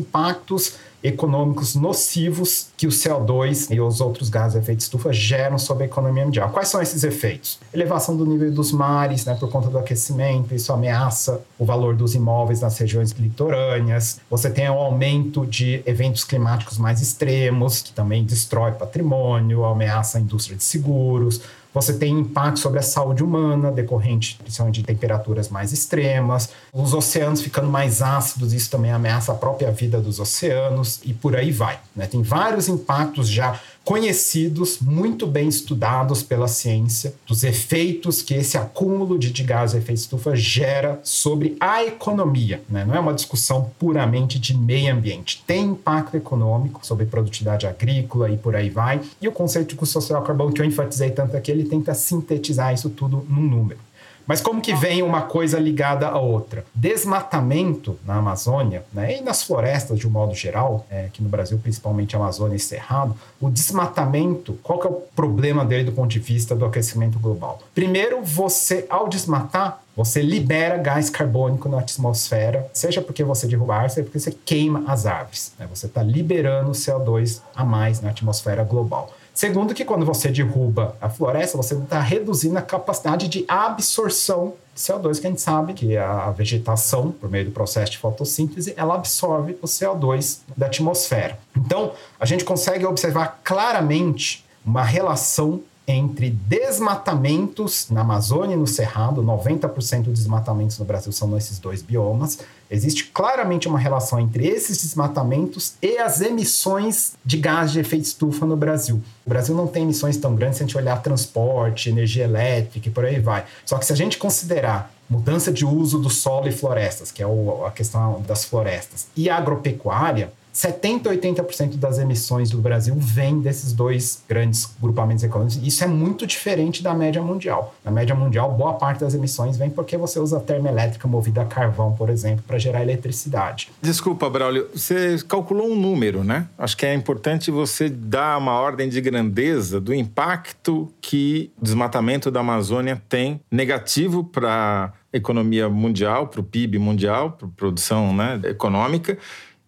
econômicos 1.05 1.75
nocivos 1.75 2.69
que 2.75 2.87
o 2.87 2.89
CO2 2.89 3.71
e 3.71 3.79
os 3.79 4.01
outros 4.01 4.27
gases 4.27 4.53
de 4.53 4.59
efeito 4.59 4.79
estufa 4.79 5.13
geram 5.13 5.59
sobre 5.59 5.83
a 5.83 5.85
economia 5.85 6.25
mundial. 6.25 6.49
Quais 6.49 6.69
são 6.69 6.81
esses 6.81 7.03
efeitos? 7.03 7.59
Elevação 7.71 8.17
do 8.17 8.25
nível 8.25 8.51
dos 8.51 8.71
mares, 8.71 9.23
né, 9.25 9.35
por 9.35 9.49
conta 9.49 9.69
do 9.69 9.77
aquecimento, 9.77 10.55
isso 10.55 10.73
ameaça 10.73 11.41
o 11.59 11.65
valor 11.65 11.95
dos 11.95 12.15
imóveis 12.15 12.61
nas 12.61 12.77
regiões 12.77 13.11
litorâneas. 13.11 14.19
Você 14.29 14.49
tem 14.49 14.67
o 14.67 14.73
aumento 14.73 15.45
de 15.45 15.83
eventos 15.85 16.23
climáticos 16.23 16.79
mais 16.79 17.01
extremos, 17.01 17.83
que 17.83 17.93
também 17.93 18.23
destrói 18.23 18.71
patrimônio, 18.71 19.63
ameaça 19.63 20.17
a 20.17 20.21
indústria 20.21 20.57
de 20.57 20.63
seguros 20.63 21.41
você 21.75 21.91
tem 21.91 22.17
impacto 22.17 22.59
sobre 22.59 22.79
a 22.79 22.81
saúde 22.81 23.21
humana, 23.21 23.69
decorrente 23.69 24.37
principalmente 24.41 24.79
de 24.79 24.83
temperaturas 24.83 25.49
mais 25.49 25.73
extremas, 25.73 26.49
os 26.71 26.93
oceanos 26.93 27.41
ficando 27.41 27.67
mais 27.67 28.01
ácidos, 28.01 28.53
isso 28.53 28.71
também 28.71 28.93
ameaça 28.93 29.33
a 29.33 29.35
própria 29.35 29.69
vida 29.71 29.99
dos 29.99 30.17
oceanos 30.17 31.01
e 31.03 31.13
por 31.13 31.35
aí 31.35 31.51
vai. 31.51 31.77
Né? 31.93 32.07
Tem 32.07 32.21
vários 32.21 32.69
impactos 32.69 33.27
já 33.27 33.59
conhecidos, 33.85 34.79
muito 34.79 35.27
bem 35.27 35.47
estudados 35.47 36.23
pela 36.23 36.47
ciência, 36.47 37.13
dos 37.27 37.43
efeitos 37.43 38.23
que 38.23 38.33
esse 38.33 38.57
acúmulo 38.57 39.19
de, 39.19 39.31
de 39.31 39.43
gás 39.43 39.71
de 39.71 39.77
efeito 39.77 39.99
estufa 39.99 40.35
gera 40.35 40.99
sobre 41.03 41.55
a 41.59 41.83
economia. 41.83 42.63
Né? 42.67 42.83
Não 42.83 42.95
é 42.95 42.99
uma 42.99 43.13
discussão 43.13 43.71
puramente 43.77 44.39
de 44.39 44.57
meio 44.57 44.91
ambiente. 44.91 45.43
Tem 45.45 45.65
impacto 45.65 46.17
econômico 46.17 46.85
sobre 46.85 47.05
produtividade 47.05 47.67
agrícola 47.67 48.29
e 48.29 48.37
por 48.37 48.55
aí 48.55 48.71
vai. 48.71 48.99
E 49.21 49.27
o 49.27 49.31
conceito 49.31 49.69
de 49.69 49.75
custo 49.75 49.93
social 49.93 50.23
carbono 50.23 50.51
que 50.51 50.61
eu 50.61 50.65
enfatizei 50.65 51.11
tanto 51.11 51.37
aqui, 51.37 51.51
ele 51.51 51.65
tenta 51.65 51.93
sintetizar 51.93 52.73
isso 52.73 52.89
tudo 52.89 53.23
num 53.29 53.43
número. 53.43 53.79
Mas 54.27 54.41
como 54.41 54.61
que 54.61 54.73
vem 54.73 55.03
uma 55.03 55.21
coisa 55.21 55.59
ligada 55.59 56.07
à 56.07 56.19
outra? 56.19 56.65
Desmatamento 56.73 57.97
na 58.05 58.15
Amazônia 58.15 58.83
né, 58.93 59.17
e 59.17 59.21
nas 59.21 59.43
florestas 59.43 59.99
de 59.99 60.07
um 60.07 60.11
modo 60.11 60.33
geral, 60.33 60.85
é, 60.89 61.09
que 61.13 61.21
no 61.21 61.29
Brasil 61.29 61.59
principalmente 61.61 62.15
Amazônia 62.15 62.55
e 62.55 62.59
Cerrado, 62.59 63.15
o 63.39 63.49
desmatamento, 63.49 64.57
qual 64.63 64.79
que 64.79 64.87
é 64.87 64.89
o 64.89 65.01
problema 65.15 65.63
dele 65.63 65.83
do 65.83 65.91
ponto 65.91 66.09
de 66.09 66.19
vista 66.19 66.55
do 66.55 66.65
aquecimento 66.65 67.19
global? 67.19 67.59
Primeiro, 67.73 68.21
você, 68.23 68.85
ao 68.89 69.07
desmatar, 69.07 69.81
você 69.95 70.21
libera 70.21 70.77
gás 70.77 71.09
carbônico 71.09 71.69
na 71.69 71.79
atmosfera, 71.79 72.69
seja 72.73 73.01
porque 73.01 73.23
você 73.23 73.47
derruba 73.47 73.75
árvore, 73.75 73.93
seja 73.93 74.03
porque 74.03 74.19
você 74.19 74.31
queima 74.31 74.83
as 74.87 75.05
árvores. 75.05 75.53
Né? 75.57 75.67
Você 75.73 75.85
está 75.85 76.03
liberando 76.03 76.71
CO2 76.71 77.41
a 77.55 77.63
mais 77.63 78.01
na 78.01 78.09
atmosfera 78.09 78.63
global. 78.63 79.13
Segundo, 79.35 79.73
que 79.73 79.83
quando 79.83 80.05
você 80.05 80.29
derruba 80.29 80.95
a 81.01 81.09
floresta, 81.09 81.57
você 81.57 81.75
está 81.75 81.99
reduzindo 81.99 82.57
a 82.57 82.61
capacidade 82.61 83.27
de 83.27 83.43
absorção 83.49 84.53
de 84.73 84.81
CO2, 84.81 85.19
que 85.19 85.27
a 85.27 85.29
gente 85.29 85.41
sabe 85.41 85.73
que 85.73 85.97
a 85.97 86.31
vegetação, 86.31 87.11
por 87.11 87.29
meio 87.29 87.43
do 87.43 87.51
processo 87.51 87.91
de 87.91 87.97
fotossíntese, 87.97 88.73
ela 88.77 88.95
absorve 88.95 89.57
o 89.61 89.67
CO2 89.67 90.39
da 90.55 90.67
atmosfera. 90.67 91.37
Então, 91.53 91.91
a 92.17 92.25
gente 92.25 92.45
consegue 92.45 92.85
observar 92.85 93.41
claramente 93.43 94.45
uma 94.65 94.83
relação 94.83 95.61
entre 95.87 96.31
desmatamentos 96.31 97.87
na 97.91 98.01
Amazônia 98.01 98.55
e 98.55 98.57
no 98.57 98.65
Cerrado, 98.65 99.21
90% 99.21 100.03
dos 100.03 100.19
desmatamentos 100.19 100.79
no 100.79 100.85
Brasil 100.85 101.11
são 101.11 101.27
nesses 101.27 101.59
dois 101.59 101.81
biomas. 101.83 102.39
Existe 102.71 103.05
claramente 103.05 103.67
uma 103.67 103.77
relação 103.77 104.19
entre 104.19 104.47
esses 104.47 104.81
desmatamentos 104.81 105.75
e 105.81 105.99
as 105.99 106.21
emissões 106.21 107.13
de 107.23 107.37
gás 107.37 107.71
de 107.71 107.79
efeito 107.79 108.05
estufa 108.05 108.45
no 108.45 108.57
Brasil. 108.57 108.99
O 109.25 109.29
Brasil 109.29 109.55
não 109.55 109.67
tem 109.67 109.83
emissões 109.83 110.17
tão 110.17 110.35
grandes 110.35 110.57
se 110.57 110.63
a 110.63 110.65
gente 110.65 110.77
olhar 110.77 111.01
transporte, 111.03 111.89
energia 111.89 112.23
elétrica 112.23 112.87
e 112.87 112.91
por 112.91 113.05
aí 113.05 113.19
vai. 113.19 113.45
Só 113.63 113.77
que 113.77 113.85
se 113.85 113.93
a 113.93 113.95
gente 113.95 114.17
considerar 114.17 114.91
mudança 115.07 115.51
de 115.51 115.63
uso 115.63 115.99
do 115.99 116.09
solo 116.09 116.47
e 116.47 116.51
florestas, 116.51 117.11
que 117.11 117.21
é 117.21 117.27
a 117.65 117.69
questão 117.69 118.21
das 118.21 118.43
florestas, 118.43 119.07
e 119.15 119.29
agropecuária, 119.29 120.31
70, 120.55 121.09
80% 121.09 121.75
das 121.75 121.99
emissões 121.99 122.49
do 122.49 122.59
Brasil 122.59 122.95
vem 122.97 123.41
desses 123.41 123.73
dois 123.73 124.23
grandes 124.27 124.73
grupamentos 124.81 125.21
econômicos. 125.21 125.59
Isso 125.61 125.83
é 125.83 125.87
muito 125.87 126.25
diferente 126.25 126.81
da 126.81 126.93
média 126.93 127.21
mundial. 127.21 127.75
Na 127.83 127.91
média 127.91 128.15
mundial, 128.15 128.53
boa 128.53 128.75
parte 128.75 129.01
das 129.01 129.13
emissões 129.13 129.57
vem 129.57 129.69
porque 129.69 129.97
você 129.97 130.17
usa 130.17 130.39
termoelétrica 130.39 131.09
movida 131.09 131.41
a 131.41 131.45
carvão, 131.45 131.91
por 131.91 132.09
exemplo, 132.09 132.41
para 132.47 132.57
gerar 132.57 132.81
eletricidade. 132.81 133.69
Desculpa, 133.81 134.29
Braulio, 134.29 134.69
você 134.73 135.17
calculou 135.27 135.69
um 135.69 135.75
número, 135.75 136.23
né? 136.23 136.47
Acho 136.57 136.77
que 136.77 136.85
é 136.85 136.93
importante 136.93 137.51
você 137.51 137.89
dar 137.89 138.37
uma 138.37 138.53
ordem 138.53 138.87
de 138.87 139.01
grandeza 139.01 139.81
do 139.81 139.93
impacto 139.93 140.89
que 141.01 141.51
o 141.59 141.65
desmatamento 141.65 142.31
da 142.31 142.39
Amazônia 142.39 143.01
tem 143.09 143.41
negativo 143.51 144.23
para 144.23 144.93
economia 145.11 145.67
mundial, 145.67 146.27
para 146.27 146.39
o 146.39 146.43
PIB 146.43 146.79
mundial, 146.79 147.31
para 147.31 147.47
produção 147.49 148.15
né, 148.15 148.39
econômica 148.45 149.17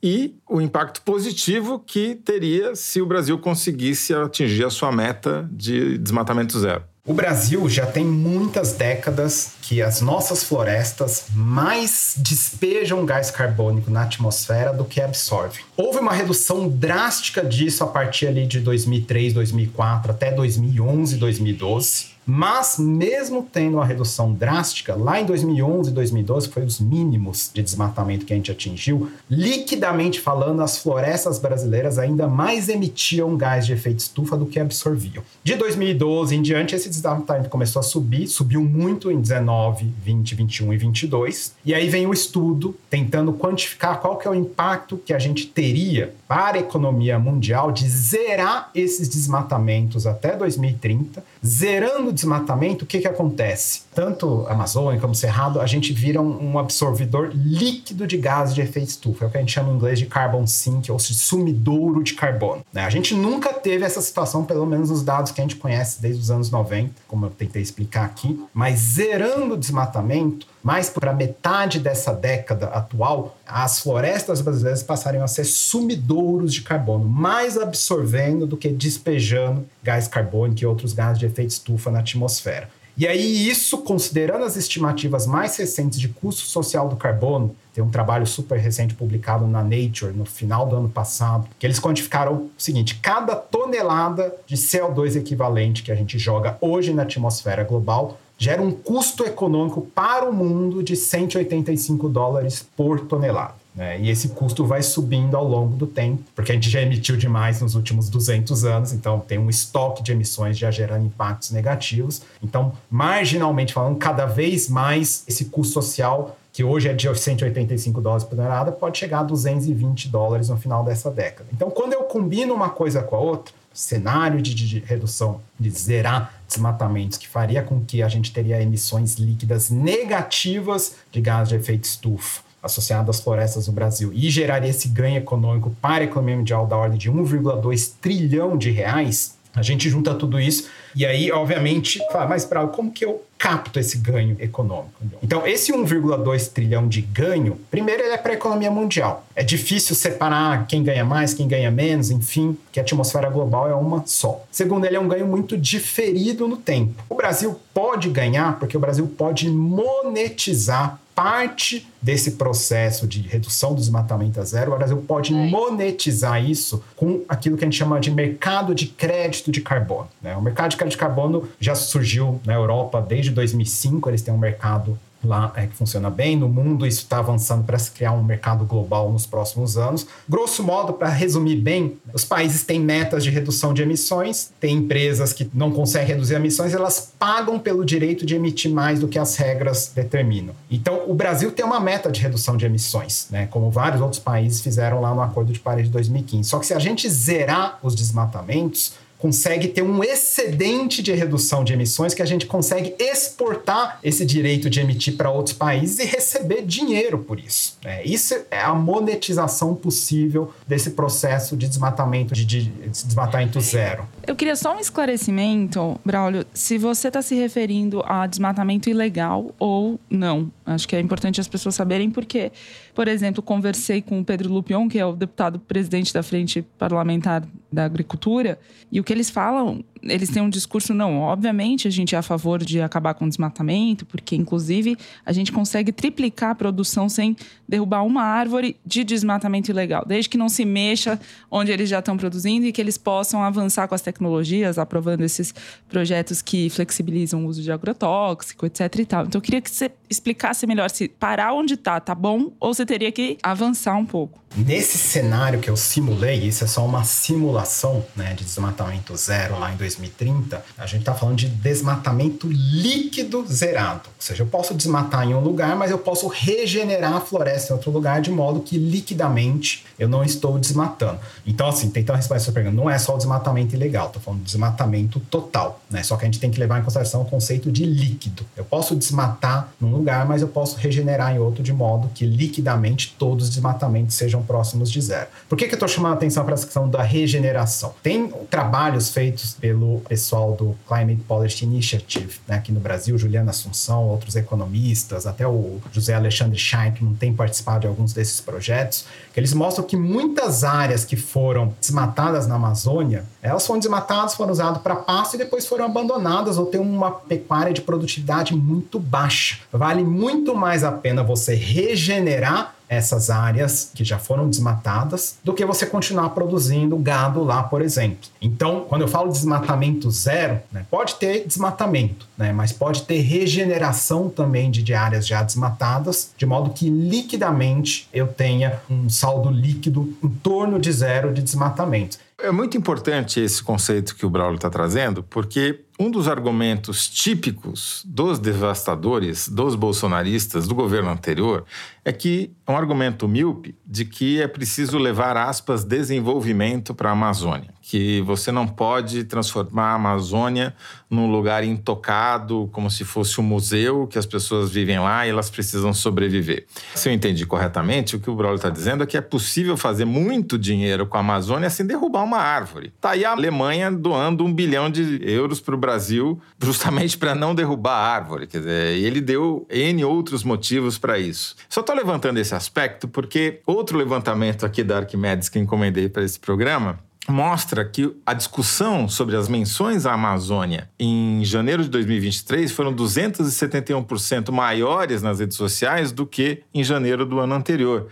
e 0.02 0.36
o 0.48 0.62
impacto 0.62 1.02
positivo 1.02 1.80
que 1.80 2.16
teria 2.16 2.76
se 2.76 3.02
o 3.02 3.06
Brasil 3.06 3.38
conseguisse 3.40 4.14
atingir 4.14 4.66
a 4.66 4.70
sua 4.70 4.92
meta 4.92 5.50
de 5.52 5.98
desmatamento 5.98 6.60
zero. 6.60 6.84
O 7.08 7.14
Brasil 7.14 7.70
já 7.70 7.86
tem 7.86 8.04
muitas 8.04 8.74
décadas 8.74 9.54
que 9.62 9.82
as 9.82 10.02
nossas 10.02 10.44
florestas 10.44 11.28
mais 11.34 12.16
despejam 12.18 13.06
gás 13.06 13.32
carbônico 13.32 13.90
na 13.90 14.04
atmosfera 14.04 14.74
do 14.74 14.84
que 14.84 15.00
absorvem. 15.00 15.64
Houve 15.78 16.00
uma 16.00 16.12
redução 16.12 16.68
drástica 16.68 17.46
disso 17.46 17.82
a 17.86 17.88
partir 17.88 18.28
ali 18.28 18.46
de 18.46 18.60
2003, 18.60 19.34
2004 19.34 20.12
até 20.12 20.34
2011, 20.34 21.16
2012. 21.16 22.17
Mas, 22.30 22.78
mesmo 22.78 23.48
tendo 23.50 23.76
uma 23.76 23.86
redução 23.86 24.34
drástica, 24.34 24.94
lá 24.96 25.22
em 25.22 25.26
2011 25.26 25.90
e 25.90 25.94
2012, 25.94 26.50
foi 26.50 26.66
os 26.66 26.78
mínimos 26.78 27.50
de 27.54 27.64
desmatamento 27.64 28.26
que 28.26 28.34
a 28.34 28.36
gente 28.36 28.52
atingiu, 28.52 29.10
liquidamente 29.30 30.20
falando, 30.20 30.62
as 30.62 30.78
florestas 30.78 31.40
brasileiras 31.40 31.98
ainda 31.98 32.28
mais 32.28 32.68
emitiam 32.68 33.38
gás 33.38 33.66
de 33.66 33.72
efeito 33.72 34.00
estufa 34.00 34.36
do 34.36 34.46
que 34.46 34.60
absorviam. 34.60 35.24
De 35.42 35.56
2012 35.56 36.36
em 36.36 36.42
diante, 36.42 36.76
esse 36.76 36.90
desmatamento 36.90 37.48
começou 37.48 37.80
a 37.80 37.84
subir, 37.84 38.28
subiu 38.28 38.62
muito 38.62 39.10
em 39.10 39.22
19, 39.22 39.90
20, 40.04 40.36
21 40.36 40.74
e 40.74 40.78
22. 40.78 41.54
E 41.64 41.74
aí 41.74 41.88
vem 41.88 42.08
o 42.08 42.14
estudo 42.14 42.76
tentando 42.90 43.32
quantificar 43.32 44.02
qual 44.02 44.18
que 44.18 44.28
é 44.28 44.32
o 44.32 44.36
impacto 44.36 44.98
que 44.98 45.14
a 45.14 45.20
gente 45.20 45.48
teria 45.48 46.14
para 46.28 46.58
a 46.58 46.60
economia 46.60 47.18
mundial 47.18 47.72
de 47.72 47.88
zerar 47.88 48.70
esses 48.76 49.08
desmatamentos 49.08 50.06
até 50.06 50.36
2030, 50.36 51.24
zerando 51.46 52.17
desmatamento, 52.18 52.84
o 52.84 52.88
que, 52.88 53.00
que 53.00 53.08
acontece? 53.08 53.84
Tanto 53.96 54.46
Amazônia 54.50 55.00
como 55.00 55.16
Cerrado, 55.16 55.62
a 55.62 55.66
gente 55.66 55.94
vira 55.94 56.22
um, 56.22 56.52
um 56.52 56.60
absorvedor 56.60 57.32
líquido 57.34 58.06
de 58.06 58.18
gases 58.18 58.54
de 58.54 58.62
efeito 58.62 58.90
estufa. 58.90 59.26
É 59.26 59.28
o 59.28 59.32
que 59.32 59.38
a 59.38 59.40
gente 59.40 59.54
chama 59.54 59.72
em 59.72 59.76
inglês 59.76 59.98
de 60.00 60.06
carbon 60.06 60.46
sink, 60.46 60.92
ou 60.92 61.00
sumidouro 61.00 62.04
de 62.04 62.14
carbono. 62.14 62.66
Né? 62.74 62.84
A 62.84 62.90
gente 62.90 63.16
nunca 63.16 63.54
teve 63.54 63.86
essa 63.86 64.02
situação, 64.02 64.44
pelo 64.44 64.66
menos 64.66 64.90
nos 64.90 65.04
dados 65.04 65.32
que 65.32 65.40
a 65.40 65.44
gente 65.44 65.56
conhece 65.56 66.02
desde 66.02 66.22
os 66.22 66.32
anos 66.32 66.52
90, 66.52 66.94
como 67.08 67.26
eu 67.26 67.30
tentei 67.30 67.62
explicar 67.62 68.06
aqui. 68.06 68.40
Mas 68.54 68.80
zerando 68.80 69.54
o 69.54 69.58
desmatamento, 69.58 70.48
mais 70.68 70.90
para 70.90 71.14
metade 71.14 71.80
dessa 71.80 72.12
década 72.12 72.66
atual, 72.66 73.38
as 73.48 73.80
florestas 73.80 74.42
brasileiras 74.42 74.84
passariam 74.84 75.24
a 75.24 75.28
ser 75.28 75.46
sumidouros 75.46 76.54
de 76.54 76.62
carbono, 76.62 77.08
mais 77.08 77.58
absorvendo 77.58 78.46
do 78.46 78.58
que 78.58 78.68
despejando 78.68 79.66
gás 79.82 80.10
carbônico 80.10 80.62
e 80.62 80.66
outros 80.66 80.92
gases 80.92 81.20
de 81.20 81.26
efeito 81.26 81.52
estufa 81.52 81.90
na 81.90 82.00
atmosfera. 82.00 82.70
E 82.98 83.08
aí, 83.08 83.48
isso, 83.48 83.78
considerando 83.78 84.44
as 84.44 84.58
estimativas 84.58 85.26
mais 85.26 85.56
recentes 85.56 86.02
de 86.02 86.10
custo 86.10 86.42
social 86.42 86.90
do 86.90 86.98
carbono, 86.98 87.56
tem 87.74 87.82
um 87.82 87.90
trabalho 87.90 88.28
super 88.28 88.60
recente 88.60 88.94
publicado 88.94 89.48
na 89.48 89.64
Nature 89.64 90.12
no 90.12 90.26
final 90.26 90.68
do 90.68 90.76
ano 90.76 90.90
passado, 90.90 91.48
que 91.58 91.66
eles 91.66 91.80
quantificaram 91.80 92.34
o 92.34 92.52
seguinte: 92.58 92.96
cada 92.96 93.36
tonelada 93.36 94.36
de 94.46 94.58
CO2 94.58 95.16
equivalente 95.16 95.82
que 95.82 95.94
a 95.94 95.96
gente 95.96 96.20
joga 96.20 96.58
hoje 96.60 96.94
na 96.94 97.04
atmosfera 97.04 97.64
global 97.64 98.18
gera 98.38 98.62
um 98.62 98.72
custo 98.72 99.26
econômico 99.26 99.82
para 99.82 100.30
o 100.30 100.34
mundo 100.34 100.84
de 100.84 100.96
185 100.96 102.08
dólares 102.08 102.68
por 102.76 103.02
tonelada. 103.02 103.56
Né? 103.78 104.00
E 104.00 104.10
esse 104.10 104.30
custo 104.30 104.66
vai 104.66 104.82
subindo 104.82 105.38
ao 105.38 105.48
longo 105.48 105.76
do 105.76 105.86
tempo, 105.86 106.24
porque 106.36 106.52
a 106.52 106.56
gente 106.56 106.70
já 106.70 106.82
emitiu 106.82 107.16
demais 107.16 107.62
nos 107.62 107.76
últimos 107.76 108.10
200 108.10 108.66
anos, 108.66 108.92
então 108.92 109.20
tem 109.20 109.38
um 109.38 109.50
estoque 109.50 110.02
de 110.02 110.12
emissões 110.12 110.58
já 110.58 110.72
gerando 110.72 111.06
impactos 111.06 111.52
negativos. 111.52 112.24
Então, 112.44 112.74
marginalmente 112.90 113.74
falando, 113.74 113.98
cada 113.98 114.26
vez 114.26 114.68
mais 114.68 115.24
esse 115.28 115.46
custo 115.46 115.74
social 115.74 116.36
que 116.52 116.64
hoje 116.64 116.90
é 116.90 116.94
de 116.94 117.08
185 117.08 118.02
dólares 118.02 118.24
por 118.24 118.36
tonelada, 118.36 118.72
pode 118.72 118.98
chegar 118.98 119.20
a 119.20 119.24
220 119.24 120.10
dólares 120.10 120.50
no 120.50 120.58
final 120.58 120.84
dessa 120.84 121.12
década. 121.12 121.48
Então, 121.54 121.70
quando 121.70 121.94
eu 121.94 122.02
combino 122.06 122.52
uma 122.52 122.70
coisa 122.70 123.04
com 123.04 123.16
a 123.16 123.20
outra, 123.20 123.54
cenário 123.78 124.42
de, 124.42 124.56
de, 124.56 124.80
redução, 124.80 125.40
de 125.60 125.70
zerar 125.70 126.34
desmatamentos, 126.48 127.18
que 127.18 127.28
faria 127.28 127.62
com 127.62 127.86
que 127.86 128.02
a 128.02 128.08
gente 128.08 128.34
teria 128.34 128.62
emissões 128.62 129.16
líquidas 129.16 129.70
negativas 129.70 130.96
de 131.12 131.22
gás 131.22 131.50
de 131.50 131.56
efeito 131.56 131.84
estufa 131.84 132.42
associado 132.62 133.12
às 133.12 133.20
florestas 133.20 133.68
no 133.68 133.74
Brasil 133.74 134.12
e 134.12 134.30
geraria 134.32 134.70
esse 134.70 134.88
ganho 134.88 135.18
econômico 135.18 135.70
para 135.80 136.04
a 136.04 136.06
economia 136.06 136.36
mundial 136.36 136.66
da 136.66 136.76
ordem 136.76 136.98
de 136.98 137.12
1,2 137.12 137.94
trilhão 138.02 138.58
de 138.58 138.72
reais, 138.72 139.38
a 139.56 139.62
gente 139.62 139.90
junta 139.90 140.14
tudo 140.16 140.40
isso 140.40 140.70
e 140.98 141.06
aí, 141.06 141.32
obviamente, 141.32 142.00
fala, 142.12 142.26
mas 142.26 142.44
para 142.44 142.66
como 142.70 142.92
que 142.92 143.06
eu 143.06 143.24
capto 143.38 143.80
esse 143.80 144.00
ganho 144.00 144.36
econômico? 144.40 144.96
Então, 145.22 145.46
esse 145.46 145.72
1,2 145.72 146.52
trilhão 146.52 146.88
de 146.88 147.02
ganho, 147.02 147.60
primeiro 147.70 148.02
ele 148.02 148.14
é 148.14 148.18
para 148.18 148.32
a 148.32 148.34
economia 148.34 148.72
mundial. 148.72 149.24
É 149.36 149.44
difícil 149.44 149.96
separar 149.96 150.66
quem 150.66 150.82
ganha 150.82 151.06
mais, 151.06 151.36
quem 151.36 151.48
ganha 151.48 151.70
menos, 151.70 152.10
enfim, 152.10 152.58
que 152.72 152.80
a 152.80 152.82
atmosfera 152.82 153.30
global 153.30 153.70
é 153.70 153.76
uma 153.76 154.02
só. 154.08 154.44
Segundo, 154.52 154.86
ele 154.86 154.96
é 154.96 155.00
um 155.00 155.08
ganho 155.08 155.28
muito 155.28 155.56
diferido 155.56 156.48
no 156.48 156.58
tempo. 156.58 157.04
O 157.08 157.14
Brasil 157.14 157.60
pode 157.76 158.10
ganhar 158.10 158.58
porque 158.58 158.76
o 158.76 158.80
Brasil 158.80 159.06
pode 159.06 159.52
monetizar 159.52 161.00
parte 161.18 161.88
desse 162.00 162.34
processo 162.34 163.08
de 163.08 163.22
redução 163.22 163.74
do 163.74 163.80
desmatamento 163.80 164.40
a 164.40 164.44
zero, 164.44 164.72
o 164.72 164.78
Brasil 164.78 164.98
pode 164.98 165.34
é. 165.34 165.48
monetizar 165.48 166.40
isso 166.48 166.84
com 166.96 167.24
aquilo 167.28 167.58
que 167.58 167.64
a 167.64 167.66
gente 167.66 167.76
chama 167.76 168.00
de 168.00 168.12
mercado 168.12 168.76
de 168.76 168.86
crédito 168.86 169.52
de 169.52 169.60
carbono. 169.60 170.08
Né? 170.22 170.38
O 170.38 170.42
mercado 170.44 170.70
de 170.70 170.78
crédito 170.78 170.94
de 170.94 171.00
carbono 171.00 171.50
já 171.60 171.74
surgiu 171.74 172.40
na 172.46 172.54
Europa 172.54 173.02
desde 173.02 173.32
2005, 173.32 174.12
eles 174.12 174.22
têm 174.22 174.32
um 174.32 174.38
mercado 174.38 174.96
lá 175.24 175.52
é 175.56 175.68
que 175.68 175.76
funciona 175.76 176.10
bem. 176.10 176.36
No 176.36 176.48
mundo, 176.48 176.86
isso 176.86 177.04
está 177.04 177.20
avançando 177.20 177.64
para 177.64 177.78
se 177.78 177.92
criar 177.92 178.12
um 178.12 178.24
mercado 178.24 178.66
global 178.66 179.12
nos 179.12 179.26
próximos 179.26 179.78
anos. 179.78 180.08
Grosso 180.28 180.64
modo, 180.64 180.94
para 180.94 181.10
resumir 181.10 181.58
bem, 181.58 181.98
os 182.14 182.24
países 182.24 182.64
têm 182.64 182.80
metas 182.80 183.24
de 183.24 183.30
redução 183.30 183.74
de 183.74 183.82
emissões, 183.82 184.52
tem 184.60 184.78
empresas 184.78 185.34
que 185.34 185.50
não 185.54 185.72
conseguem 185.72 186.08
reduzir 186.08 186.36
emissões, 186.36 186.74
elas 186.74 187.14
pagam 187.18 187.60
pelo 187.60 187.84
direito 187.86 188.26
de 188.26 188.36
emitir 188.36 188.72
mais 188.72 189.00
do 189.00 189.08
que 189.08 189.20
as 189.20 189.36
regras 189.36 189.92
determinam. 189.94 190.54
Então, 190.70 191.04
o 191.08 191.14
Brasil 191.14 191.52
tem 191.52 191.66
uma 191.66 191.80
meta 191.80 192.12
de 192.12 192.22
redução 192.22 192.58
de 192.58 192.66
emissões, 192.66 193.28
né? 193.30 193.48
como 193.48 193.70
vários 193.70 194.02
outros 194.02 194.22
países 194.22 194.62
fizeram 194.62 195.02
lá 195.02 195.14
no 195.14 195.22
Acordo 195.22 195.52
de 195.52 195.60
Paris 195.60 195.86
de 195.86 195.92
2015. 195.92 196.50
Só 196.50 196.60
que 196.60 196.66
se 196.66 196.74
a 196.74 196.80
gente 196.80 197.10
zerar 197.10 197.80
os 197.82 197.96
desmatamentos, 197.96 198.94
consegue 199.18 199.68
ter 199.68 199.82
um 199.82 200.04
excedente 200.04 201.02
de 201.02 201.12
redução 201.14 201.64
de 201.64 201.74
emissões 201.74 202.14
que 202.14 202.22
a 202.22 202.26
gente 202.26 202.46
consegue 202.46 202.96
exportar 203.00 204.00
esse 204.04 204.26
direito 204.26 204.70
de 204.70 204.80
emitir 204.80 205.16
para 205.16 205.30
outros 205.30 205.56
países 205.56 206.00
e 206.00 206.06
receber 206.06 206.64
dinheiro 206.64 207.20
por 207.20 207.40
isso. 207.40 207.78
É, 207.84 208.06
isso 208.06 208.36
é 208.52 208.62
a 208.62 208.74
monetização 208.74 209.74
possível 209.74 210.54
desse 210.68 210.92
processo 210.92 211.58
de 211.58 211.68
desmatamento, 211.68 212.34
de, 212.34 212.46
de 212.46 212.70
desmatamento 212.90 213.60
zero. 213.60 214.08
Eu 214.26 214.36
queria 214.36 214.56
só 214.56 214.76
um 214.76 214.80
esclarecimento, 214.80 216.00
Braulio, 216.06 216.46
se 216.54 216.78
você 216.78 217.08
está 217.08 217.22
se 217.22 217.36
referindo 217.36 218.04
a 218.06 218.28
desmatamento 218.28 218.90
ilegal 218.90 219.54
ou 219.58 220.00
não. 220.10 220.52
Acho 220.66 220.88
que 220.88 220.96
é 220.96 221.00
importante 221.00 221.40
as 221.40 221.48
pessoas 221.48 221.76
saberem 221.76 222.12
porque, 222.12 222.52
por 222.98 223.08
exemplo, 223.08 223.44
conversei 223.44 224.02
com 224.02 224.20
o 224.20 224.26
Pedro 224.26 224.52
Lupion, 224.52 224.90
que 224.90 224.98
é 224.98 225.06
o 225.06 225.16
deputado 225.16 225.60
presidente 225.60 226.12
da 226.12 226.24
Frente 226.24 226.64
Parlamentar 226.80 227.48
da 227.72 227.86
Agricultura, 227.86 228.58
e 228.92 229.00
o 229.00 229.04
que 229.04 229.14
eles 229.14 229.30
falam 229.30 229.86
eles 230.08 230.30
têm 230.30 230.42
um 230.42 230.50
discurso, 230.50 230.94
não, 230.94 231.20
obviamente 231.20 231.88
a 231.88 231.92
gente 231.92 232.16
é 232.16 232.18
a 232.18 232.22
favor 232.22 232.64
de 232.64 232.82
acabar 232.82 233.14
com 233.14 233.26
o 233.26 233.30
desmatamento, 233.30 234.06
porque 234.06 234.36
inclusive 234.36 234.98
a 235.26 235.32
gente 235.32 235.52
consegue 235.52 235.92
triplicar 235.92 236.52
a 236.52 236.56
produção 236.56 237.10
sem 237.10 237.36
derrubar 237.68 238.04
uma 238.04 238.24
árvore 238.24 238.78
de 238.86 239.04
desmatamento 239.04 239.72
ilegal, 239.72 240.04
desde 240.06 240.30
que 240.30 240.38
não 240.38 240.50
se 240.50 240.66
mexa 240.66 241.20
onde 241.52 241.72
eles 241.72 241.90
já 241.90 242.00
estão 242.00 242.18
produzindo 242.18 242.66
e 242.66 242.72
que 242.72 242.82
eles 242.82 242.98
possam 242.98 243.44
avançar 243.44 243.88
com 243.88 243.96
as 243.96 244.02
tecnologias, 244.02 244.78
aprovando 244.78 245.22
esses 245.22 245.54
projetos 245.90 246.42
que 246.42 246.70
flexibilizam 246.70 247.46
o 247.46 247.48
uso 247.48 247.62
de 247.62 247.72
agrotóxico, 247.72 248.66
etc 248.66 248.96
e 249.00 249.06
tal. 249.06 249.26
Então 249.26 249.40
eu 249.40 249.44
queria 249.44 249.62
que 249.62 249.70
você 249.70 249.92
explicasse 250.10 250.66
melhor 250.66 250.90
se 250.90 251.08
parar 251.08 251.54
onde 251.54 251.74
está, 251.74 252.00
tá 252.00 252.16
bom, 252.16 252.52
ou 252.60 252.74
você 252.74 252.86
teria 252.86 253.12
que 253.12 253.38
avançar 253.44 253.96
um 253.98 254.06
pouco. 254.06 254.48
Nesse 254.56 254.98
cenário 254.98 255.60
que 255.60 255.70
eu 255.70 255.76
simulei, 255.76 256.40
isso 256.40 256.64
é 256.64 256.68
só 256.68 256.86
uma 256.86 257.04
simulação 257.04 258.04
né, 258.16 258.34
de 258.34 258.44
desmatamento 258.44 259.16
zero 259.16 259.60
lá 259.60 259.72
em 259.72 259.76
2030, 259.98 260.64
a 260.78 260.86
gente 260.86 261.00
está 261.00 261.14
falando 261.14 261.38
de 261.38 261.48
desmatamento 261.48 262.48
líquido 262.50 263.46
zerado. 263.48 264.04
Ou 264.08 264.22
seja, 264.22 264.44
eu 264.44 264.48
posso 264.48 264.74
desmatar 264.74 265.28
em 265.28 265.34
um 265.34 265.40
lugar, 265.40 265.76
mas 265.76 265.92
eu 265.92 265.98
posso 265.98 266.28
regenerar 266.28 267.14
a 267.14 267.22
floresta 267.22 267.74
em 267.74 267.76
outro 267.76 267.92
lugar 267.92 268.22
de 268.22 268.32
modo 268.32 268.62
que 268.62 268.78
liquidamente 268.78 269.86
eu 269.98 270.08
não 270.08 270.24
estou 270.24 270.60
desmatando. 270.60 271.20
Então, 271.46 271.68
assim, 271.68 271.90
tentando 271.90 272.18
responder 272.18 272.42
essa 272.42 272.52
pergunta, 272.52 272.76
não 272.76 272.90
é 272.90 272.98
só 272.98 273.16
o 273.16 273.18
desmatamento 273.18 273.76
ilegal, 273.76 274.08
estou 274.08 274.22
falando 274.22 274.40
de 274.40 274.46
desmatamento 274.46 275.20
total. 275.20 275.82
Né? 275.90 276.04
Só 276.04 276.16
que 276.16 276.24
a 276.24 276.26
gente 276.26 276.40
tem 276.40 276.52
que 276.52 276.60
levar 276.60 276.80
em 276.80 276.84
consideração 276.84 277.22
o 277.22 277.26
conceito 277.26 277.72
de 277.72 277.86
líquido. 277.86 278.46
Eu 278.56 278.64
posso 278.64 278.96
desmatar 278.96 279.70
num 279.80 279.92
lugar, 279.92 280.26
mas 280.26 280.42
eu 280.42 280.48
posso 280.48 280.78
regenerar 280.78 281.36
em 281.36 281.40
outro 281.40 281.64
de 281.64 281.74
modo 281.74 282.10
que 282.14 282.26
liquidamente 282.26 283.16
todos 283.18 283.46
os 283.46 283.50
desmatamentos 283.50 284.16
sejam 284.16 284.42
próximos 284.44 284.92
de 284.92 285.02
zero. 285.02 285.28
Por 285.50 285.58
que, 285.58 285.68
que 285.68 285.74
eu 285.74 285.78
estou 285.78 285.88
chamando 285.88 286.14
a 286.14 286.16
atenção 286.16 286.44
para 286.44 286.54
essa 286.54 286.66
questão 286.66 286.90
da 286.90 287.02
regeneração? 287.02 287.94
Tem 288.04 288.32
trabalhos 288.50 289.10
feitos 289.10 289.56
pelo 289.60 289.77
pessoal 290.08 290.54
do 290.54 290.76
Climate 290.88 291.22
Policy 291.28 291.66
Initiative, 291.66 292.40
né, 292.48 292.56
aqui 292.56 292.72
no 292.72 292.80
Brasil, 292.80 293.18
Juliana 293.18 293.52
Assunção, 293.52 294.08
outros 294.08 294.36
economistas, 294.36 295.28
até 295.28 295.48
o 295.48 295.80
José 295.92 296.14
Alexandre 296.14 296.58
Scheinkman 296.58 297.14
tem 297.16 297.34
participado 297.34 297.82
de 297.82 297.88
alguns 297.88 298.14
desses 298.14 298.42
projetos, 298.42 299.06
que 299.34 299.40
eles 299.40 299.54
mostram 299.54 299.86
que 299.86 299.98
muitas 299.98 300.64
áreas 300.64 301.06
que 301.06 301.16
foram 301.16 301.74
desmatadas 301.80 302.48
na 302.48 302.56
Amazônia, 302.56 303.26
elas 303.42 303.66
foram 303.66 303.80
desmatadas, 303.80 304.36
foram 304.36 304.52
usadas 304.52 304.82
para 304.82 304.96
pasto 304.96 305.36
e 305.36 305.38
depois 305.38 305.66
foram 305.66 305.86
abandonadas 305.86 306.58
ou 306.58 306.66
tem 306.66 306.80
uma 306.80 307.12
pecuária 307.12 307.74
de 307.74 307.82
produtividade 307.82 308.56
muito 308.56 309.00
baixa. 309.00 309.60
Vale 309.72 310.04
muito 310.04 310.56
mais 310.56 310.84
a 310.84 310.92
pena 310.92 311.24
você 311.24 311.54
regenerar 311.56 312.77
essas 312.90 313.30
áreas 313.30 313.92
que 313.94 314.04
já 314.04 314.18
foram 314.18 314.50
desmatadas 314.50 315.38
do 315.44 315.54
que 315.54 315.66
você 315.66 315.86
continuar 315.86 316.30
produzindo 316.30 316.96
gado 316.98 317.44
lá, 317.44 317.64
por 317.64 317.82
exemplo. 317.82 318.18
Então, 318.42 318.86
quando 318.88 319.02
eu 319.02 319.08
falo 319.08 319.32
desmatamento 319.32 320.10
zero, 320.10 320.60
né, 320.72 320.86
pode 320.90 321.16
ter 321.16 321.46
desmatamento, 321.46 322.26
né, 322.38 322.52
mas 322.52 322.72
pode 322.72 323.04
ter 323.04 323.20
regeneração 323.20 324.30
também 324.30 324.72
de, 324.72 324.82
de 324.82 324.94
áreas 324.94 325.28
já 325.28 325.44
desmatadas, 325.44 326.32
de 326.38 326.46
modo 326.46 326.70
que 326.72 326.90
liquidamente 326.90 328.08
eu 328.14 328.28
tenha 328.28 328.80
um 328.90 329.10
saldo 329.10 329.50
líquido 329.50 330.14
em 330.24 330.30
torno 330.30 330.80
de 330.80 330.92
zero 330.92 331.34
de 331.34 331.42
desmatamento. 331.42 332.18
É 332.40 332.52
muito 332.52 332.78
importante 332.78 333.40
esse 333.40 333.64
conceito 333.64 334.16
que 334.16 334.24
o 334.24 334.30
Braulio 334.30 334.58
está 334.58 334.70
trazendo, 334.70 335.24
porque 335.24 335.80
um 336.00 336.12
dos 336.12 336.28
argumentos 336.28 337.10
típicos 337.10 338.04
dos 338.06 338.38
devastadores, 338.38 339.50
dos 339.50 339.74
bolsonaristas, 339.74 340.68
do 340.68 340.76
governo 340.76 341.10
anterior, 341.10 341.66
é 342.06 342.12
que 342.12 342.52
é 342.66 342.72
um 342.72 342.78
argumento 342.78 343.28
míope 343.28 343.76
de 343.86 344.06
que 344.06 344.40
é 344.40 344.48
preciso 344.48 344.98
levar 344.98 345.36
aspas 345.36 345.84
desenvolvimento 345.84 346.94
para 346.94 347.10
a 347.10 347.14
Amazônia, 347.14 347.74
que 347.90 348.20
você 348.24 348.52
não 348.52 348.68
pode 348.68 349.24
transformar 349.24 349.92
a 349.92 349.94
Amazônia 349.94 350.76
num 351.10 351.32
lugar 351.32 351.64
intocado, 351.64 352.70
como 352.74 352.92
se 352.92 353.06
fosse 353.06 353.40
um 353.40 353.44
museu, 353.46 354.06
que 354.08 354.20
as 354.20 354.26
pessoas 354.26 354.70
vivem 354.70 355.00
lá 355.00 355.26
e 355.26 355.30
elas 355.30 355.50
precisam 355.50 355.94
sobreviver. 355.94 356.66
Se 356.94 357.08
eu 357.08 357.14
entendi 357.14 357.46
corretamente, 357.46 358.18
o 358.18 358.20
que 358.20 358.30
o 358.30 358.36
Braulio 358.36 358.58
está 358.58 358.70
dizendo 358.70 359.06
é 359.06 359.08
que 359.08 359.16
é 359.16 359.22
possível 359.22 359.78
fazer 359.78 360.04
muito 360.04 360.58
dinheiro 360.58 361.08
com 361.08 361.16
a 361.16 361.22
Amazônia 361.22 361.70
sem 361.70 361.86
derrubar 361.86 362.26
uma 362.26 362.40
árvore. 362.40 362.92
Está 362.94 363.12
aí 363.12 363.24
a 363.24 363.32
Alemanha 363.32 363.90
doando 363.90 364.44
um 364.44 364.54
bilhão 364.54 364.90
de 364.90 365.22
euros 365.24 365.62
para 365.62 365.74
o 365.74 365.78
Brasil 365.78 366.42
justamente 366.62 367.18
para 367.18 367.34
não 367.34 367.56
derrubar 367.56 367.94
a 367.94 368.16
árvore. 368.16 368.48
Quer 368.48 368.58
dizer, 368.58 368.98
ele 368.98 369.22
deu 369.22 369.66
N 369.70 370.04
outros 370.04 370.44
motivos 370.44 370.98
para 370.98 371.18
isso. 371.18 371.56
Só 371.70 371.80
estou 371.80 371.96
levantando 371.96 372.38
esse 372.38 372.54
aspecto 372.54 373.08
porque 373.08 373.62
outro 373.66 373.98
levantamento 373.98 374.66
aqui 374.66 374.84
da 374.84 374.98
Arquimedes 374.98 375.48
que 375.48 375.58
encomendei 375.58 376.10
para 376.10 376.24
esse 376.24 376.38
programa 376.38 377.07
mostra 377.28 377.84
que 377.84 378.16
a 378.26 378.34
discussão 378.34 379.10
sobre 379.10 379.36
as 379.36 379.50
menções 379.50 380.06
à 380.06 380.14
Amazônia 380.14 380.90
em 380.98 381.44
janeiro 381.44 381.84
de 381.84 381.90
2023 381.90 382.72
foram 382.72 382.94
271% 382.96 384.52
maiores 384.52 385.22
nas 385.22 385.40
redes 385.40 385.58
sociais 385.58 386.12
do 386.12 386.26
que 386.26 386.64
em 386.74 386.84
janeiro 386.84 387.26
do 387.26 387.40
ano 387.40 387.54
anterior. 387.54 388.08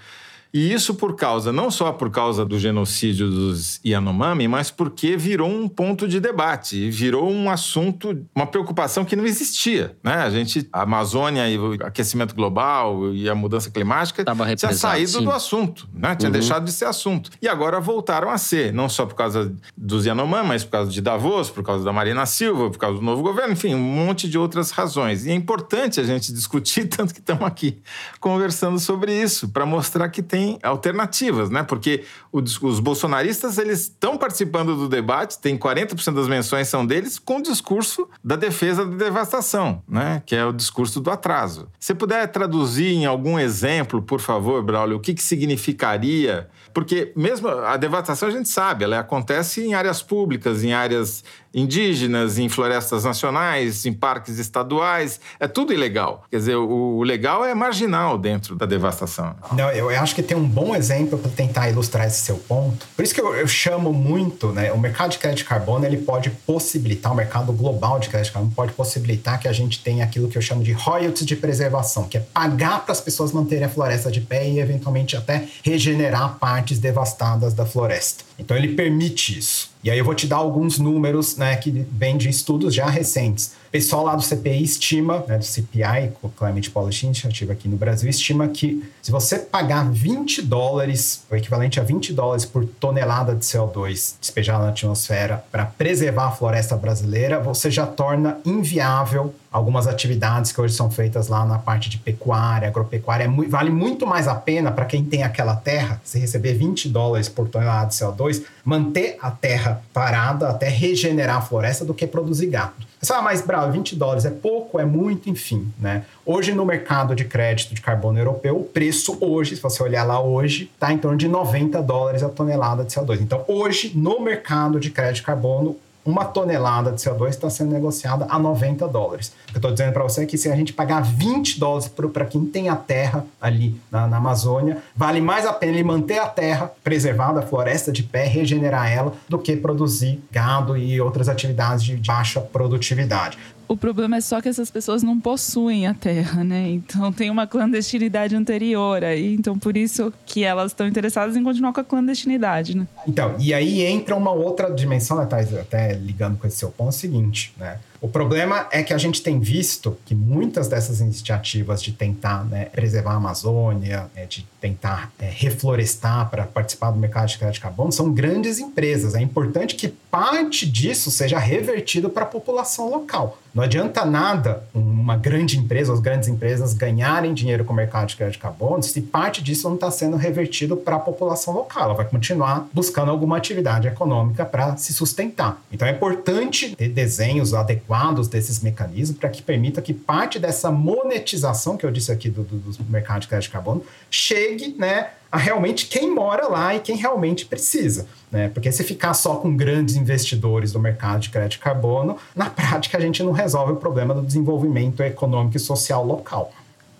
E 0.55 0.71
isso 0.71 0.95
por 0.95 1.17
causa, 1.17 1.51
não 1.51 1.69
só 1.69 1.91
por 1.91 2.09
causa 2.09 2.45
do 2.45 2.57
genocídio 2.57 3.29
dos 3.29 3.81
Yanomami, 3.85 4.47
mas 4.47 4.71
porque 4.71 5.17
virou 5.17 5.49
um 5.49 5.67
ponto 5.67 6.07
de 6.07 6.17
debate, 6.17 6.89
virou 6.89 7.29
um 7.29 7.49
assunto, 7.49 8.25
uma 8.33 8.47
preocupação 8.47 9.03
que 9.03 9.17
não 9.17 9.25
existia. 9.25 9.97
Né? 10.01 10.13
A 10.13 10.29
gente, 10.29 10.65
a 10.71 10.83
Amazônia 10.83 11.49
e 11.49 11.57
o 11.57 11.73
aquecimento 11.83 12.33
global 12.33 13.13
e 13.13 13.29
a 13.29 13.35
mudança 13.35 13.69
climática 13.69 14.23
tinha 14.55 14.71
saído 14.71 15.11
sim. 15.11 15.25
do 15.25 15.31
assunto, 15.31 15.89
né? 15.93 16.15
tinha 16.15 16.29
uhum. 16.29 16.31
deixado 16.31 16.63
de 16.63 16.71
ser 16.71 16.85
assunto. 16.85 17.31
E 17.41 17.49
agora 17.49 17.81
voltaram 17.81 18.29
a 18.29 18.37
ser, 18.37 18.71
não 18.71 18.87
só 18.87 19.05
por 19.05 19.15
causa 19.15 19.53
dos 19.75 20.05
Yanomami, 20.05 20.47
mas 20.47 20.63
por 20.63 20.71
causa 20.71 20.89
de 20.89 21.01
Davos, 21.01 21.49
por 21.49 21.65
causa 21.65 21.83
da 21.83 21.91
Marina 21.91 22.25
Silva, 22.25 22.71
por 22.71 22.77
causa 22.77 22.97
do 22.97 23.03
novo 23.03 23.21
governo, 23.21 23.51
enfim, 23.51 23.75
um 23.75 23.79
monte 23.79 24.29
de 24.29 24.37
outras 24.37 24.71
razões. 24.71 25.25
E 25.25 25.31
é 25.31 25.33
importante 25.33 25.99
a 25.99 26.03
gente 26.05 26.31
discutir, 26.31 26.87
tanto 26.95 27.13
que 27.13 27.19
estamos 27.19 27.43
aqui 27.43 27.81
conversando 28.21 28.79
sobre 28.79 29.21
isso, 29.21 29.49
para 29.49 29.65
mostrar 29.65 30.07
que 30.07 30.23
tem 30.23 30.44
alternativas, 30.61 31.49
né? 31.49 31.63
Porque 31.63 32.03
os, 32.31 32.61
os 32.61 32.79
bolsonaristas 32.79 33.57
eles 33.57 33.81
estão 33.81 34.17
participando 34.17 34.75
do 34.75 34.87
debate, 34.87 35.39
tem 35.39 35.57
40% 35.57 36.13
das 36.13 36.27
menções 36.27 36.67
são 36.67 36.85
deles 36.85 37.19
com 37.19 37.37
o 37.37 37.41
discurso 37.41 38.07
da 38.23 38.35
defesa 38.35 38.85
da 38.85 38.95
devastação, 38.95 39.81
né? 39.87 40.21
Que 40.25 40.35
é 40.35 40.45
o 40.45 40.53
discurso 40.53 40.99
do 40.99 41.09
atraso. 41.09 41.67
Se 41.79 41.93
puder 41.93 42.27
traduzir 42.27 42.93
em 42.93 43.05
algum 43.05 43.39
exemplo, 43.39 44.01
por 44.01 44.19
favor, 44.19 44.63
Braulio, 44.63 44.97
o 44.97 44.99
que, 44.99 45.13
que 45.13 45.23
significaria? 45.23 46.49
Porque 46.73 47.13
mesmo 47.15 47.47
a 47.47 47.77
devastação 47.77 48.27
a 48.27 48.31
gente 48.31 48.49
sabe, 48.49 48.83
ela 48.83 48.99
acontece 48.99 49.63
em 49.63 49.73
áreas 49.73 50.01
públicas, 50.01 50.61
em 50.61 50.73
áreas 50.73 51.23
indígenas, 51.55 52.37
em 52.37 52.49
florestas 52.49 53.05
nacionais, 53.05 53.85
em 53.85 53.93
parques 53.93 54.37
estaduais. 54.37 55.21
É 55.39 55.47
tudo 55.47 55.71
ilegal. 55.71 56.25
Quer 56.29 56.37
dizer, 56.37 56.55
o, 56.55 57.01
legal 57.01 57.45
é 57.45 57.55
marginal 57.55 58.17
dentro 58.17 58.55
da 58.57 58.65
devastação. 58.65 59.37
Não, 59.53 59.71
eu 59.71 59.89
acho 59.89 60.13
que 60.13 60.21
tem 60.21 60.34
um 60.35 60.47
bom 60.47 60.75
exemplo 60.75 61.17
para 61.17 61.31
tentar 61.31 61.69
ilustrar 61.69 62.07
esse 62.07 62.21
seu 62.21 62.37
ponto. 62.37 62.87
Por 62.95 63.03
isso 63.03 63.13
que 63.13 63.21
eu, 63.21 63.33
eu, 63.35 63.47
chamo 63.47 63.91
muito, 63.93 64.51
né? 64.51 64.71
O 64.71 64.77
mercado 64.77 65.11
de 65.11 65.17
crédito 65.17 65.39
de 65.39 65.45
carbono 65.45 65.85
ele 65.85 65.97
pode 65.97 66.29
possibilitar, 66.29 67.11
o 67.11 67.15
mercado 67.15 67.51
global 67.53 67.99
de 67.99 68.09
crédito 68.09 68.27
de 68.27 68.33
carbono 68.33 68.53
pode 68.55 68.73
possibilitar 68.73 69.39
que 69.39 69.47
a 69.47 69.53
gente 69.53 69.79
tenha 69.79 70.03
aquilo 70.03 70.27
que 70.27 70.37
eu 70.37 70.41
chamo 70.41 70.63
de 70.63 70.71
royalties 70.71 71.25
de 71.25 71.35
preservação, 71.35 72.03
que 72.05 72.17
é 72.17 72.19
pagar 72.19 72.83
para 72.83 72.91
as 72.91 73.01
pessoas 73.01 73.31
manterem 73.31 73.65
a 73.65 73.69
floresta 73.69 74.11
de 74.11 74.21
pé 74.21 74.47
e 74.47 74.59
eventualmente 74.59 75.15
até 75.15 75.47
regenerar 75.63 76.37
partes 76.39 76.79
devastadas 76.79 77.53
da 77.53 77.65
floresta. 77.65 78.23
Então 78.37 78.55
ele 78.55 78.69
permite 78.69 79.37
isso. 79.37 79.69
E 79.83 79.91
aí 79.91 79.97
eu 79.97 80.05
vou 80.05 80.15
te 80.15 80.25
dar 80.25 80.37
alguns 80.37 80.79
números 80.79 81.37
né, 81.37 81.55
que 81.57 81.69
vêm 81.91 82.17
de 82.17 82.27
estudos 82.27 82.73
já 82.73 82.87
recentes. 82.87 83.51
Pessoal 83.75 84.05
lá 84.05 84.15
do 84.15 84.21
CPI 84.21 84.63
estima, 84.63 85.25
né, 85.27 85.37
do 85.37 85.43
CPI, 85.43 86.13
Climate 86.37 86.71
Policy 86.71 87.07
Initiative 87.07 87.51
aqui 87.51 87.67
no 87.67 87.75
Brasil, 87.75 88.09
estima 88.09 88.47
que 88.47 88.89
se 89.01 89.11
você 89.11 89.37
pagar 89.37 89.91
20 89.91 90.43
dólares, 90.43 91.25
o 91.29 91.35
equivalente 91.35 91.77
a 91.77 91.83
20 91.83 92.13
dólares 92.13 92.45
por 92.45 92.65
tonelada 92.65 93.35
de 93.35 93.43
CO2 93.43 94.15
despejada 94.21 94.63
na 94.63 94.69
atmosfera 94.69 95.43
para 95.51 95.65
preservar 95.65 96.27
a 96.27 96.31
floresta 96.31 96.77
brasileira, 96.77 97.37
você 97.41 97.69
já 97.69 97.85
torna 97.85 98.37
inviável 98.45 99.35
algumas 99.51 99.87
atividades 99.87 100.53
que 100.53 100.59
hoje 100.59 100.73
são 100.73 100.89
feitas 100.89 101.27
lá 101.27 101.45
na 101.45 101.57
parte 101.57 101.89
de 101.89 101.97
pecuária, 101.97 102.69
agropecuária. 102.69 103.25
É, 103.25 103.49
vale 103.49 103.69
muito 103.69 104.07
mais 104.07 104.27
a 104.27 104.35
pena 104.35 104.71
para 104.71 104.85
quem 104.85 105.03
tem 105.03 105.23
aquela 105.23 105.55
terra, 105.55 106.01
se 106.03 106.17
receber 106.17 106.53
20 106.53 106.87
dólares 106.87 107.27
por 107.27 107.49
tonelada 107.49 107.87
de 107.87 107.95
CO2, 107.95 108.41
manter 108.63 109.17
a 109.21 109.31
terra 109.31 109.81
parada 109.93 110.49
até 110.49 110.69
regenerar 110.69 111.37
a 111.37 111.41
floresta 111.41 111.83
do 111.83 111.93
que 111.93 112.07
produzir 112.07 112.47
gado. 112.47 112.73
Você 113.05 113.13
fala, 113.13 113.25
mas 113.25 113.41
bravo, 113.41 113.71
20 113.71 113.95
dólares 113.95 114.25
é 114.25 114.31
pouco, 114.31 114.79
é 114.79 114.85
muito, 114.85 115.29
enfim, 115.29 115.71
né? 115.79 116.05
Hoje 116.25 116.53
no 116.53 116.65
mercado 116.65 117.13
de 117.13 117.23
crédito 117.23 117.75
de 117.75 117.79
carbono 117.79 118.17
europeu, 118.17 118.57
o 118.57 118.63
preço 118.63 119.15
hoje, 119.21 119.55
se 119.55 119.61
você 119.61 119.83
olhar 119.83 120.03
lá 120.03 120.19
hoje, 120.19 120.71
está 120.73 120.91
em 120.91 120.97
torno 120.97 121.15
de 121.15 121.27
90 121.27 121.83
dólares 121.83 122.23
a 122.23 122.29
tonelada 122.29 122.83
de 122.83 122.91
CO2. 122.91 123.21
Então, 123.21 123.45
hoje, 123.47 123.91
no 123.93 124.19
mercado 124.19 124.79
de 124.79 124.89
crédito 124.89 125.17
de 125.17 125.21
carbono, 125.21 125.75
uma 126.05 126.23
tonelada 126.23 126.91
de 126.91 127.01
CO2 127.01 127.29
está 127.29 127.49
sendo 127.49 127.71
negociada 127.71 128.27
a 128.29 128.37
90 128.37 128.87
dólares. 128.87 129.33
Eu 129.51 129.57
estou 129.57 129.71
dizendo 129.71 129.91
para 129.91 130.03
você 130.03 130.23
é 130.23 130.25
que 130.25 130.37
se 130.37 130.49
a 130.49 130.55
gente 130.55 130.71
pagar 130.71 131.01
20 131.01 131.59
dólares 131.59 131.87
para 131.87 132.25
quem 132.25 132.45
tem 132.45 132.69
a 132.69 132.75
terra 132.75 133.25
ali 133.41 133.79
na, 133.91 134.07
na, 134.07 134.17
Amazônia, 134.17 134.77
vale 134.95 135.19
mais 135.19 135.45
a 135.45 135.53
pena 135.53 135.73
ele 135.73 135.83
manter 135.83 136.19
a 136.19 136.27
terra 136.27 136.71
preservada, 136.83 137.39
a 137.39 137.43
floresta 137.43 137.91
de 137.91 138.03
pé, 138.03 138.25
regenerar 138.25 138.91
ela, 138.91 139.13
do 139.27 139.39
que 139.39 139.55
produzir 139.55 140.23
gado 140.31 140.77
e 140.77 141.01
outras 141.01 141.27
atividades 141.27 141.83
de 141.83 141.95
baixa 141.97 142.39
produtividade. 142.39 143.37
O 143.67 143.75
problema 143.75 144.17
é 144.17 144.21
só 144.21 144.41
que 144.41 144.49
essas 144.49 144.69
pessoas 144.69 145.01
não 145.01 145.19
possuem 145.19 145.87
a 145.87 145.93
terra, 145.93 146.43
né? 146.43 146.69
Então 146.69 147.11
tem 147.11 147.29
uma 147.29 147.47
clandestinidade 147.47 148.35
anterior 148.35 149.03
aí. 149.03 149.33
Então 149.33 149.57
por 149.57 149.75
isso 149.75 150.13
que 150.25 150.43
elas 150.43 150.71
estão 150.71 150.87
interessadas 150.87 151.35
em 151.35 151.43
continuar 151.43 151.73
com 151.73 151.81
a 151.81 151.83
clandestinidade, 151.83 152.77
né? 152.77 152.87
Então, 153.07 153.35
e 153.39 153.53
aí 153.53 153.81
entra 153.81 154.15
uma 154.15 154.31
outra 154.31 154.69
dimensão, 154.71 155.17
né, 155.17 155.25
Thais, 155.25 155.53
até 155.55 155.93
ligando 155.93 156.37
com 156.37 156.47
esse 156.47 156.57
seu 156.57 156.69
ponto, 156.69 156.87
é 156.87 156.89
o 156.89 156.93
seguinte, 156.93 157.53
né? 157.57 157.79
O 158.01 158.07
problema 158.07 158.67
é 158.71 158.83
que 158.83 158.93
a 158.93 158.97
gente 158.97 159.21
tem 159.21 159.39
visto 159.39 159.97
que 160.05 160.13
muitas 160.13 160.67
dessas 160.67 160.99
iniciativas 160.99 161.81
de 161.81 161.91
tentar 161.91 162.45
né, 162.45 162.65
preservar 162.65 163.13
a 163.13 163.15
Amazônia, 163.15 164.09
né, 164.15 164.25
de 164.25 164.45
tentar 164.59 165.11
é, 165.19 165.29
reflorestar 165.29 166.29
para 166.29 166.43
participar 166.43 166.91
do 166.91 166.99
mercado 166.99 167.27
de 167.27 167.37
crédito 167.37 167.55
de 167.55 167.61
carbono, 167.61 167.91
são 167.91 168.11
grandes 168.11 168.59
empresas. 168.59 169.15
É 169.15 169.21
importante 169.21 169.75
que 169.75 169.87
parte 169.87 170.69
disso 170.69 171.09
seja 171.09 171.39
revertido 171.39 172.09
para 172.09 172.23
a 172.23 172.27
população 172.27 172.89
local. 172.89 173.39
Não 173.53 173.63
adianta 173.63 174.03
nada 174.03 174.63
uma 174.73 175.15
grande 175.15 175.57
empresa, 175.57 175.93
as 175.93 176.01
grandes 176.01 176.27
empresas 176.27 176.73
ganharem 176.73 177.33
dinheiro 177.33 177.63
com 177.63 177.71
o 177.71 177.75
mercado 177.75 178.07
de 178.09 178.15
crédito 178.17 178.33
de 178.33 178.39
carbono 178.39 178.83
se 178.83 179.01
parte 179.01 179.41
disso 179.41 179.67
não 179.69 179.75
está 179.75 179.89
sendo 179.89 180.17
revertido 180.17 180.75
para 180.75 180.97
a 180.97 180.99
população 180.99 181.53
local. 181.53 181.83
Ela 181.83 181.93
vai 181.93 182.05
continuar 182.05 182.67
buscando 182.73 183.11
alguma 183.11 183.37
atividade 183.37 183.87
econômica 183.87 184.45
para 184.45 184.75
se 184.75 184.93
sustentar. 184.93 185.61
Então 185.71 185.87
é 185.87 185.91
importante 185.91 186.75
ter 186.75 186.89
desenhos 186.89 187.53
adequados 187.53 187.85
adequados 187.95 188.27
desses 188.27 188.59
mecanismos 188.59 189.17
para 189.17 189.29
que 189.29 189.41
permita 189.41 189.81
que 189.81 189.93
parte 189.93 190.37
dessa 190.37 190.71
monetização 190.71 191.77
que 191.77 191.85
eu 191.85 191.91
disse 191.91 192.11
aqui 192.11 192.29
do, 192.29 192.43
do, 192.43 192.57
do 192.57 192.91
mercado 192.91 193.21
de 193.21 193.27
crédito 193.27 193.47
de 193.47 193.53
carbono 193.53 193.83
chegue 194.11 194.75
né, 194.77 195.09
a 195.31 195.37
realmente 195.37 195.87
quem 195.87 196.13
mora 196.13 196.47
lá 196.47 196.75
e 196.75 196.79
quem 196.79 196.97
realmente 196.97 197.45
precisa. 197.45 198.07
Né? 198.31 198.49
Porque 198.49 198.71
se 198.71 198.83
ficar 198.83 199.13
só 199.13 199.35
com 199.35 199.55
grandes 199.55 199.95
investidores 199.95 200.71
do 200.71 200.79
mercado 200.79 201.21
de 201.21 201.29
crédito 201.29 201.53
de 201.53 201.59
carbono, 201.59 202.17
na 202.35 202.49
prática 202.49 202.97
a 202.97 203.01
gente 203.01 203.23
não 203.23 203.31
resolve 203.31 203.73
o 203.73 203.77
problema 203.77 204.13
do 204.13 204.21
desenvolvimento 204.21 205.01
econômico 205.01 205.57
e 205.57 205.59
social 205.59 206.05
local. 206.05 206.51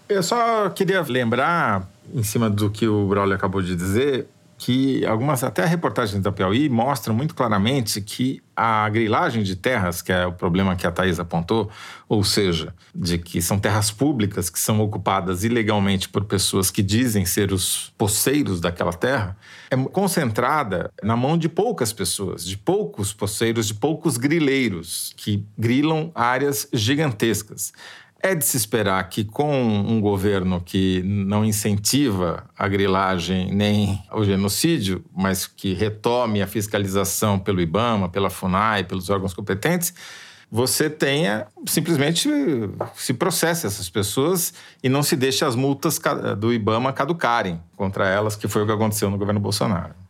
Eu 0.07 0.21
só 0.21 0.69
queria 0.69 1.01
lembrar, 1.01 1.89
em 2.13 2.23
cima 2.23 2.49
do 2.49 2.69
que 2.69 2.87
o 2.87 3.07
Braulio 3.07 3.35
acabou 3.35 3.61
de 3.61 3.75
dizer, 3.75 4.27
que 4.65 5.05
algumas, 5.05 5.43
até 5.43 5.63
reportagens 5.63 6.23
da 6.23 6.31
Piauí 6.31 6.69
mostram 6.69 7.13
muito 7.13 7.35
claramente 7.35 8.01
que 8.01 8.41
a 8.55 8.89
grilagem 8.89 9.43
de 9.43 9.55
terras, 9.55 10.01
que 10.01 10.11
é 10.11 10.25
o 10.25 10.33
problema 10.33 10.75
que 10.75 10.87
a 10.87 10.91
Thais 10.91 11.19
apontou, 11.19 11.69
ou 12.09 12.23
seja, 12.23 12.73
de 12.93 13.19
que 13.19 13.43
são 13.43 13.59
terras 13.59 13.91
públicas 13.91 14.49
que 14.49 14.59
são 14.59 14.81
ocupadas 14.81 15.43
ilegalmente 15.43 16.09
por 16.09 16.25
pessoas 16.25 16.71
que 16.71 16.81
dizem 16.81 17.27
ser 17.27 17.53
os 17.53 17.93
poceiros 17.95 18.59
daquela 18.59 18.91
terra, 18.91 19.37
é 19.69 19.77
concentrada 19.77 20.89
na 21.03 21.15
mão 21.15 21.37
de 21.37 21.47
poucas 21.47 21.93
pessoas, 21.93 22.43
de 22.43 22.57
poucos 22.57 23.13
poceiros, 23.13 23.67
de 23.67 23.75
poucos 23.75 24.17
grileiros, 24.17 25.13
que 25.15 25.45
grilam 25.55 26.11
áreas 26.15 26.67
gigantescas. 26.73 27.71
É 28.25 28.33
de 28.33 28.43
se 28.43 28.57
esperar 28.57 29.07
que, 29.07 29.23
com 29.23 29.55
um 29.55 30.01
governo 30.01 30.59
que 30.59 30.99
não 31.03 31.45
incentiva 31.45 32.43
a 32.57 32.67
grilagem 32.67 33.53
nem 33.53 34.01
o 34.11 34.23
genocídio, 34.23 35.05
mas 35.15 35.45
que 35.45 35.75
retome 35.75 36.41
a 36.41 36.47
fiscalização 36.47 37.37
pelo 37.37 37.61
IBAMA, 37.61 38.09
pela 38.09 38.31
FUNAI, 38.31 38.83
pelos 38.83 39.11
órgãos 39.11 39.31
competentes, 39.31 39.93
você 40.49 40.89
tenha 40.89 41.45
simplesmente 41.67 42.27
se 42.95 43.13
processe 43.13 43.67
essas 43.67 43.91
pessoas 43.91 44.55
e 44.81 44.89
não 44.89 45.03
se 45.03 45.15
deixe 45.15 45.45
as 45.45 45.55
multas 45.55 46.01
do 46.39 46.51
IBAMA 46.51 46.91
caducarem 46.93 47.61
contra 47.77 48.09
elas, 48.09 48.35
que 48.35 48.47
foi 48.47 48.63
o 48.63 48.65
que 48.65 48.71
aconteceu 48.71 49.07
no 49.07 49.19
governo 49.19 49.39
Bolsonaro. 49.39 50.04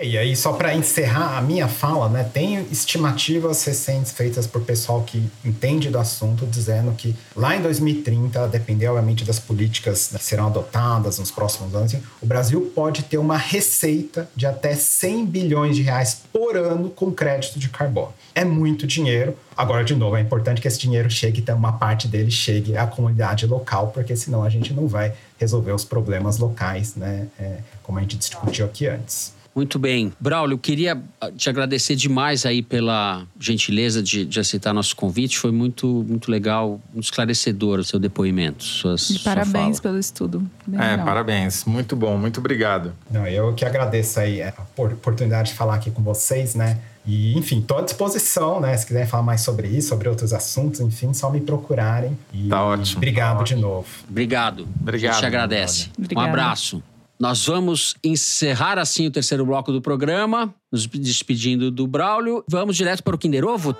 E 0.00 0.16
aí, 0.16 0.36
só 0.36 0.52
para 0.52 0.72
encerrar 0.76 1.36
a 1.36 1.42
minha 1.42 1.66
fala, 1.66 2.08
né, 2.08 2.22
tem 2.22 2.64
estimativas 2.70 3.64
recentes 3.64 4.12
feitas 4.12 4.46
por 4.46 4.62
pessoal 4.62 5.02
que 5.02 5.28
entende 5.44 5.90
do 5.90 5.98
assunto, 5.98 6.46
dizendo 6.46 6.92
que 6.92 7.16
lá 7.34 7.56
em 7.56 7.62
2030, 7.62 8.46
depender 8.46 8.86
obviamente 8.86 9.24
das 9.24 9.40
políticas 9.40 10.12
que 10.16 10.22
serão 10.22 10.46
adotadas 10.46 11.18
nos 11.18 11.32
próximos 11.32 11.74
anos, 11.74 11.96
o 12.22 12.26
Brasil 12.26 12.72
pode 12.76 13.02
ter 13.02 13.18
uma 13.18 13.36
receita 13.36 14.30
de 14.36 14.46
até 14.46 14.76
100 14.76 15.26
bilhões 15.26 15.74
de 15.74 15.82
reais 15.82 16.22
por 16.32 16.56
ano 16.56 16.90
com 16.90 17.10
crédito 17.10 17.58
de 17.58 17.68
carbono. 17.68 18.14
É 18.36 18.44
muito 18.44 18.86
dinheiro. 18.86 19.36
Agora, 19.56 19.82
de 19.82 19.96
novo, 19.96 20.14
é 20.14 20.20
importante 20.20 20.60
que 20.60 20.68
esse 20.68 20.78
dinheiro 20.78 21.10
chegue, 21.10 21.40
então 21.40 21.56
uma 21.56 21.72
parte 21.72 22.06
dele 22.06 22.30
chegue 22.30 22.76
à 22.76 22.86
comunidade 22.86 23.48
local, 23.48 23.88
porque 23.88 24.14
senão 24.14 24.44
a 24.44 24.48
gente 24.48 24.72
não 24.72 24.86
vai 24.86 25.12
resolver 25.40 25.72
os 25.72 25.84
problemas 25.84 26.38
locais, 26.38 26.94
né, 26.94 27.26
é, 27.36 27.56
como 27.82 27.98
a 27.98 28.02
gente 28.02 28.16
discutiu 28.16 28.64
aqui 28.64 28.86
antes. 28.86 29.36
Muito 29.58 29.76
bem. 29.76 30.12
Braulio, 30.20 30.54
eu 30.54 30.58
queria 30.58 31.02
ah, 31.20 31.32
te 31.32 31.50
agradecer 31.50 31.96
demais 31.96 32.46
aí 32.46 32.62
pela 32.62 33.26
gentileza 33.40 34.00
de, 34.00 34.24
de 34.24 34.38
aceitar 34.38 34.72
nosso 34.72 34.94
convite. 34.94 35.36
Foi 35.36 35.50
muito, 35.50 36.06
muito 36.06 36.30
legal, 36.30 36.80
muito 36.92 37.06
esclarecedor 37.06 37.80
o 37.80 37.84
seu 37.84 37.98
depoimento. 37.98 38.62
Suas, 38.62 39.10
e 39.10 39.18
parabéns 39.18 39.80
pelo 39.80 39.98
estudo. 39.98 40.48
Bem 40.64 40.80
é, 40.80 40.90
legal. 40.90 41.04
parabéns. 41.04 41.64
Muito 41.64 41.96
bom, 41.96 42.16
muito 42.16 42.38
obrigado. 42.38 42.92
Não, 43.10 43.26
eu 43.26 43.52
que 43.52 43.64
agradeço 43.64 44.20
aí 44.20 44.40
a 44.40 44.54
oportunidade 44.76 45.48
de 45.48 45.56
falar 45.56 45.74
aqui 45.74 45.90
com 45.90 46.04
vocês, 46.04 46.54
né? 46.54 46.78
E, 47.04 47.36
enfim, 47.36 47.58
estou 47.58 47.78
à 47.78 47.82
disposição, 47.82 48.60
né? 48.60 48.76
Se 48.76 48.86
quiserem 48.86 49.08
falar 49.08 49.24
mais 49.24 49.40
sobre 49.40 49.66
isso, 49.66 49.88
sobre 49.88 50.08
outros 50.08 50.32
assuntos, 50.32 50.78
enfim, 50.78 51.12
só 51.12 51.30
me 51.30 51.40
procurarem. 51.40 52.16
E 52.32 52.48
tá 52.48 52.62
ótimo. 52.62 52.98
Obrigado 52.98 53.38
tá 53.38 53.42
de 53.42 53.56
novo. 53.56 53.88
Obrigado. 54.08 54.68
Obrigado. 54.80 55.10
A 55.10 55.14
gente 55.16 55.26
agradece. 55.26 55.90
Um 56.14 56.20
abraço. 56.20 56.80
Nós 57.18 57.44
vamos 57.44 57.96
encerrar 58.04 58.78
assim 58.78 59.08
o 59.08 59.10
terceiro 59.10 59.44
bloco 59.44 59.72
do 59.72 59.82
programa, 59.82 60.54
nos 60.70 60.86
despedindo 60.86 61.68
do 61.68 61.84
Braulio. 61.84 62.44
Vamos 62.48 62.76
direto 62.76 63.02
para 63.02 63.16
o 63.16 63.18
Kinder 63.18 63.44
Ovo? 63.44 63.74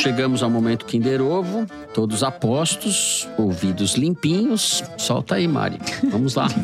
Chegamos 0.00 0.42
ao 0.42 0.48
momento 0.48 0.86
Kinder 0.86 1.20
Ovo, 1.20 1.66
todos 1.92 2.22
apostos, 2.22 3.28
ouvidos 3.36 3.96
limpinhos. 3.96 4.82
Solta 4.96 5.34
aí, 5.34 5.46
Mari. 5.46 5.78
Vamos 6.10 6.34
lá. 6.34 6.48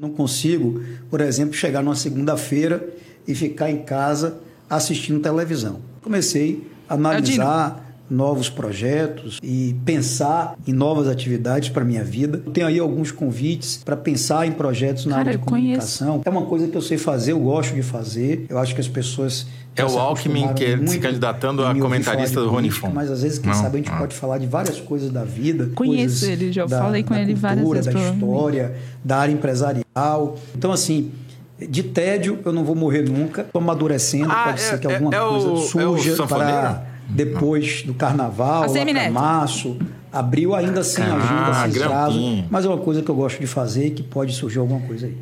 Não 0.00 0.12
consigo, 0.12 0.82
por 1.10 1.20
exemplo, 1.20 1.52
chegar 1.52 1.82
numa 1.82 1.94
segunda-feira 1.94 2.88
e 3.28 3.34
ficar 3.34 3.70
em 3.70 3.82
casa 3.82 4.40
assistindo 4.68 5.20
televisão. 5.20 5.82
Comecei 6.00 6.66
a 6.88 6.94
analisar 6.94 7.89
novos 8.10 8.50
projetos 8.50 9.38
e 9.42 9.76
pensar 9.84 10.56
em 10.66 10.72
novas 10.72 11.06
atividades 11.06 11.68
para 11.68 11.84
minha 11.84 12.02
vida. 12.02 12.42
Tenho 12.52 12.66
aí 12.66 12.78
alguns 12.78 13.12
convites 13.12 13.82
para 13.84 13.96
pensar 13.96 14.46
em 14.46 14.52
projetos 14.52 15.06
na 15.06 15.16
Cara, 15.16 15.28
área 15.28 15.38
de 15.38 15.44
comunicação. 15.44 16.08
Conheço. 16.08 16.28
É 16.28 16.30
uma 16.30 16.46
coisa 16.46 16.66
que 16.66 16.76
eu 16.76 16.82
sei 16.82 16.98
fazer, 16.98 17.32
eu 17.32 17.40
gosto 17.40 17.74
de 17.74 17.82
fazer. 17.82 18.46
Eu 18.48 18.58
acho 18.58 18.74
que 18.74 18.80
as 18.80 18.88
pessoas 18.88 19.46
é 19.76 19.84
o 19.84 19.98
Alckmin 19.98 20.52
que 20.54 20.88
se 20.88 20.98
candidatando 20.98 21.64
a 21.64 21.74
comentarista 21.74 22.40
do 22.40 22.48
Rony 22.48 22.70
Fon. 22.70 22.90
Mas 22.92 23.10
às 23.10 23.22
vezes, 23.22 23.38
quem 23.38 23.52
não, 23.52 23.58
sabe, 23.58 23.76
a 23.76 23.78
gente 23.78 23.90
não. 23.90 23.98
pode 23.98 24.16
falar 24.16 24.38
de 24.38 24.46
várias 24.46 24.80
coisas 24.80 25.10
da 25.10 25.24
vida. 25.24 25.70
Conheço 25.74 26.26
ele, 26.26 26.52
já 26.52 26.66
da, 26.66 26.78
falei 26.78 27.02
com 27.02 27.14
ele 27.14 27.34
cultura, 27.34 27.54
várias 27.54 27.86
vezes. 27.86 27.94
Da 27.94 28.14
história, 28.14 28.74
da 29.04 29.18
área 29.18 29.32
empresarial. 29.32 30.36
Então, 30.56 30.72
assim, 30.72 31.12
de 31.58 31.82
tédio 31.82 32.40
eu 32.44 32.52
não 32.52 32.64
vou 32.64 32.74
morrer 32.74 33.02
nunca. 33.02 33.42
Estou 33.42 33.60
amadurecendo, 33.60 34.30
ah, 34.30 34.44
pode 34.46 34.60
é, 34.60 34.64
ser 34.64 34.80
que 34.80 34.86
alguma 34.86 35.14
é, 35.14 35.20
coisa 35.20 35.48
o, 35.48 35.56
surja 35.56 36.12
é 36.12 36.26
para 36.26 36.89
depois 37.10 37.82
do 37.82 37.94
carnaval, 37.94 38.66
lá 38.72 39.10
março, 39.10 39.76
abril 40.12 40.54
ainda 40.54 40.82
sem 40.82 41.04
ah, 41.04 41.16
agenda, 41.16 41.72
sem 41.72 41.82
prazo. 41.82 42.44
Mas 42.50 42.64
é 42.64 42.68
uma 42.68 42.78
coisa 42.78 43.02
que 43.02 43.10
eu 43.10 43.14
gosto 43.14 43.40
de 43.40 43.46
fazer 43.46 43.88
e 43.88 43.90
que 43.90 44.02
pode 44.02 44.32
surgir 44.32 44.58
alguma 44.58 44.80
coisa 44.80 45.06
aí. 45.06 45.16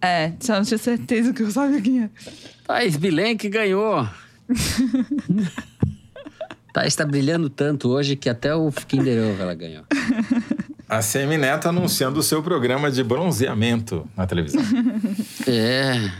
É, 0.00 0.32
só 0.40 0.54
não 0.54 0.62
tinha 0.62 0.78
certeza 0.78 1.32
que 1.32 1.42
eu 1.42 1.50
sabia 1.50 1.80
quem 1.80 2.04
é. 2.04 2.10
Thaís 2.66 2.96
Bilenque 2.96 3.48
ganhou. 3.48 4.08
Thaís 6.72 6.92
está 6.92 7.04
brilhando 7.04 7.50
tanto 7.50 7.88
hoje 7.88 8.14
que 8.14 8.28
até 8.28 8.54
o 8.54 8.70
Kinder 8.70 9.30
Ovo 9.30 9.42
ela 9.42 9.54
ganhou. 9.54 9.84
A 10.88 11.02
Semi 11.02 11.36
Neto 11.36 11.68
anunciando 11.68 12.20
o 12.20 12.22
seu 12.22 12.42
programa 12.42 12.90
de 12.90 13.02
bronzeamento 13.02 14.08
na 14.16 14.26
televisão. 14.26 14.62
É. 15.46 16.10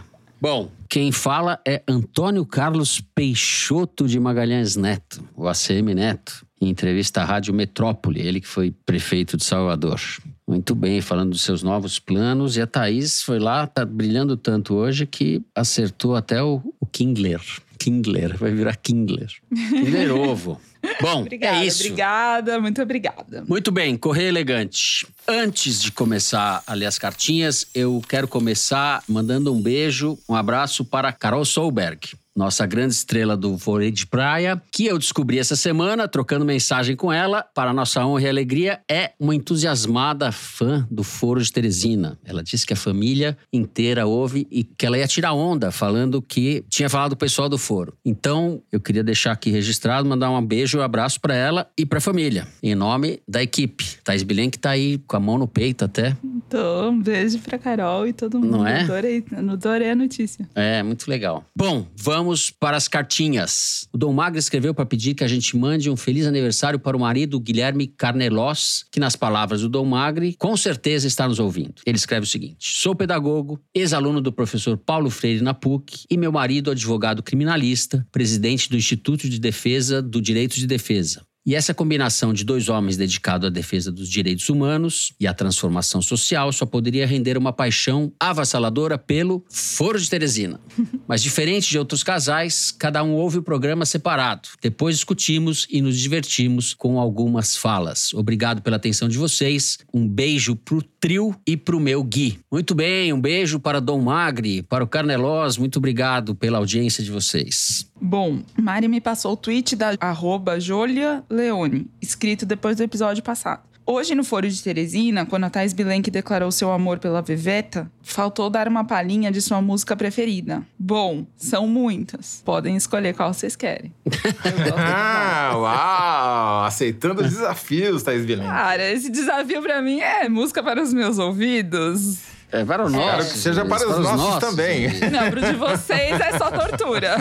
Bom, 0.41 0.71
quem 0.89 1.11
fala 1.11 1.61
é 1.67 1.83
Antônio 1.89 2.47
Carlos 2.47 3.01
Peixoto 3.01 4.07
de 4.07 4.21
Magalhães 4.21 4.77
Neto, 4.77 5.23
o 5.37 5.49
ACM 5.49 5.95
Neto, 5.95 6.47
em 6.61 6.69
entrevista 6.69 7.23
à 7.23 7.25
Rádio 7.25 7.53
Metrópole, 7.53 8.21
ele 8.21 8.41
que 8.41 8.47
foi 8.47 8.71
prefeito 8.87 9.37
de 9.37 9.45
Salvador. 9.45 10.01
Muito 10.47 10.75
bem, 10.75 11.01
falando 11.01 11.31
dos 11.31 11.43
seus 11.43 11.63
novos 11.63 11.99
planos. 11.99 12.57
E 12.57 12.61
a 12.61 12.67
Thaís 12.67 13.23
foi 13.23 13.39
lá, 13.39 13.67
tá 13.67 13.85
brilhando 13.85 14.37
tanto 14.37 14.75
hoje 14.75 15.07
que 15.07 15.43
acertou 15.55 16.15
até 16.15 16.43
o, 16.43 16.63
o 16.81 16.87
Kingler. 16.87 17.41
Kingler, 17.77 18.37
vai 18.37 18.53
virar 18.53 18.77
Kingler. 18.77 19.31
Kinder 19.51 20.15
Ovo. 20.15 20.61
Bom, 21.01 21.23
obrigada, 21.23 21.59
é 21.59 21.67
isso. 21.67 21.83
Obrigada, 21.85 22.61
muito 22.61 22.83
obrigada. 22.83 23.45
Muito 23.49 23.71
bem, 23.71 23.97
Correio 23.97 24.29
Elegante. 24.29 25.07
Antes 25.27 25.81
de 25.81 25.93
começar 25.93 26.63
a 26.67 26.75
ler 26.75 26.87
as 26.87 26.99
cartinhas, 26.99 27.67
eu 27.75 28.03
quero 28.09 28.29
começar 28.29 29.03
mandando 29.09 29.53
um 29.53 29.61
beijo, 29.61 30.19
um 30.29 30.35
abraço 30.35 30.85
para 30.85 31.13
Carol 31.13 31.45
Solberg 31.45 32.17
nossa 32.39 32.65
grande 32.65 32.95
estrela 32.95 33.37
do 33.37 33.57
vôlei 33.57 33.91
de 33.91 34.07
praia, 34.07 34.63
que 34.71 34.87
eu 34.87 34.97
descobri 34.97 35.41
essa 35.41 35.57
semana, 35.57 36.07
trocando 36.07 36.45
mensagem 36.45 36.95
com 36.95 37.13
ela, 37.13 37.43
para 37.43 37.73
nossa 37.73 38.07
honra 38.07 38.23
e 38.23 38.29
alegria, 38.29 38.81
é 38.89 39.11
uma 39.19 39.35
entusiasmada 39.35 40.31
fã 40.31 40.87
do 40.89 41.03
Foro 41.03 41.43
de 41.43 41.53
Teresina. 41.53 42.17
Ela 42.25 42.41
disse 42.41 42.65
que 42.65 42.73
a 42.73 42.77
família 42.77 43.37
inteira 43.53 44.07
ouve 44.07 44.47
e 44.53 44.63
que 44.63 44.87
ela 44.87 44.97
ia 44.97 45.09
tirar 45.09 45.33
onda, 45.33 45.73
falando 45.73 46.23
que 46.23 46.65
tinha 46.69 46.89
falado 46.89 47.11
do 47.11 47.17
pessoal 47.17 47.49
do 47.49 47.59
Foro. 47.59 47.93
Então, 48.05 48.63
eu 48.71 48.79
queria 48.79 49.03
deixar 49.03 49.33
aqui 49.33 49.51
registrado, 49.51 50.09
mandar 50.09 50.31
um 50.31 50.41
beijo 50.41 50.79
e 50.79 50.81
um 50.81 50.85
abraço 50.85 51.21
para 51.21 51.35
ela 51.35 51.69
e 51.77 51.85
para 51.85 51.99
a 51.99 52.01
família, 52.01 52.47
em 52.63 52.77
nome 52.77 53.21
da 53.27 53.43
equipe. 53.43 53.85
Thais 54.05 54.23
Bilen 54.23 54.49
que 54.49 54.61
tá 54.61 54.71
aí 54.71 54.99
com 55.09 55.17
a 55.17 55.21
mão 55.21 55.39
no 55.39 55.49
peito 55.49 55.85
até. 55.85 56.17
Então, 56.23 56.91
um 56.91 57.03
beijo 57.03 57.41
para 57.41 57.59
Carol 57.59 58.07
e 58.07 58.13
todo 58.13 58.39
mundo. 58.39 58.59
Não 58.59 58.67
é? 58.67 58.83
Adorei, 58.83 59.25
adorei 59.37 59.91
a 59.91 59.97
notícia. 59.97 60.49
É, 60.55 60.85
muito 60.85 61.09
legal. 61.09 61.45
Bom, 61.55 61.85
vamos 61.97 62.28
vamos 62.29 62.51
para 62.51 62.77
as 62.77 62.87
cartinhas. 62.87 63.89
O 63.91 63.97
Dom 63.97 64.13
Magro 64.13 64.39
escreveu 64.39 64.75
para 64.75 64.85
pedir 64.85 65.15
que 65.15 65.25
a 65.25 65.29
gente 65.29 65.57
mande 65.57 65.89
um 65.89 65.97
feliz 65.97 66.27
aniversário 66.27 66.79
para 66.79 66.95
o 66.95 67.01
marido 67.01 67.41
Guilherme 67.41 67.87
Carnelós, 67.87 68.85
que, 68.93 69.01
nas 69.01 69.17
palavras 69.17 69.63
do 69.63 69.69
Dom 69.69 69.87
Magre, 69.87 70.37
com 70.39 70.55
certeza 70.55 71.07
está 71.07 71.27
nos 71.27 71.39
ouvindo. 71.39 71.77
Ele 71.87 71.97
escreve 71.97 72.25
o 72.25 72.29
seguinte: 72.29 72.59
Sou 72.61 72.95
pedagogo, 72.95 73.59
ex-aluno 73.75 74.21
do 74.21 74.31
professor 74.31 74.77
Paulo 74.77 75.09
Freire 75.09 75.41
na 75.41 75.55
PUC 75.55 76.05
e 76.11 76.19
meu 76.19 76.31
marido, 76.31 76.71
advogado 76.71 77.23
criminalista, 77.23 78.07
presidente 78.13 78.69
do 78.69 78.77
Instituto 78.77 79.27
de 79.27 79.39
Defesa 79.39 80.03
do 80.03 80.21
Direito 80.21 80.57
de 80.57 80.67
Defesa. 80.67 81.23
E 81.49 81.55
essa 81.55 81.73
combinação 81.73 82.35
de 82.35 82.45
dois 82.45 82.69
homens 82.69 82.99
dedicados 82.99 83.47
à 83.47 83.51
defesa 83.51 83.91
dos 83.91 84.11
direitos 84.11 84.51
humanos 84.51 85.15
e 85.19 85.27
à 85.27 85.33
transformação 85.33 86.03
social 86.03 86.53
só 86.53 86.67
poderia 86.67 87.07
render 87.07 87.39
uma 87.39 87.55
paixão 87.55 88.13
avassaladora 88.21 88.99
pelo 88.99 89.43
Foro 89.49 89.99
de 89.99 90.11
Teresina. 90.11 90.61
Mas 91.09 91.23
diferente 91.23 91.71
de 91.71 91.79
outros 91.79 92.05
casais, 92.05 92.71
cada 92.71 93.03
um 93.03 93.15
ouve 93.15 93.39
o 93.39 93.43
programa 93.43 93.87
separado. 93.87 94.51
Depois 94.61 94.97
discutimos 94.97 95.67
e 95.71 95.81
nos 95.81 95.99
divertimos 95.99 96.75
com 96.75 97.01
algumas 97.01 97.57
falas. 97.57 98.13
Obrigado 98.13 98.61
pela 98.61 98.77
atenção 98.77 99.09
de 99.09 99.17
vocês. 99.17 99.79
Um 99.91 100.07
beijo 100.07 100.55
pro 100.55 100.83
trio 101.01 101.35
e 101.47 101.57
pro 101.57 101.81
meu 101.81 102.05
Gui. 102.05 102.41
Muito 102.53 102.75
bem, 102.75 103.11
um 103.11 103.21
beijo 103.21 103.59
para 103.59 103.81
Dom 103.81 104.03
Magri, 104.03 104.61
para 104.61 104.85
o 104.85 104.87
Carnelós. 104.87 105.57
Muito 105.57 105.79
obrigado 105.79 106.35
pela 106.35 106.59
audiência 106.59 107.03
de 107.03 107.11
vocês. 107.11 107.88
Bom, 108.01 108.41
Mari 108.57 108.89
me 108.89 109.01
passou 109.01 109.33
o 109.33 109.37
tweet 109.37 109.77
da 109.77 109.95
arroba 110.01 110.61
Jolia 110.61 111.25
Leone, 111.29 111.91
escrito 112.01 112.47
depois 112.47 112.77
do 112.77 112.83
episódio 112.83 113.23
passado. 113.23 113.69
Hoje, 113.91 114.15
no 114.15 114.23
Foro 114.23 114.47
de 114.47 114.63
Teresina, 114.63 115.25
quando 115.25 115.45
a 115.45 115.51
Thais 115.51 115.73
Bilenque 115.73 116.11
declarou 116.11 116.53
seu 116.53 116.71
amor 116.71 116.99
pela 116.99 117.23
Veveta, 117.23 117.91
faltou 118.03 118.51
dar 118.51 118.69
uma 118.69 118.85
palhinha 118.85 119.33
de 119.33 119.41
sua 119.41 119.63
música 119.63 119.97
preferida. 119.97 120.63
Bom, 120.79 121.25
são 121.39 121.67
muitas. 121.67 122.43
Podem 122.45 122.77
escolher 122.77 123.15
qual 123.15 123.33
vocês 123.33 123.57
querem. 123.57 123.91
ah, 124.77 125.53
uau! 125.55 126.65
Aceitando 126.67 127.23
desafios, 127.23 128.03
Thais 128.03 128.27
Bilenque. 128.27 128.51
Cara, 128.51 128.93
esse 128.93 129.09
desafio 129.09 129.63
para 129.63 129.81
mim 129.81 130.01
é 130.01 130.29
música 130.29 130.63
para 130.63 130.83
os 130.83 130.93
meus 130.93 131.19
ouvidos. 131.19 132.19
É 132.51 132.65
para 132.65 132.87
o 132.87 132.89
nosso. 132.89 133.11
Quero 133.11 133.25
que 133.27 133.39
seja 133.39 133.65
para, 133.65 133.87
para 133.87 133.99
os, 133.99 134.05
nossos, 134.05 134.19
nossos 134.19 134.49
também. 134.49 134.89
Não, 135.11 135.31
pro 135.31 135.41
de 135.41 135.53
vocês 135.55 136.19
é 136.19 136.39
só 136.39 136.51
tortura. 136.51 137.17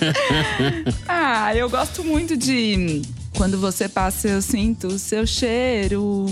ah, 1.06 1.54
eu 1.54 1.68
gosto 1.68 2.02
muito 2.02 2.34
de 2.36 3.02
quando 3.36 3.58
você 3.58 3.88
passa, 3.88 4.28
eu 4.28 4.40
sinto 4.40 4.86
o 4.86 4.98
seu 4.98 5.26
cheiro. 5.26 6.26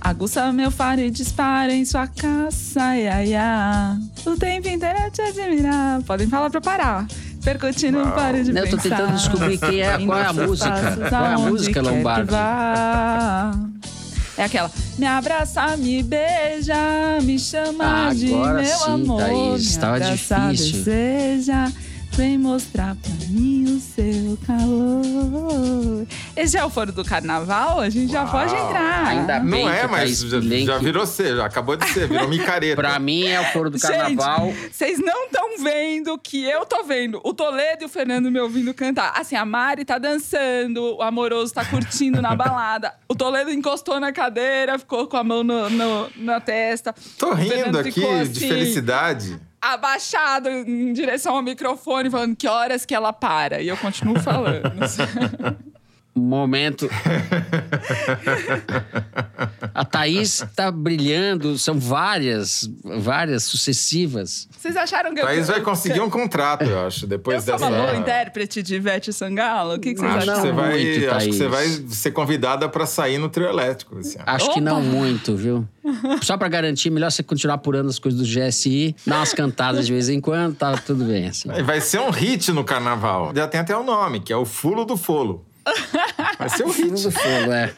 Aguça 0.00 0.52
meu 0.52 0.70
faro 0.70 1.00
e 1.00 1.10
dispara 1.10 1.72
em 1.72 1.84
sua 1.84 2.08
caça, 2.08 2.96
ia, 2.96 3.24
ia. 3.24 3.96
O 4.26 4.36
tempo 4.36 4.68
inteiro 4.68 4.98
eu 4.98 5.10
te 5.10 5.22
admirar. 5.22 6.02
Podem 6.02 6.26
falar 6.26 6.50
pra 6.50 6.60
parar. 6.60 7.06
Percutindo, 7.44 7.98
não 7.98 8.10
pare 8.10 8.42
de 8.42 8.52
não, 8.52 8.62
pensar. 8.62 8.76
Eu 8.76 8.82
tô 8.82 8.88
tentando 8.88 9.12
descobrir 9.12 9.58
quem 9.58 9.80
é, 9.82 9.98
qual 10.04 10.18
é 10.18 10.26
a 10.26 10.32
música. 10.32 11.08
Qual 11.08 11.24
é 11.24 11.34
a 11.34 11.38
música, 11.38 11.82
Lombardi? 11.82 12.32
É 14.40 14.44
aquela. 14.44 14.70
Me 14.98 15.04
abraça, 15.04 15.76
me 15.76 16.02
beija, 16.02 16.74
me 17.22 17.38
chama 17.38 18.08
ah, 18.08 18.14
de 18.14 18.28
meu 18.28 18.64
sim, 18.64 18.90
amor. 18.90 19.20
Thaís, 19.20 19.76
me 19.76 19.84
abraça, 19.84 20.48
difícil. 20.50 20.84
Deseja, 20.84 21.72
vem 22.12 22.36
mostrar 22.36 22.96
pra 22.96 23.12
mim 23.28 23.64
o 23.76 23.80
seu 23.80 24.36
calor. 24.46 26.06
Esse 26.36 26.56
é 26.58 26.64
o 26.64 26.68
foro 26.70 26.92
do 26.92 27.04
carnaval? 27.04 27.80
A 27.80 27.88
gente 27.88 28.12
já 28.12 28.22
Uau. 28.24 28.30
pode 28.32 28.54
entrar. 28.54 29.06
Ainda 29.06 29.40
bem 29.40 29.64
Não 29.64 29.70
é, 29.70 29.80
que 29.80 29.86
mas 29.86 30.20
já, 30.20 30.40
já 30.40 30.78
virou 30.78 31.06
ser, 31.06 31.36
já 31.36 31.46
acabou 31.46 31.76
de 31.76 31.86
ser, 31.88 32.08
virou 32.08 32.28
micareta. 32.28 32.76
Pra 32.80 32.98
mim 32.98 33.26
é 33.26 33.40
o 33.40 33.44
foro 33.52 33.70
do 33.70 33.78
carnaval. 33.78 34.52
Vocês 34.70 34.98
não 34.98 35.24
estão 35.26 35.58
vendo 35.62 36.12
o 36.14 36.18
que 36.18 36.44
eu 36.44 36.64
tô 36.66 36.82
vendo. 36.84 37.20
O 37.24 37.32
Toledo 37.32 37.84
e 37.84 37.86
o 37.86 37.88
Fernando 37.88 38.30
me 38.30 38.38
ouvindo 38.40 38.72
cantar. 38.74 39.12
Assim, 39.16 39.36
a 39.36 39.44
Mari 39.44 39.84
tá 39.84 39.98
dançando, 39.98 40.96
o 40.96 41.02
amoroso 41.02 41.54
tá 41.54 41.64
curtindo 41.64 42.20
na 42.20 42.34
balada. 42.34 42.92
O 43.08 43.14
Toledo 43.14 43.50
encostou 43.50 43.98
na 44.00 44.12
cadeira, 44.12 44.78
ficou 44.78 45.06
com 45.06 45.16
a 45.16 45.24
mão 45.24 45.42
no- 45.42 45.70
no- 45.70 46.10
na 46.16 46.40
testa. 46.40 46.94
Tô 47.18 47.32
rindo 47.34 47.78
aqui 47.78 47.92
ficou 47.92 48.14
de 48.16 48.22
assim, 48.22 48.48
felicidade. 48.48 49.40
Abaixado 49.60 50.48
em 50.48 50.92
direção 50.92 51.36
ao 51.36 51.42
microfone, 51.42 52.10
falando 52.10 52.34
que 52.34 52.48
horas 52.48 52.86
que 52.86 52.94
ela 52.94 53.12
para. 53.12 53.60
E 53.60 53.68
eu 53.68 53.76
continuo 53.76 54.18
falando. 54.18 54.62
Momento. 56.20 56.88
A 59.74 59.84
Thaís 59.84 60.44
tá 60.54 60.70
brilhando, 60.70 61.56
são 61.58 61.78
várias, 61.78 62.68
várias 62.98 63.44
sucessivas. 63.44 64.48
Vocês 64.56 64.76
acharam 64.76 65.14
que 65.14 65.20
eu. 65.20 65.24
Thaís 65.26 65.48
vai 65.48 65.60
conseguir 65.60 66.00
um 66.00 66.10
contrato, 66.10 66.64
eu 66.64 66.86
acho, 66.86 67.04
Eu 67.04 67.08
depois 67.08 67.42
sou 67.44 67.52
dessa. 67.54 67.66
uma 67.66 67.76
boa 67.76 67.96
intérprete 67.96 68.62
de 68.62 68.74
Ivete 68.76 69.12
Sangalo? 69.12 69.74
O 69.74 69.78
que, 69.78 69.94
que 69.94 70.00
vocês 70.00 70.10
Acho 70.14 70.24
que, 70.24 70.30
acham? 70.30 70.42
você 70.42 70.52
vai, 70.52 70.70
muito, 70.70 71.10
acho 71.10 71.26
que 71.26 71.32
você 71.34 71.48
vai 71.48 71.64
Thaís. 71.64 71.94
ser 71.96 72.10
convidada 72.12 72.68
pra 72.68 72.86
sair 72.86 73.18
no 73.18 73.28
trio 73.28 73.48
elétrico 73.48 73.96
ano. 73.96 74.04
Acho 74.26 74.46
que 74.52 74.60
Opa! 74.60 74.60
não 74.60 74.82
muito, 74.82 75.36
viu? 75.36 75.66
Só 76.22 76.36
pra 76.36 76.48
garantir, 76.48 76.90
melhor 76.90 77.10
você 77.10 77.22
continuar 77.22 77.54
apurando 77.54 77.88
as 77.88 77.98
coisas 77.98 78.20
do 78.20 78.26
GSI, 78.26 78.94
dar 79.06 79.16
umas 79.16 79.32
cantadas 79.32 79.86
de 79.86 79.92
vez 79.92 80.08
em 80.08 80.20
quando, 80.20 80.54
tá 80.56 80.76
tudo 80.76 81.04
bem, 81.04 81.28
assim. 81.28 81.48
E 81.56 81.62
Vai 81.62 81.80
ser 81.80 82.00
um 82.00 82.10
hit 82.10 82.52
no 82.52 82.64
carnaval. 82.64 83.32
Já 83.34 83.46
tem 83.48 83.60
até 83.60 83.76
o 83.76 83.82
nome, 83.82 84.20
que 84.20 84.32
é 84.32 84.36
o 84.36 84.44
Fulo 84.44 84.84
do 84.84 84.96
Folo. 84.96 85.44
Vai 86.38 86.48
ser 86.48 86.64
um 86.64 86.70
hit. 86.70 87.02
Fogo, 87.02 87.52
é. 87.52 87.72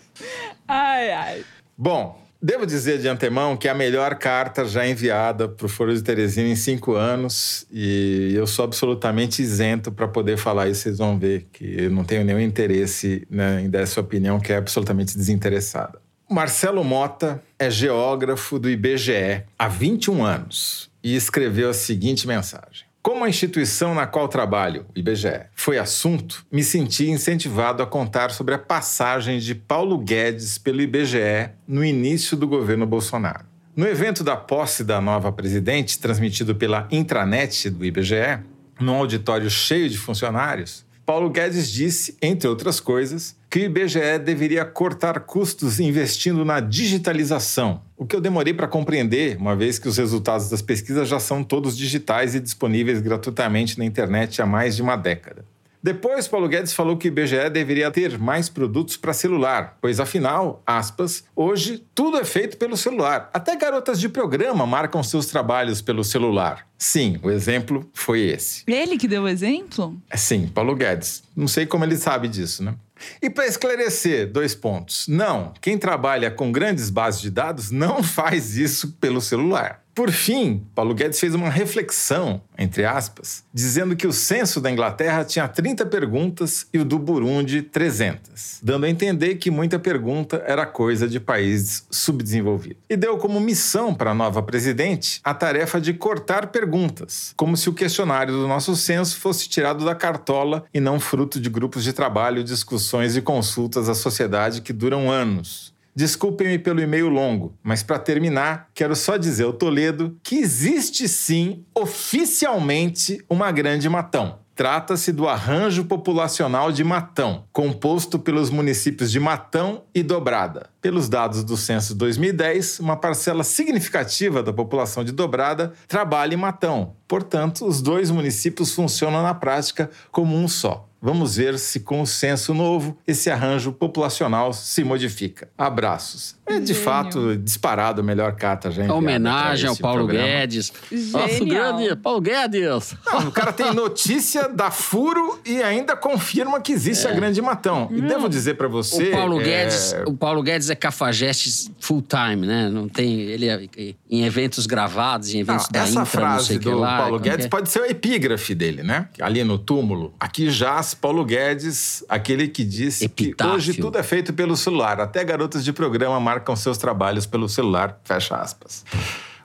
Ai, 0.66 1.12
ai. 1.12 1.44
Bom, 1.76 2.20
devo 2.40 2.66
dizer 2.66 2.98
de 2.98 3.08
antemão 3.08 3.56
que 3.56 3.68
é 3.68 3.70
a 3.70 3.74
melhor 3.74 4.16
carta 4.16 4.64
já 4.64 4.86
enviada 4.86 5.48
para 5.48 5.66
o 5.66 5.68
Foro 5.68 5.94
de 5.94 6.02
Teresina 6.02 6.48
em 6.48 6.56
cinco 6.56 6.94
anos 6.94 7.66
e 7.70 8.32
eu 8.34 8.46
sou 8.46 8.64
absolutamente 8.64 9.42
isento 9.42 9.92
para 9.92 10.08
poder 10.08 10.36
falar 10.36 10.68
isso. 10.68 10.82
Vocês 10.82 10.98
vão 10.98 11.18
ver 11.18 11.46
que 11.52 11.82
eu 11.82 11.90
não 11.90 12.04
tenho 12.04 12.24
nenhum 12.24 12.40
interesse 12.40 13.26
né, 13.30 13.62
em 13.62 13.70
dar 13.70 13.80
essa 13.80 14.00
opinião 14.00 14.40
que 14.40 14.52
é 14.52 14.56
absolutamente 14.56 15.16
desinteressada. 15.16 16.00
O 16.28 16.34
Marcelo 16.34 16.82
Mota 16.82 17.42
é 17.58 17.70
geógrafo 17.70 18.58
do 18.58 18.70
IBGE 18.70 19.42
há 19.58 19.68
21 19.68 20.24
anos 20.24 20.90
e 21.02 21.14
escreveu 21.14 21.68
a 21.70 21.74
seguinte 21.74 22.26
mensagem. 22.26 22.91
Como 23.02 23.24
a 23.24 23.28
instituição 23.28 23.96
na 23.96 24.06
qual 24.06 24.28
trabalho, 24.28 24.86
o 24.94 24.96
IBGE, 24.96 25.46
foi 25.56 25.76
assunto, 25.76 26.46
me 26.52 26.62
senti 26.62 27.10
incentivado 27.10 27.82
a 27.82 27.86
contar 27.86 28.30
sobre 28.30 28.54
a 28.54 28.58
passagem 28.58 29.40
de 29.40 29.56
Paulo 29.56 29.98
Guedes 29.98 30.56
pelo 30.56 30.80
IBGE 30.80 31.50
no 31.66 31.84
início 31.84 32.36
do 32.36 32.46
governo 32.46 32.86
Bolsonaro. 32.86 33.44
No 33.74 33.88
evento 33.88 34.22
da 34.22 34.36
posse 34.36 34.84
da 34.84 35.00
nova 35.00 35.32
presidente, 35.32 35.98
transmitido 35.98 36.54
pela 36.54 36.86
intranet 36.92 37.68
do 37.70 37.84
IBGE, 37.84 38.38
num 38.78 38.94
auditório 38.94 39.50
cheio 39.50 39.90
de 39.90 39.98
funcionários, 39.98 40.86
Paulo 41.04 41.28
Guedes 41.28 41.72
disse, 41.72 42.16
entre 42.22 42.46
outras 42.46 42.78
coisas, 42.78 43.36
que 43.52 43.58
o 43.58 43.64
IBGE 43.64 44.18
deveria 44.24 44.64
cortar 44.64 45.20
custos 45.20 45.78
investindo 45.78 46.42
na 46.42 46.58
digitalização, 46.58 47.82
o 47.98 48.06
que 48.06 48.16
eu 48.16 48.20
demorei 48.20 48.54
para 48.54 48.66
compreender, 48.66 49.36
uma 49.36 49.54
vez 49.54 49.78
que 49.78 49.86
os 49.86 49.98
resultados 49.98 50.48
das 50.48 50.62
pesquisas 50.62 51.06
já 51.06 51.20
são 51.20 51.44
todos 51.44 51.76
digitais 51.76 52.34
e 52.34 52.40
disponíveis 52.40 53.02
gratuitamente 53.02 53.78
na 53.78 53.84
internet 53.84 54.40
há 54.40 54.46
mais 54.46 54.74
de 54.74 54.80
uma 54.80 54.96
década. 54.96 55.44
Depois, 55.82 56.26
Paulo 56.26 56.48
Guedes 56.48 56.72
falou 56.72 56.96
que 56.96 57.08
o 57.08 57.10
IBGE 57.10 57.50
deveria 57.50 57.90
ter 57.90 58.16
mais 58.16 58.48
produtos 58.48 58.96
para 58.96 59.12
celular, 59.12 59.76
pois 59.82 60.00
afinal, 60.00 60.62
aspas, 60.64 61.24
hoje 61.36 61.84
tudo 61.94 62.16
é 62.16 62.24
feito 62.24 62.56
pelo 62.56 62.76
celular. 62.76 63.28
Até 63.34 63.54
garotas 63.56 64.00
de 64.00 64.08
programa 64.08 64.64
marcam 64.64 65.02
seus 65.02 65.26
trabalhos 65.26 65.82
pelo 65.82 66.04
celular. 66.04 66.66
Sim, 66.78 67.18
o 67.22 67.30
exemplo 67.30 67.86
foi 67.92 68.20
esse. 68.20 68.62
Ele 68.66 68.96
que 68.96 69.08
deu 69.08 69.24
o 69.24 69.28
exemplo? 69.28 70.00
Sim, 70.14 70.46
Paulo 70.46 70.74
Guedes. 70.74 71.22
Não 71.36 71.48
sei 71.48 71.66
como 71.66 71.84
ele 71.84 71.96
sabe 71.96 72.28
disso, 72.28 72.62
né? 72.62 72.74
E 73.20 73.28
para 73.28 73.46
esclarecer, 73.46 74.30
dois 74.30 74.54
pontos. 74.54 75.06
Não, 75.08 75.52
quem 75.60 75.78
trabalha 75.78 76.30
com 76.30 76.52
grandes 76.52 76.90
bases 76.90 77.20
de 77.20 77.30
dados 77.30 77.70
não 77.70 78.02
faz 78.04 78.56
isso 78.56 78.92
pelo 79.00 79.20
celular. 79.20 79.81
Por 79.94 80.10
fim, 80.10 80.66
Paulo 80.74 80.94
Guedes 80.94 81.20
fez 81.20 81.34
uma 81.34 81.50
reflexão, 81.50 82.40
entre 82.58 82.82
aspas, 82.82 83.44
dizendo 83.52 83.94
que 83.94 84.06
o 84.06 84.12
censo 84.12 84.58
da 84.58 84.70
Inglaterra 84.70 85.22
tinha 85.22 85.46
30 85.46 85.84
perguntas 85.84 86.66
e 86.72 86.78
o 86.78 86.84
do 86.84 86.98
Burundi 86.98 87.60
300, 87.60 88.60
dando 88.62 88.86
a 88.86 88.88
entender 88.88 89.34
que 89.34 89.50
muita 89.50 89.78
pergunta 89.78 90.42
era 90.46 90.64
coisa 90.64 91.06
de 91.06 91.20
países 91.20 91.86
subdesenvolvidos. 91.90 92.82
E 92.88 92.96
deu 92.96 93.18
como 93.18 93.38
missão 93.38 93.94
para 93.94 94.12
a 94.12 94.14
nova 94.14 94.42
presidente 94.42 95.20
a 95.22 95.34
tarefa 95.34 95.78
de 95.78 95.92
cortar 95.92 96.46
perguntas, 96.46 97.34
como 97.36 97.54
se 97.54 97.68
o 97.68 97.74
questionário 97.74 98.32
do 98.32 98.48
nosso 98.48 98.74
censo 98.74 99.18
fosse 99.18 99.46
tirado 99.46 99.84
da 99.84 99.94
cartola 99.94 100.64
e 100.72 100.80
não 100.80 100.98
fruto 100.98 101.38
de 101.38 101.50
grupos 101.50 101.84
de 101.84 101.92
trabalho, 101.92 102.42
discussões 102.42 103.14
e 103.14 103.20
consultas 103.20 103.90
à 103.90 103.94
sociedade 103.94 104.62
que 104.62 104.72
duram 104.72 105.10
anos. 105.10 105.71
Desculpem-me 105.94 106.58
pelo 106.58 106.80
e-mail 106.80 107.08
longo, 107.08 107.54
mas 107.62 107.82
para 107.82 107.98
terminar, 107.98 108.70
quero 108.72 108.96
só 108.96 109.18
dizer 109.18 109.44
ao 109.44 109.52
Toledo 109.52 110.18
que 110.22 110.36
existe 110.36 111.06
sim, 111.06 111.64
oficialmente, 111.74 113.22
uma 113.28 113.52
grande 113.52 113.88
matão. 113.88 114.40
Trata-se 114.54 115.12
do 115.12 115.28
Arranjo 115.28 115.84
Populacional 115.84 116.70
de 116.70 116.84
Matão, 116.84 117.44
composto 117.52 118.18
pelos 118.18 118.50
municípios 118.50 119.10
de 119.10 119.18
Matão 119.18 119.84
e 119.94 120.02
Dobrada. 120.02 120.68
Pelos 120.80 121.08
dados 121.08 121.42
do 121.42 121.56
censo 121.56 121.94
2010, 121.94 122.80
uma 122.80 122.96
parcela 122.96 123.44
significativa 123.44 124.42
da 124.42 124.52
população 124.52 125.02
de 125.02 125.12
Dobrada 125.12 125.72
trabalha 125.88 126.34
em 126.34 126.38
Matão. 126.38 126.94
Portanto, 127.08 127.66
os 127.66 127.80
dois 127.80 128.10
municípios 128.10 128.74
funcionam 128.74 129.22
na 129.22 129.34
prática 129.34 129.90
como 130.10 130.36
um 130.36 130.46
só. 130.46 130.86
Vamos 131.04 131.34
ver 131.34 131.58
se 131.58 131.80
com 131.80 132.00
o 132.00 132.06
censo 132.06 132.54
novo 132.54 132.96
esse 133.04 133.28
arranjo 133.28 133.72
populacional 133.72 134.52
se 134.52 134.84
modifica. 134.84 135.50
Abraços. 135.58 136.36
É 136.56 136.60
de 136.60 136.68
Gênio. 136.68 136.82
fato 136.82 137.36
disparado 137.36 138.00
a 138.00 138.04
melhor 138.04 138.32
carta 138.34 138.70
já 138.70 138.82
enviada. 138.82 138.98
Homenagem 138.98 139.68
ao 139.68 139.76
Paulo 139.76 140.06
programa. 140.06 140.26
Guedes. 140.26 140.72
Nosso 140.90 141.44
grande 141.44 141.96
Paulo 141.96 142.20
Guedes. 142.20 142.94
Não, 143.06 143.28
o 143.28 143.32
cara 143.32 143.52
tem 143.52 143.72
notícia 143.72 144.48
da 144.48 144.70
furo 144.70 145.40
e 145.44 145.62
ainda 145.62 145.96
confirma 145.96 146.60
que 146.60 146.72
existe 146.72 147.06
é. 147.06 147.10
a 147.10 147.14
Grande 147.14 147.40
Matão. 147.40 147.88
E 147.90 148.00
devo 148.00 148.28
dizer 148.28 148.54
para 148.54 148.68
você, 148.68 149.08
o 149.08 149.12
Paulo 149.12 149.40
é... 149.40 149.44
Guedes, 149.44 149.96
o 150.06 150.14
Paulo 150.14 150.42
Guedes 150.42 150.70
é 150.70 150.74
cafajeste 150.74 151.70
full 151.80 152.02
time, 152.02 152.46
né? 152.46 152.68
Não 152.68 152.88
tem 152.88 153.20
ele 153.20 153.48
é, 153.48 153.94
em 154.10 154.24
eventos 154.24 154.66
gravados, 154.66 155.34
em 155.34 155.40
eventos 155.40 155.66
não, 155.66 155.72
da 155.72 155.80
essa 155.80 155.90
Intra, 155.90 156.06
frase 156.06 156.58
do 156.58 156.78
lá, 156.78 156.98
Paulo 156.98 157.18
Guedes 157.18 157.46
é? 157.46 157.48
pode 157.48 157.68
ser 157.68 157.82
a 157.82 157.88
epígrafe 157.88 158.54
dele, 158.54 158.82
né? 158.82 159.08
Ali 159.20 159.44
no 159.44 159.58
túmulo. 159.58 160.14
Aqui 160.18 160.50
já 160.50 160.72
Paulo 161.00 161.24
Guedes, 161.24 162.04
aquele 162.08 162.48
que 162.48 162.64
disse 162.64 163.04
Epitáfio. 163.04 163.52
que 163.52 163.56
hoje 163.56 163.74
tudo 163.74 163.98
é 163.98 164.02
feito 164.02 164.32
pelo 164.32 164.56
celular. 164.56 165.00
Até 165.00 165.22
garotas 165.22 165.64
de 165.64 165.72
programa 165.72 166.18
marcam 166.18 166.41
seus 166.56 166.78
trabalhos 166.78 167.26
pelo 167.26 167.48
celular. 167.48 168.00
Fecha 168.04 168.36
aspas. 168.36 168.84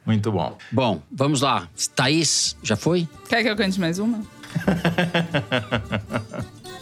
Muito 0.06 0.32
bom. 0.32 0.58
Bom, 0.72 1.02
vamos 1.12 1.42
lá. 1.42 1.68
Thaís, 1.96 2.56
já 2.64 2.76
foi? 2.76 3.08
Quer 3.28 3.44
que 3.44 3.50
eu 3.50 3.56
cante 3.56 3.80
mais 3.80 4.00
uma? 4.00 4.22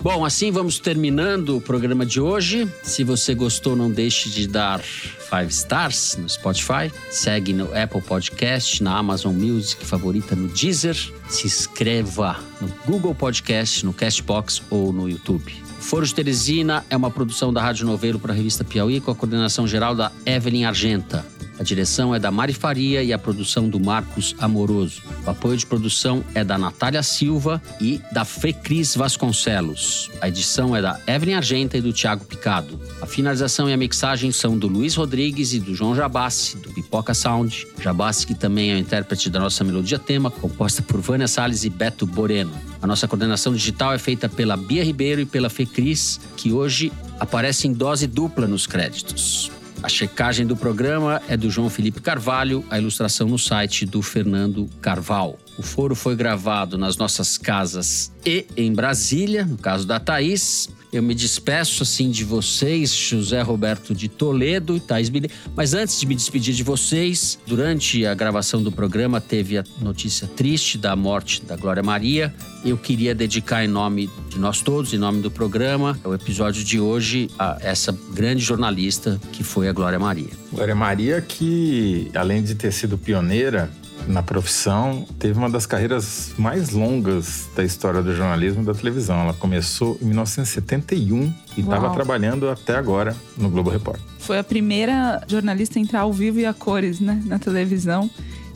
Bom, 0.06 0.24
assim 0.24 0.52
vamos 0.52 0.78
terminando 0.78 1.58
o 1.58 1.62
programa 1.62 2.06
de 2.06 2.22
hoje. 2.22 2.72
Se 2.84 3.04
você 3.04 3.34
gostou, 3.34 3.76
não 3.76 3.90
deixe 3.90 4.30
de 4.30 4.48
dar 4.48 4.80
five 4.80 5.48
stars 5.48 6.16
no 6.16 6.30
Spotify. 6.30 6.94
Segue 7.10 7.54
no 7.54 7.76
Apple 7.76 8.02
Podcast, 8.02 8.84
na 8.84 8.96
Amazon 8.96 9.34
Music, 9.34 9.84
favorita 9.84 10.36
no 10.36 10.48
Deezer. 10.50 10.96
Se 11.28 11.48
inscreva 11.48 12.40
no 12.62 12.68
Google 12.86 13.16
Podcast, 13.16 13.84
no 13.84 13.94
Castbox 13.94 14.62
ou 14.70 14.94
no 14.94 15.10
YouTube. 15.10 15.65
Foro 15.86 16.04
de 16.04 16.16
Teresina 16.16 16.84
é 16.90 16.98
uma 16.98 17.12
produção 17.12 17.54
da 17.54 17.62
Rádio 17.62 17.86
Novelo 17.86 18.18
para 18.18 18.34
a 18.34 18.36
revista 18.36 18.64
Piauí 18.64 19.00
com 19.00 19.12
a 19.12 19.16
coordenação 19.16 19.68
geral 19.68 19.94
da 19.94 20.12
Evelyn 20.26 20.66
Argenta. 20.66 21.24
A 21.58 21.64
direção 21.64 22.14
é 22.14 22.20
da 22.20 22.30
Mari 22.32 22.54
Faria 22.54 23.02
e 23.02 23.14
a 23.14 23.18
produção 23.18 23.70
do 23.70 23.80
Marcos 23.80 24.36
Amoroso. 24.40 25.02
O 25.26 25.30
apoio 25.30 25.56
de 25.56 25.66
produção 25.66 26.24
é 26.34 26.44
da 26.44 26.58
Natália 26.58 27.02
Silva 27.02 27.62
e 27.80 28.02
da 28.12 28.26
Fecris 28.26 28.96
Vasconcelos. 28.96 30.12
A 30.20 30.28
edição 30.28 30.76
é 30.76 30.82
da 30.82 31.00
Evelyn 31.08 31.36
Argenta 31.36 31.78
e 31.78 31.82
do 31.82 31.94
Tiago 31.94 32.26
Picado. 32.26 32.80
A 33.02 33.06
finalização 33.06 33.70
e 33.70 33.74
a 33.74 33.78
mixagem 33.78 34.32
são 34.32 34.58
do 34.58 34.68
Luiz 34.68 34.96
Rodrigues 34.96 35.54
e 35.54 35.60
do 35.60 35.74
João 35.74 35.96
Jabassi, 35.96 36.58
do 36.58 36.72
Pipoca 36.72 37.14
Sound. 37.14 37.66
Jabassi, 37.82 38.28
que 38.28 38.36
também 38.36 38.72
é 38.72 38.76
o 38.76 38.80
intérprete 38.80 39.30
da 39.30 39.40
nossa 39.40 39.64
melodia 39.64 39.98
tema, 39.98 40.30
composta 40.30 40.82
por 40.82 41.00
Vânia 41.00 41.28
Salles 41.28 41.64
e 41.64 41.70
Beto 41.70 42.06
Boreno. 42.06 42.54
A 42.82 42.88
nossa 42.88 43.08
coordenação 43.08 43.54
digital 43.54 43.94
é 43.94 43.98
feita 43.98 44.28
pela 44.28 44.58
Bia 44.58 44.84
Ribeiro 44.84 45.22
e 45.22 45.26
pela 45.26 45.50
Fecris, 45.50 46.20
que 46.36 46.52
hoje 46.52 46.92
aparece 47.20 47.68
em 47.68 47.74
dose 47.74 48.08
dupla 48.08 48.46
nos 48.46 48.68
créditos. 48.68 49.52
A 49.86 49.88
checagem 49.88 50.48
do 50.48 50.58
programa 50.58 51.22
é 51.30 51.38
do 51.38 51.48
João 51.48 51.70
Felipe 51.70 52.02
Carvalho, 52.02 52.66
a 52.72 52.80
ilustração 52.80 53.28
no 53.28 53.38
site 53.38 53.86
do 53.86 54.02
Fernando 54.02 54.68
Carval. 54.82 55.38
O 55.60 55.62
foro 55.62 55.94
foi 55.94 56.16
gravado 56.16 56.76
nas 56.76 56.98
nossas 56.98 57.38
casas 57.38 58.12
e 58.26 58.48
em 58.58 58.74
Brasília, 58.74 59.46
no 59.46 59.60
caso 59.60 59.86
da 59.86 60.00
Thaís, 60.00 60.70
eu 60.98 61.04
me 61.04 61.14
despeço 61.14 61.84
assim 61.84 62.10
de 62.10 62.24
vocês, 62.24 62.92
José 62.92 63.42
Roberto 63.42 63.94
de 63.94 64.08
Toledo 64.08 64.78
e 64.78 64.80
Thais 64.80 65.10
Billy. 65.10 65.30
Mas 65.56 65.74
antes 65.74 66.00
de 66.00 66.06
me 66.06 66.16
despedir 66.16 66.54
de 66.54 66.64
vocês, 66.64 67.38
durante 67.46 68.06
a 68.06 68.14
gravação 68.14 68.64
do 68.64 68.72
programa 68.72 69.20
teve 69.20 69.58
a 69.58 69.64
notícia 69.82 70.28
triste 70.28 70.78
da 70.78 70.96
morte 70.96 71.44
da 71.44 71.56
Glória 71.56 71.84
Maria. 71.84 72.34
Eu 72.64 72.78
queria 72.78 73.14
dedicar 73.14 73.64
em 73.64 73.68
nome 73.68 74.10
de 74.30 74.40
nós 74.40 74.62
todos, 74.62 74.94
em 74.94 74.98
nome 74.98 75.22
do 75.22 75.30
programa, 75.30 76.00
o 76.04 76.14
episódio 76.14 76.64
de 76.64 76.80
hoje 76.80 77.30
a 77.38 77.58
essa 77.62 77.92
grande 78.14 78.42
jornalista 78.42 79.20
que 79.32 79.44
foi 79.44 79.68
a 79.68 79.74
Glória 79.74 80.00
Maria. 80.00 80.32
Glória 80.52 80.76
Maria 80.76 81.22
que, 81.22 82.10
além 82.16 82.42
de 82.42 82.56
ter 82.56 82.72
sido 82.72 82.98
pioneira 82.98 83.70
na 84.08 84.22
profissão, 84.24 85.06
teve 85.20 85.38
uma 85.38 85.50
das 85.50 85.66
carreiras 85.66 86.34
mais 86.38 86.72
longas 86.72 87.48
da 87.56 87.64
história 87.64 88.02
do 88.02 88.16
jornalismo 88.16 88.62
e 88.62 88.66
da 88.66 88.74
televisão. 88.74 89.20
Ela 89.22 89.34
começou 89.34 89.98
em 90.02 90.06
1971 90.06 91.34
e 91.58 91.62
estava 91.62 91.90
trabalhando 91.92 92.50
até 92.50 92.76
agora 92.76 93.16
no 93.38 93.50
Globo 93.50 93.70
Repórter. 93.70 94.04
Foi 94.20 94.38
a 94.38 94.44
primeira 94.44 95.22
jornalista 95.28 95.80
a 95.80 95.82
entrar 95.82 96.02
ao 96.02 96.14
vivo 96.14 96.40
e 96.40 96.46
a 96.46 96.54
cores, 96.54 97.00
né, 97.00 97.22
na 97.26 97.40
televisão. 97.40 98.10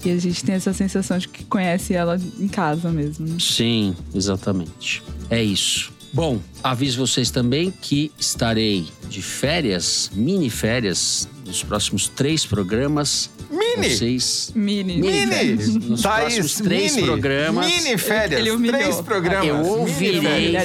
E 0.03 0.11
a 0.11 0.17
gente 0.17 0.43
tem 0.45 0.55
essa 0.55 0.71
sensação 0.71 1.17
de 1.17 1.27
que 1.27 1.43
conhece 1.43 1.93
ela 1.93 2.17
em 2.39 2.47
casa 2.47 2.89
mesmo. 2.89 3.27
Né? 3.27 3.35
Sim, 3.39 3.93
exatamente. 4.15 5.03
É 5.29 5.43
isso. 5.43 5.91
Bom, 6.13 6.39
aviso 6.63 7.05
vocês 7.05 7.29
também 7.29 7.69
que 7.69 8.11
estarei 8.17 8.87
de 9.09 9.21
férias, 9.21 10.09
mini 10.13 10.49
férias, 10.49 11.27
nos 11.49 11.63
próximos 11.63 12.07
três 12.07 12.45
programas. 12.45 13.29
Mini? 13.49 13.89
Vocês. 13.89 14.51
Mini. 14.55 14.97
Mini. 15.01 15.53
Nos 15.89 16.01
Thaís, 16.03 16.35
próximos 16.35 16.53
três 16.55 16.95
mini. 16.95 17.07
programas. 17.07 17.65
Mini 17.65 17.97
férias. 17.97 18.39
Ele 18.39 18.51
humilhou. 18.51 18.79
três 18.79 19.01
programas. 19.01 19.47
Eu 19.47 19.65
ouvirei 19.65 20.55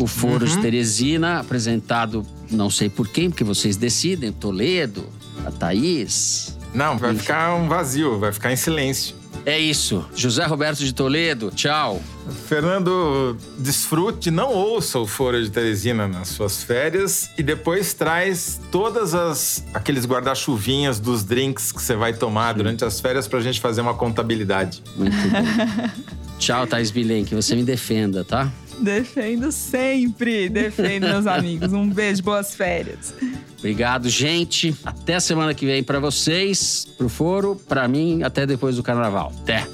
o 0.00 0.06
Foro 0.06 0.46
de 0.46 0.54
Uhum. 0.54 0.62
Teresina, 0.62 1.40
apresentado 1.40 2.24
não 2.50 2.70
sei 2.70 2.88
por 2.88 3.08
quem, 3.08 3.28
porque 3.28 3.42
vocês 3.44 3.76
decidem, 3.76 4.30
Toledo, 4.32 5.04
a 5.44 5.50
Thaís. 5.50 6.56
Não, 6.72 6.96
vai 6.96 7.14
ficar 7.14 7.54
um 7.56 7.68
vazio, 7.68 8.18
vai 8.18 8.32
ficar 8.32 8.52
em 8.52 8.56
silêncio. 8.56 9.16
É 9.48 9.58
isso. 9.58 10.04
José 10.14 10.44
Roberto 10.44 10.84
de 10.84 10.92
Toledo, 10.92 11.50
tchau. 11.50 12.02
Fernando, 12.46 13.34
desfrute, 13.58 14.30
não 14.30 14.52
ouça 14.52 14.98
o 14.98 15.06
Foro 15.06 15.42
de 15.42 15.50
Teresina 15.50 16.06
nas 16.06 16.28
suas 16.28 16.62
férias 16.62 17.30
e 17.38 17.42
depois 17.42 17.94
traz 17.94 18.60
todas 18.70 19.14
as 19.14 19.64
aqueles 19.72 20.04
guarda-chuvinhas 20.04 21.00
dos 21.00 21.24
drinks 21.24 21.72
que 21.72 21.80
você 21.80 21.96
vai 21.96 22.12
tomar 22.12 22.52
durante 22.52 22.84
as 22.84 23.00
férias 23.00 23.26
pra 23.26 23.40
gente 23.40 23.58
fazer 23.58 23.80
uma 23.80 23.94
contabilidade. 23.94 24.82
Muito 24.94 25.16
bom. 25.16 26.02
tchau, 26.38 26.66
Thaís 26.66 26.90
Bilen, 26.90 27.24
que 27.24 27.34
você 27.34 27.56
me 27.56 27.62
defenda, 27.64 28.22
tá? 28.22 28.52
Defendo 28.80 29.50
sempre. 29.52 30.48
Defendo 30.48 31.08
meus 31.08 31.26
amigos. 31.28 31.72
Um 31.72 31.88
beijo, 31.88 32.22
boas 32.22 32.54
férias. 32.54 33.14
Obrigado, 33.58 34.08
gente. 34.08 34.74
Até 34.84 35.16
a 35.16 35.20
semana 35.20 35.52
que 35.52 35.66
vem 35.66 35.82
pra 35.82 35.98
vocês, 35.98 36.86
pro 36.96 37.08
Foro, 37.08 37.60
pra 37.68 37.88
mim, 37.88 38.22
até 38.22 38.46
depois 38.46 38.76
do 38.76 38.82
carnaval. 38.82 39.32
Até. 39.42 39.66